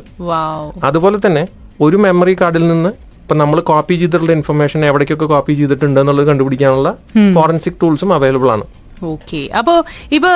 അതുപോലെ 0.90 1.20
തന്നെ 1.26 1.44
ഒരു 1.86 1.98
മെമ്മറി 2.06 2.34
കാർഡിൽ 2.42 2.66
നിന്ന് 2.74 2.90
ഇപ്പൊ 3.24 3.36
നമ്മൾ 3.42 3.58
കോപ്പി 3.70 3.96
ചെയ്തിട്ടുള്ള 4.00 4.32
ഇൻഫർമേഷൻ 4.38 4.80
എവിടേക്കൊക്കെ 4.88 5.28
കോപ്പി 5.34 5.54
ചെയ്തിട്ടുണ്ട് 5.60 6.00
എന്നുള്ളത് 6.00 6.28
കണ്ടുപിടിക്കാനുള്ള 6.30 6.90
ഫോറൻസിക് 7.36 7.78
ടൂൾസും 7.82 8.10
അവൈലബിൾ 8.14 8.50
ആണ്. 8.56 8.66
ഓക്കെ 9.12 9.42
അപ്പോ 9.60 9.74
ഇപ്പൊ 10.18 10.32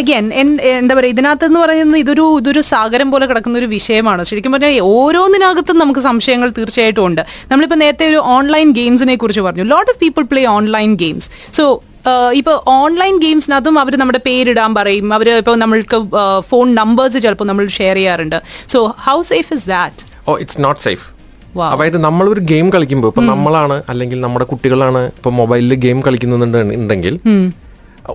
അഗൈൻ 0.00 0.26
എന്താ 0.72 0.94
പറയാ 0.98 1.12
ഇതിനകത്ത് 1.14 1.46
എന്ന് 1.48 1.60
പറയുന്നത് 1.64 2.00
ഇതൊരു 2.04 2.26
ഇതൊരു 2.40 2.62
സാഗരം 2.72 3.08
പോലെ 3.12 3.24
കിടക്കുന്ന 3.30 3.62
ഒരു 3.62 3.68
വിഷയമാണ്. 3.76 4.22
ശരിക്കും 4.30 4.52
പറഞ്ഞാൽ 4.54 4.86
ഓരോന്നിനകത്തും 4.96 5.78
നമുക്ക് 5.82 6.04
സംശയങ്ങൾ 6.08 6.50
തീർച്ചയായിട്ടും 6.58 7.04
ഉണ്ട്. 7.08 7.22
നമ്മളിപ്പോ 7.50 7.78
നേരത്തെ 7.84 8.06
ഒരു 8.12 8.20
ഓൺലൈൻ 8.36 8.68
ഗെയിംസിനെ 8.80 9.16
കുറിച്ച് 9.22 9.44
പറഞ്ഞു. 9.48 9.66
Lot 9.74 9.90
of 9.92 10.00
people 10.04 10.24
play 10.32 10.44
online 10.58 10.92
games 11.04 11.28
so 11.58 11.66
ഇപ്പൊ 12.40 12.52
ഓൺലൈൻ 12.80 13.14
ഗെയിംസിനകത്തും 13.24 13.76
അവർ 13.82 13.94
നമ്മുടെ 14.00 14.20
പേരിടാൻ 14.28 14.70
പറയും. 14.78 15.06
അവർ 15.16 15.28
ഇപ്പോൾ 15.42 15.56
നമ്മൾക്ക് 15.62 15.98
ഫോൺ 16.50 16.66
നമ്പേഴ്സ് 16.80 17.18
ചിലപ്പോൾ 17.24 17.48
നമ്മൾ 17.50 17.66
ഷെയർ 17.78 17.96
ചെയ്യാറുണ്ട്. 18.00 18.38
So 18.74 18.80
how 19.06 19.16
safe 19.32 19.50
is 19.58 19.66
that 19.74 20.30
oh 20.30 20.34
it's 20.44 20.60
not 20.66 20.80
safe. 20.86 21.04
അതായത് 21.72 21.98
നമ്മളൊരു 22.04 22.40
ഗെയിം 22.52 22.66
കളിക്കുമ്പോൾ 22.74 23.10
ഇപ്പൊ 23.12 23.22
നമ്മളാണ് 23.32 23.76
അല്ലെങ്കിൽ 23.90 24.18
നമ്മുടെ 24.24 24.46
കുട്ടികളാണ് 24.52 25.02
ഇപ്പൊ 25.18 25.30
മൊബൈലിൽ 25.40 25.74
ഗെയിം 25.84 25.98
കളിക്കുന്നുണ്ടെങ്കിൽ 26.06 27.14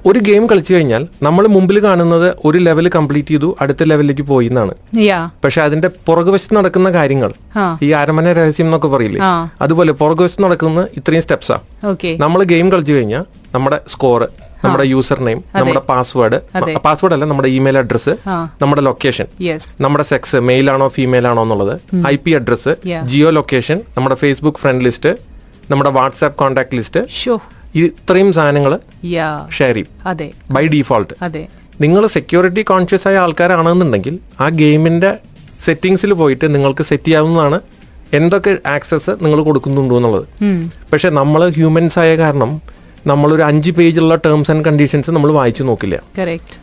ഒരു 0.10 0.20
ഗെയിം 0.28 0.44
കളിച്ചു 0.50 0.72
കഴിഞ്ഞാൽ 0.74 1.04
നമ്മൾ 1.26 1.44
മുമ്പിൽ 1.54 1.78
കാണുന്നത് 1.86 2.28
ഒരു 2.48 2.58
ലെവൽ 2.66 2.88
കംപ്ലീറ്റ് 2.96 3.32
ചെയ്തു 3.34 3.48
അടുത്ത 3.62 3.84
ലെവലിലേക്ക് 3.92 4.26
പോയി 4.32 4.48
എന്നാണ്. 4.52 4.74
പക്ഷെ 5.44 5.60
അതിന്റെ 5.68 5.90
പുറകുവശത്ത് 6.08 6.56
നടക്കുന്ന 6.58 6.90
കാര്യങ്ങൾ 6.98 7.32
ഈ 7.86 7.90
അരമന 8.02 8.34
രഹസ്യം 8.40 8.68
എന്നൊക്കെ 8.68 8.90
പറയില്ലേ? 8.96 9.22
അതുപോലെ 9.66 9.92
പുറകുവശത്ത് 10.02 10.44
നടക്കുന്ന 10.46 10.82
ഇത്രയും 11.00 11.24
സ്റ്റെപ്സാ 11.26 11.58
നമ്മൾ 12.24 12.40
ഗെയിം 12.54 12.70
കളിച്ചു 12.74 12.96
കഴിഞ്ഞാൽ 12.98 13.26
നമ്മുടെ 13.56 13.80
സ്കോർ 13.96 14.24
നമ്മുടെ 14.64 14.86
യൂസർ 14.94 15.20
നെയിം 15.26 15.40
നമ്മുടെ 15.60 15.82
പാസ്വേഡ്. 15.92 16.38
പാസ്വേഡ് 16.88 17.14
അല്ല 17.16 17.26
നമ്മുടെ 17.32 17.50
ഇമെയിൽ 17.58 17.78
അഡ്രസ്സ് 17.82 18.14
നമ്മുടെ 18.62 18.82
ലൊക്കേഷൻ 18.88 19.28
നമ്മുടെ 19.86 20.06
സെക്സ് 20.12 20.40
മെയിൽ 20.50 20.68
ആണോ 20.74 20.88
ഫീമെയിൽ 20.98 21.28
ആണോ 21.32 21.44
എന്നുള്ളത് 21.48 21.76
I 22.14 22.16
P 22.26 22.34
address 22.40 22.74
geo 23.12 23.30
location 23.38 23.80
നമ്മുടെ 23.98 24.18
ഫേസ്ബുക്ക് 24.24 24.62
ഫ്രണ്ട് 24.64 24.86
ലിസ്റ്റ് 24.88 25.14
നമ്മുടെ 25.72 25.92
വാട്സാപ്പ് 26.00 26.38
കോൺടാക്ട് 26.44 26.76
ലിസ്റ്റ് 26.80 27.02
ഇത്രയും 27.76 28.34
സാധനങ്ങൾ 28.34 28.80
ഷെയർ 29.58 29.76
ചെയ്യും. 29.76 30.32
ബൈ 30.52 30.68
ഡീഫോൾട്ട് 30.68 31.14
നിങ്ങൾ 31.82 32.08
സെക്യൂരിറ്റി 32.08 32.62
കോൺഷ്യസ് 32.62 33.08
ആയ 33.08 33.18
ആൾക്കാരാണെന്നുണ്ടെങ്കിൽ 33.18 34.20
ആ 34.40 34.50
ഗെയിമിന്റെ 34.50 35.18
സെറ്റിംഗ്സിൽ 35.66 36.14
പോയിട്ട് 36.14 36.56
നിങ്ങൾക്ക് 36.56 36.84
സെറ്റ് 36.84 37.04
ചെയ്യാവുന്നതാണ് 37.04 37.60
എന്തൊക്കെ 38.14 38.58
ആക്സസ് 38.66 39.10
നിങ്ങൾ 39.10 39.44
കൊടുക്കുന്നുണ്ടോ 39.44 39.98
എന്നുള്ളത്. 39.98 40.26
പക്ഷെ 40.94 41.10
നമ്മൾ 41.10 41.50
ഹ്യൂമൻസ് 41.50 42.00
ആയ 42.00 42.18
കാരണം 42.18 42.62
നമ്മളൊരു 43.08 43.42
അഞ്ച് 43.42 43.72
പേജുള്ള 43.72 44.16
ടേംസ് 44.16 44.52
ആൻഡ് 44.52 44.66
കണ്ടീഷൻസ് 44.66 45.12
നമ്മൾ 45.12 45.32
വായിച്ചു 45.32 45.64
നോക്കില്ല. 45.64 46.02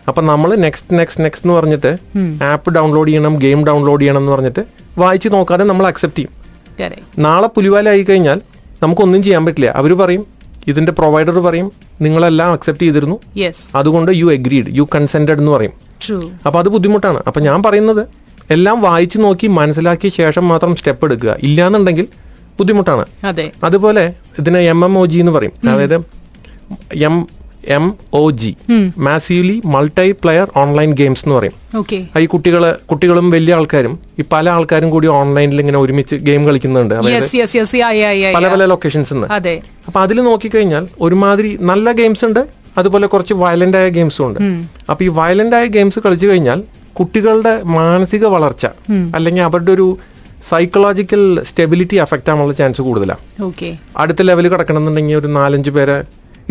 അപ്പൊ 0.09 0.23
നമ്മൾ 0.23 0.55
നെക്സ്റ്റ് 0.55 0.99
നെക്സ്റ്റ് 0.99 1.25
നെക്സ്റ്റ് 1.25 1.47
എന്ന് 1.47 1.61
പറഞ്ഞിട്ട് 1.61 1.97
ആപ്പ് 2.43 2.71
ഡൗൺലോഡ് 2.71 3.09
ചെയ്യണം 3.09 3.37
ഗെയിം 3.37 3.67
ഡൗൺലോഡ് 3.67 4.01
ചെയ്യണം 4.01 4.19
എന്ന് 4.19 4.33
പറഞ്ഞിട്ട് 4.33 4.65
വായിച്ചു 4.99 5.29
നോക്കാതെ 5.29 5.65
നമ്മൾ 5.65 5.87
അക്സെപ്റ്റ് 5.87 6.19
ചെയ്യും. 6.19 6.33
നാളെ 7.19 7.47
പുലിവാലായി 7.47 8.03
കഴിഞ്ഞാൽ 8.03 8.41
നമുക്കൊന്നും 8.83 9.23
ചെയ്യാൻ 9.23 9.45
പറ്റില്ല. 9.45 9.71
അവർ 9.71 9.93
പറയും 9.93 10.36
ഇതിന്റെ 10.67 10.93
പ്രൊവൈഡർ 10.93 11.39
പറയും 11.39 11.73
നിങ്ങളെല്ലാം 12.01 12.53
അക്സെപ്റ്റ് 12.53 12.85
ചെയ്തിരുന്നു. 12.85 13.21
അതുകൊണ്ട് 13.75 14.13
യു 14.15 14.27
എഗ്രീഡ് 14.33 14.67
യു 14.69 14.89
കൺസെന്റഡ് 14.95 15.39
എന്ന് 15.39 15.53
പറയും. 15.53 15.73
അപ്പൊ 16.47 16.59
അത് 16.59 16.69
ബുദ്ധിമുട്ടാണ്. 16.69 17.23
അപ്പൊ 17.27 17.41
ഞാൻ 17.41 17.63
പറയുന്നത് 17.63 18.07
എല്ലാം 18.51 18.83
വായിച്ചു 18.83 19.19
നോക്കി 19.19 19.47
മനസ്സിലാക്കിയ 19.47 20.11
ശേഷം 20.11 20.49
മാത്രം 20.49 20.77
സ്റ്റെപ്പ് 20.77 21.05
എടുക്കുക. 21.05 21.37
ഇല്ലാന്നുണ്ടെങ്കിൽ 21.43 22.09
ബുദ്ധിമുട്ടാണ്. 22.59 23.07
അതെ. 23.25 23.51
അതുപോലെ 23.65 24.15
ഇതിനെ 24.39 24.61
എം 24.61 24.85
എം 24.85 24.99
ഒ 24.99 25.07
ജി 25.07 25.19
എന്ന് 25.19 25.33
പറയും. 25.33 25.53
അതായത് 25.71 25.95
M 26.95 27.27
M 27.77 27.85
O 28.21 28.23
G 28.41 28.51
massively 29.07 29.57
multiplayer 30.23 30.47
online 30.63 30.91
games 31.01 31.23
എന്ന് 31.25 31.35
പറയും. 31.39 31.55
ഈ 32.23 32.27
കുട്ടികളെ 32.35 32.71
കുട്ടികളും 32.91 33.27
വലിയ 33.35 33.55
ആൾക്കാരും 33.59 33.95
ഈ 34.21 34.25
പല 34.35 34.47
ആൾക്കാരും 34.57 34.91
കൂടി 34.95 35.09
ഓൺലൈനിൽ 35.21 35.61
ഇങ്ങനെ 35.65 35.79
ഒരുമിച്ച് 35.85 36.17
ഗെയിം 36.29 36.43
കളിക്കുന്നുണ്ട്. 36.49 36.95
പല 38.39 38.47
പല 38.55 38.65
ലൊക്കേഷൻസ് 38.73 39.15
നിന്ന് 39.15 39.29
അപ്പൊ 39.89 40.01
അതിൽ 40.05 40.21
നോക്കിക്കഴിഞ്ഞാൽ 40.31 40.87
ഒരുമാതിരി 41.07 41.53
നല്ല 41.73 41.93
ഗെയിംസ് 42.01 42.25
ഉണ്ട് 42.31 42.43
അതുപോലെ 42.81 43.07
കുറച്ച് 43.15 43.35
വയലന്റ് 43.45 43.79
ആയ 43.83 43.89
ഗെയിംസും 43.99 44.25
ഉണ്ട്. 44.29 44.41
അപ്പൊ 44.91 45.03
ഈ 45.05 45.11
വയലന്റ് 45.21 45.57
ആയ 45.61 45.67
ഗെയിംസ് 45.77 46.01
കളിച്ചു 46.07 46.27
കഴിഞ്ഞാൽ 46.27 46.61
കുട്ടികളുടെ 46.99 47.55
മാനസിക 47.79 48.25
വളർച്ച 48.35 48.67
അല്ലെങ്കിൽ 49.17 49.43
അവരുടെ 49.49 49.73
ഒരു 49.79 49.87
സൈക്കോളജിക്കൽ 50.51 51.23
സ്റ്റെബിലിറ്റി 51.49 51.97
അഫക്റ്റ് 52.03 52.31
ആവാനുള്ള 52.33 52.55
ചാൻസ് 52.59 52.83
കൂടുതലാണ് 52.89 53.23
അടുത്ത 54.03 54.23
ലെവലിൽ 54.29 54.51
കിടക്കണമെന്നുണ്ടെങ്കിൽ 54.53 55.17
ഒരു 55.21 55.29
നാലഞ്ച് 55.39 55.71
പേരെ 55.77 55.97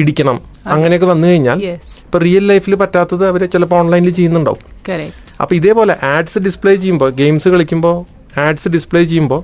ഇടിക്കണം. 0.01 0.37
അങ്ങനെയൊക്കെ 0.73 1.07
വന്നു 1.13 1.25
കഴിഞ്ഞാൽ 1.27 1.59
ഇപ്പൊ 2.05 2.17
റിയൽ 2.25 2.45
ലൈഫിൽ 2.51 2.75
പറ്റാത്തത് 2.83 3.23
അവർ 3.31 3.41
ചിലപ്പോൾ 3.53 3.77
ഓൺലൈനിൽ 3.81 4.13
ചെയ്യുന്നുണ്ടാവും. 4.19 4.61
അപ്പൊ 5.41 5.53
ഇതേപോലെ 5.55 5.93
ആഡ്സ് 6.13 6.39
ഡിസ്പ്ലേ 6.39 6.75
ചെയ്യുമ്പോൾ 6.75 7.09
ഗെയിംസ് 7.21 7.49
കളിക്കുമ്പോൾ 7.53 7.95
ആഡ്സ് 8.39 8.69
ഡിസ്പ്ലേ 8.75 9.03
ചെയ്യുമ്പോൾ 9.11 9.41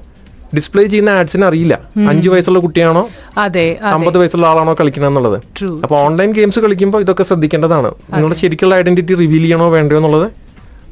ഡിസ്പ്ലേ 0.56 0.84
ചെയ്യുന്ന 0.86 1.10
ആഡ്സിന് 1.20 1.46
അറിയില്ല. 1.50 1.76
അഞ്ചു 2.12 2.30
വയസ്സുള്ള 2.30 2.60
കുട്ടിയാണോ 2.60 3.04
അതെ 3.38 3.66
അമ്പത് 3.96 4.18
വയസ്സുള്ള 4.22 4.48
ആളാണോ 4.48 4.74
കളിക്കണമെന്നുള്ളത് 4.80 5.38
അപ്പൊ 5.84 5.96
ഓൺലൈൻ 6.06 6.32
ഗെയിംസ് 6.32 6.60
കളിക്കുമ്പോൾ 6.60 7.02
ഇതൊക്കെ 7.02 7.24
ശ്രദ്ധിക്കേണ്ടതാണ്. 7.24 7.92
നിങ്ങളുടെ 8.14 8.38
ശരിക്കുള്ള 8.42 8.76
ഐഡന്റിറ്റി 8.76 9.16
റിവീൽ 9.22 9.42
ചെയ്യണോ 9.42 9.70
വേണ്ടയോ 9.78 10.00
എന്നുള്ളത് 10.00 10.28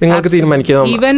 നിങ്ങൾക്ക് 0.02 0.30
തീരുമാനിക്കാം. 0.34 0.84
Even 0.92 1.18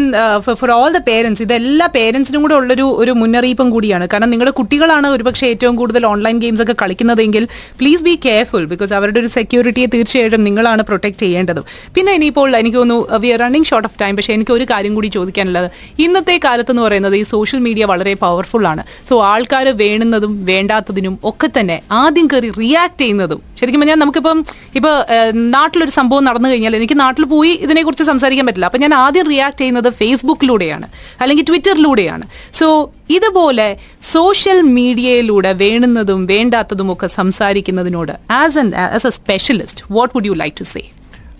for 0.60 0.70
all 0.76 0.90
the 0.96 1.00
parents 1.08 1.42
ഇത് 1.46 1.54
എല്ലാ 1.54 1.88
പേരൻസിനും 1.96 2.42
കൂടെ 2.46 2.56
ഉള്ളൊരു 2.60 2.86
ഒരു 3.02 3.12
മുന്നറിയിപ്പും 3.20 3.70
കൂടിയാണ്. 3.76 4.06
കാരണം 4.14 4.30
നിങ്ങളുടെ 4.34 4.54
കുട്ടികളാണ് 4.60 5.08
ഒരുപക്ഷെ 5.16 5.46
ഏറ്റവും 5.54 5.76
കൂടുതൽ 5.82 6.06
ഓൺലൈൻ 6.12 6.38
ഗെയിംസ് 6.44 6.64
ഒക്കെ 6.66 6.76
കളിക്കുന്നതെങ്കിൽ 6.82 7.44
പ്ലീസ് 7.80 8.04
ബി 8.08 8.14
കെയർഫുൾ 8.26 8.66
ബിക്കോസ് 8.72 8.94
അവരുടെ 9.00 9.20
ഒരു 9.24 9.30
സെക്യൂരിറ്റിയെ 9.38 9.88
തീർച്ചയായിട്ടും 9.96 10.44
നിങ്ങളാണ് 10.48 10.84
പ്രൊട്ടക്ട് 10.90 11.20
ചെയ്യേണ്ടത്. 11.24 11.62
പിന്നെ 11.96 12.14
ഇനിയിപ്പോൾ 12.20 12.50
എനിക്ക് 12.62 12.78
തോന്നുന്നു 12.78 13.20
we 13.26 13.32
are 13.36 13.40
running 13.44 13.70
short 13.72 13.90
of 13.90 14.00
time 14.02 14.16
പക്ഷേ 14.20 14.34
എനിക്ക് 14.38 14.54
ഒരു 14.58 14.68
കാര്യം 14.72 14.96
കൂടി 14.98 15.12
ചോദിക്കാനുള്ളത്. 15.18 15.68
ഇന്നത്തെ 16.06 16.38
കാലത്ത് 16.48 16.74
എന്ന് 16.76 16.84
പറയുന്നത് 16.88 17.18
ഈ 17.22 17.26
സോഷ്യൽ 17.34 17.62
മീഡിയ 17.68 17.86
വളരെ 17.94 18.16
പവർഫുൾ 18.24 18.66
ആണ്. 18.72 18.82
സോ 19.10 19.24
ആൾക്കാർ 19.32 19.68
വേണുന്നതും 19.84 20.36
വേണ്ടാത്തതിനും 20.52 21.16
ഒക്കെ 21.24 21.50
തന്നെ 21.60 21.78
ആദ്യം 22.02 22.28
കയറി 22.34 22.52
റിയാക്ട് 22.62 23.02
ചെയ്യുന്നതും. 23.04 23.42
ശരിക്കും 23.60 23.82
പറഞ്ഞാൽ 23.82 24.00
നമുക്കിപ്പം 24.04 24.38
ഇപ്പൊ 24.78 24.92
ഏഹ്, 25.16 25.32
നാട്ടിലൊരു 25.56 25.94
സംഭവം 26.00 26.24
നടന്നു 26.30 26.50
കഴിഞ്ഞാൽ 26.50 26.76
എനിക്ക് 26.82 27.00
നാട്ടിൽ 27.00 27.26
പോയി 27.36 27.54
ഇതിനെക്കുറിച്ച് 27.66 28.06
സംസാരിക്കാൻ 28.12 28.46
പറ്റില്ല. 28.48 28.68
അപ്പൊ 28.72 28.80
ഞാൻ 28.84 28.94
ആദ്യം 28.94 29.26
റിയാക്ട് 29.32 29.58
ചെയ്യുന്നത് 29.62 29.88
ഫേസ്ബുക്കിലൂടെയാണ് 30.02 30.88
അല്ലെങ്കിൽ 31.22 31.46
ട്വിറ്ററിലൂടെയാണ്. 31.50 32.26
സോ 32.60 32.68
ഇതുപോലെ 33.16 33.66
സോഷ്യൽ 34.12 34.62
മീഡിയയിലൂടെ 34.78 35.52
വേണുന്നതും 35.64 36.22
വേണ്ടാത്തതും 36.26 36.90
ഒക്കെ 36.94 37.08
സംസാരിക്കുന്നതിനോട് 37.18 38.14
as 38.42 38.58
an 38.62 38.76
as 38.98 39.08
a 39.08 39.14
specialist 39.18 39.84
what 39.98 40.12
would 40.16 40.30
you 40.30 40.36
like 40.44 40.56
to 40.62 40.64
say 40.64 40.84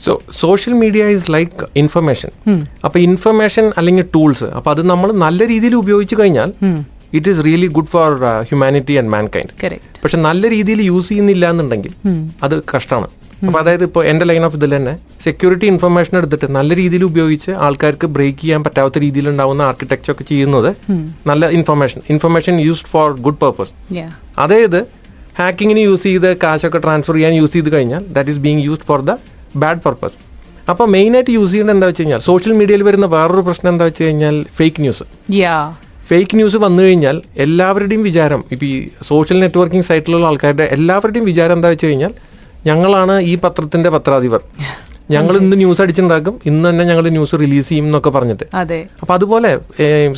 so 0.06 0.14
social 0.42 0.76
media 0.84 1.06
is 1.16 1.32
like 1.32 1.70
information 1.84 2.32
അപ്പൊ 2.86 3.00
ഇൻഫർമേഷൻ 3.00 3.68
അല്ലെങ്കിൽ 3.78 4.08
ടൂൾസ് 4.18 4.50
അപ്പൊ 4.60 4.72
അത് 4.76 4.82
നമ്മൾ 4.92 5.12
നല്ല 5.26 5.48
രീതിയിൽ 5.54 5.76
ഉപയോഗിച്ചു 5.84 6.18
കഴിഞ്ഞാൽ 6.22 6.52
it 7.20 7.30
is 7.34 7.40
really 7.50 7.72
good 7.78 7.92
for 7.96 8.10
humanity 8.52 8.98
and 9.02 9.14
mankind 9.38 9.54
പക്ഷെ 10.04 10.20
നല്ല 10.28 10.50
രീതിയിൽ 10.58 10.82
യൂസ് 10.92 11.10
ചെയ്യുന്നില്ല 11.10 11.46
എന്നുണ്ടെങ്കിൽ 11.56 11.94
അത് 12.44 12.58
കഷ്ടമാണ്. 12.76 13.10
അപ്പൊ 13.42 13.58
അതായത് 13.60 13.84
ഇപ്പോൾ 13.84 14.04
എന്റെ 14.06 14.26
ലൈൻ 14.26 14.44
ഓഫ് 14.46 14.56
ഇതിൽ 14.56 14.72
തന്നെ 14.76 14.94
സെക്യൂരിറ്റി 15.24 15.68
ഇൻഫർമേഷൻ 15.74 16.14
എടുത്തിട്ട് 16.20 16.48
നല്ല 16.58 16.76
രീതിയിൽ 16.76 17.04
ഉപയോഗിച്ച് 17.04 17.52
ആൾക്കാർക്ക് 17.66 18.08
ബ്രേക്ക് 18.16 18.40
ചെയ്യാൻ 18.42 18.64
പറ്റാത്ത 18.64 19.00
രീതിയിൽ 19.00 19.28
ഉണ്ടാവുന്ന 19.30 19.62
ആർക്കിടെക്ചർ 19.62 20.12
ഒക്കെ 20.14 20.26
ചെയ്യുന്നത് 20.32 20.70
നല്ല 21.28 21.50
information 21.58 22.02
information 22.10 22.56
used 22.68 22.88
for 22.88 23.08
good 23.20 23.40
purpose. 23.44 23.72
അതായത് 24.38 24.80
ഹാക്കിങ്ങിന് 25.40 25.84
യൂസ് 25.90 26.04
ചെയ്ത് 26.04 26.30
കാശൊക്കെ 26.44 26.80
ട്രാൻസ്ഫർ 26.80 27.16
ചെയ്യാൻ 27.16 27.36
യൂസ് 27.36 27.54
ചെയ്ത് 27.54 27.70
കഴിഞ്ഞാൽ 27.76 28.04
that 28.16 28.32
is 28.34 28.42
being 28.46 28.64
used 28.68 28.88
for 28.90 29.02
the 29.02 29.14
bad 29.56 29.82
purpose 29.86 30.18
അപ്പോൾ 30.70 30.88
മെയിനായിട്ട് 30.88 31.32
യൂസ് 31.32 31.52
ചെയ്യേണ്ടത് 31.52 31.76
എന്താ 31.76 31.88
വെച്ച് 31.88 32.02
കഴിഞ്ഞാൽ 32.02 32.22
സോഷ്യൽ 32.28 32.54
മീഡിയയിൽ 32.60 32.84
വരുന്ന 32.84 33.06
വേറൊരു 33.14 33.44
പ്രശ്നം 33.48 33.70
എന്താ 33.74 33.86
വെച്ച് 33.86 34.04
കഴിഞ്ഞാൽ 34.04 34.36
ഫേക്ക് 34.58 34.82
ന്യൂസ്. 34.82 35.06
ഫേക്ക് 36.10 36.36
ന്യൂസ് 36.36 36.58
വന്നു 36.58 36.82
കഴിഞ്ഞാൽ 36.84 37.18
എല്ലാവരുടെയും 37.38 38.04
വിചാരം 38.04 38.42
ഇപ്പൊ 38.52 38.66
ഈ 38.66 38.76
സോഷ്യൽ 39.10 39.38
നെറ്റ്വർക്കിംഗ് 39.40 39.86
സൈറ്റിലുള്ള 39.86 40.26
ആൾക്കാരുടെ 40.26 40.66
എല്ലാവരുടെയും 40.76 41.26
വിചാരം 41.26 41.56
എന്താ 41.56 41.70
വെച്ച് 41.70 41.86
കഴിഞ്ഞാൽ 41.88 42.14
ഞങ്ങളാണ് 42.68 43.20
ഈ 43.32 43.36
പത്രത്തിന്റെ 43.44 43.90
പത്രാധിപർ. 43.90 44.42
ഞങ്ങൾ 45.14 45.36
ഇന്ന് 45.38 45.58
ന്യൂസ് 45.58 45.82
അടിച്ചുണ്ടാക്കും 45.84 46.36
ഇന്ന് 46.50 46.70
തന്നെ 46.70 46.84
ഞങ്ങൾ 46.84 47.06
ന്യൂസ് 47.10 47.36
റിലീസ് 47.42 47.70
ചെയ്യും 47.70 47.86
എന്നൊക്കെ 47.86 48.10
പറഞ്ഞിട്ട്. 48.10 48.46
അതെ. 48.54 48.78
അപ്പൊ 49.02 49.14
അതുപോലെ 49.14 49.50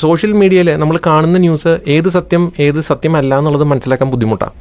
സോഷ്യൽ 0.04 0.32
മീഡിയയിൽ 0.32 0.70
നമ്മൾ 0.82 1.00
കാണുന്ന 1.06 1.38
ന്യൂസ് 1.38 1.80
ഏത് 1.88 2.10
സത്യം 2.10 2.44
ഏത് 2.60 2.80
സത്യമല്ല 2.90 3.38
എന്നുള്ളത് 3.38 3.64
മനസ്സിലാക്കാൻ 3.64 4.10
ബുദ്ധിമുട്ടാണ് 4.12 4.54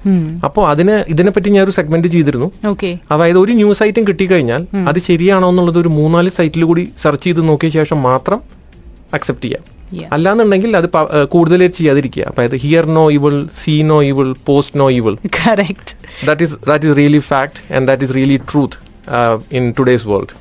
അപ്പോൾ 0.45 0.65
അതിന് 0.71 1.05
ഇതിനെപ്പറ്റി 1.09 1.51
ഞാൻ 1.51 1.65
ഒരു 1.65 1.71
സെഗ്മെന്റ് 1.71 2.09
ചെയ്തിരുന്നു. 2.09 2.49
ഓക്കെ. 2.73 2.93
അതായത് 3.11 3.39
ഒരു 3.39 3.53
ന്യൂസ് 3.53 3.83
ഐറ്റം 3.83 4.07
കിട്ടിക്കഴിഞ്ഞാൽ 4.09 4.65
അത് 4.89 4.99
ശരിയാണോ 5.11 5.49
എന്നുള്ളത് 5.49 5.79
ഒരു 5.79 5.89
മൂന്നാൽ 5.99 6.29
സൈറ്റിൽ 6.39 6.65
കൂടി 6.65 6.89
സെർച്ച് 7.03 7.25
ചെയ്ത് 7.25 7.49
നോക്കിയ 7.49 7.71
ശേഷം 7.79 8.03
മാത്രം 8.03 8.41
അക്സെപ്റ്റ് 9.15 9.45
ചെയ്യാം. 9.45 9.65
അല്ലാന്നുണ്ടെങ്കിൽ 10.17 10.77
അത് 10.81 10.89
കൂടുതൽ 11.35 11.67
ചെയ്യാതിരിക്കുക. 11.79 12.25
അതായത് 12.33 12.57
hear 12.67 12.87
no 12.99 13.05
evil 13.19 13.35
see 13.63 13.75
no 13.93 13.99
evil 14.13 14.29
post 14.51 14.79
no 14.83 14.89
evil 15.01 15.17
correct 15.41 15.97
that 16.29 16.45
is 16.49 16.57
that 16.71 16.87
is 16.89 16.97
really 17.03 17.23
fact 17.33 17.59
and 17.75 17.87
that 17.91 18.07
is 18.09 18.17
really 18.21 18.39
truth 18.53 18.79
in 19.61 19.67
today's 19.81 20.09
world 20.13 20.35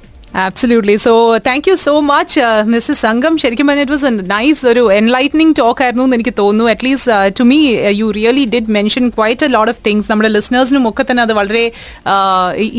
absolutely 0.43 0.93
so 1.05 1.13
thank 1.47 1.65
you 1.69 1.73
so 1.85 1.93
much 2.09 2.41
Mrs 2.73 3.01
Sangham 3.05 3.33
ശരിക്കും 3.43 3.67
പറഞ്ഞാൽ 3.67 3.85
it 3.85 3.95
was 3.95 4.05
a 4.09 4.11
nice 4.35 4.61
ഒരു 4.71 4.83
enlightening 4.97 5.55
talk 5.59 5.81
ആയിരുന്നു 5.85 6.03
എന്ന് 6.07 6.17
എനിക്ക് 6.17 6.33
തോന്നുന്നു. 6.37 6.69
At least 6.73 7.17
to 7.39 7.43
me 7.49 7.57
you 8.01 8.07
really 8.19 8.45
did 8.53 8.71
mention 8.77 9.05
quite 9.17 9.45
a 9.47 9.49
lot 9.55 9.71
of 9.73 9.81
things 9.87 10.07
നമ്മുടെ 10.11 10.29
ലിസണേഴ്സിനും 10.37 10.85
ഒക്കെ 10.89 11.05
തന്നെ 11.09 11.23
അത് 11.27 11.33
വളരെ 11.39 11.63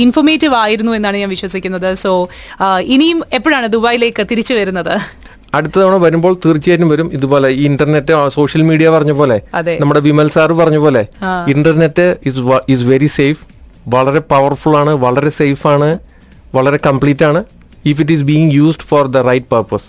ഇൻഫോർമേറ്റീവ് 0.05 0.57
ആയിരുന്നു 0.63 0.95
എന്നാണ് 0.99 1.21
ഞാൻ 1.25 1.31
വിശ്വസിക്കുന്നത്. 1.37 1.91
സോ 2.05 2.13
ഇനിയും 2.95 3.21
എപ്പോഴാണ് 3.39 3.69
ദുബായിലേക്ക് 3.77 4.25
തിരിച്ചു 4.33 4.57
വരുന്നത്? 4.61 4.95
അടുത്ത 5.57 5.75
തവണ 5.81 5.97
വരുമ്പോൾ 6.05 6.35
തീർച്ചയായിട്ടും 6.45 6.89
വരും. 6.93 7.09
ഇതുപോലെ 7.17 7.49
ഈ 7.61 7.63
ഇന്റർനെറ്റ് 7.71 8.15
സോഷ്യൽ 8.37 8.63
മീഡിയ 8.71 8.87
പറഞ്ഞ 8.95 9.13
പോലെ 9.21 9.37
നമ്മുടെ 9.83 10.01
വിമൽ 10.07 10.29
സാർ 10.37 10.53
പറഞ്ഞ 10.61 10.79
പോലെ 10.85 11.03
ഇന്റർനെറ്റ് 11.55 12.07
ഇസ് 12.75 12.85
വെരി 12.93 13.11
സേഫ് 13.19 13.43
വളരെ 13.95 14.23
പവർഫുൾ 14.33 14.77
ആണ് 14.83 14.93
വളരെ 15.05 15.33
സേഫ് 15.41 15.67
ആണ് 15.75 15.91
വളരെ 16.57 16.79
കംപ്ലീറ്റ് 16.87 17.25
ആണ്. 17.31 17.41
If 17.91 17.99
it 18.03 18.15
is 18.17 18.25
being 18.31 18.51
used 18.59 18.87
for 18.91 19.05
the 19.15 19.21
right 19.29 19.49
purpose 19.53 19.87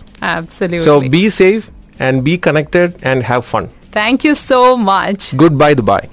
so 0.88 0.94
be 1.16 1.24
safe 1.40 1.66
and 2.08 2.22
be 2.28 2.36
connected 2.48 2.94
and 3.12 3.24
have 3.30 3.46
fun 3.52 3.66
thank 3.98 4.24
you 4.28 4.34
so 4.50 4.60
much 4.92 5.28
goodbye 5.64 5.72
Dubai 5.82 6.08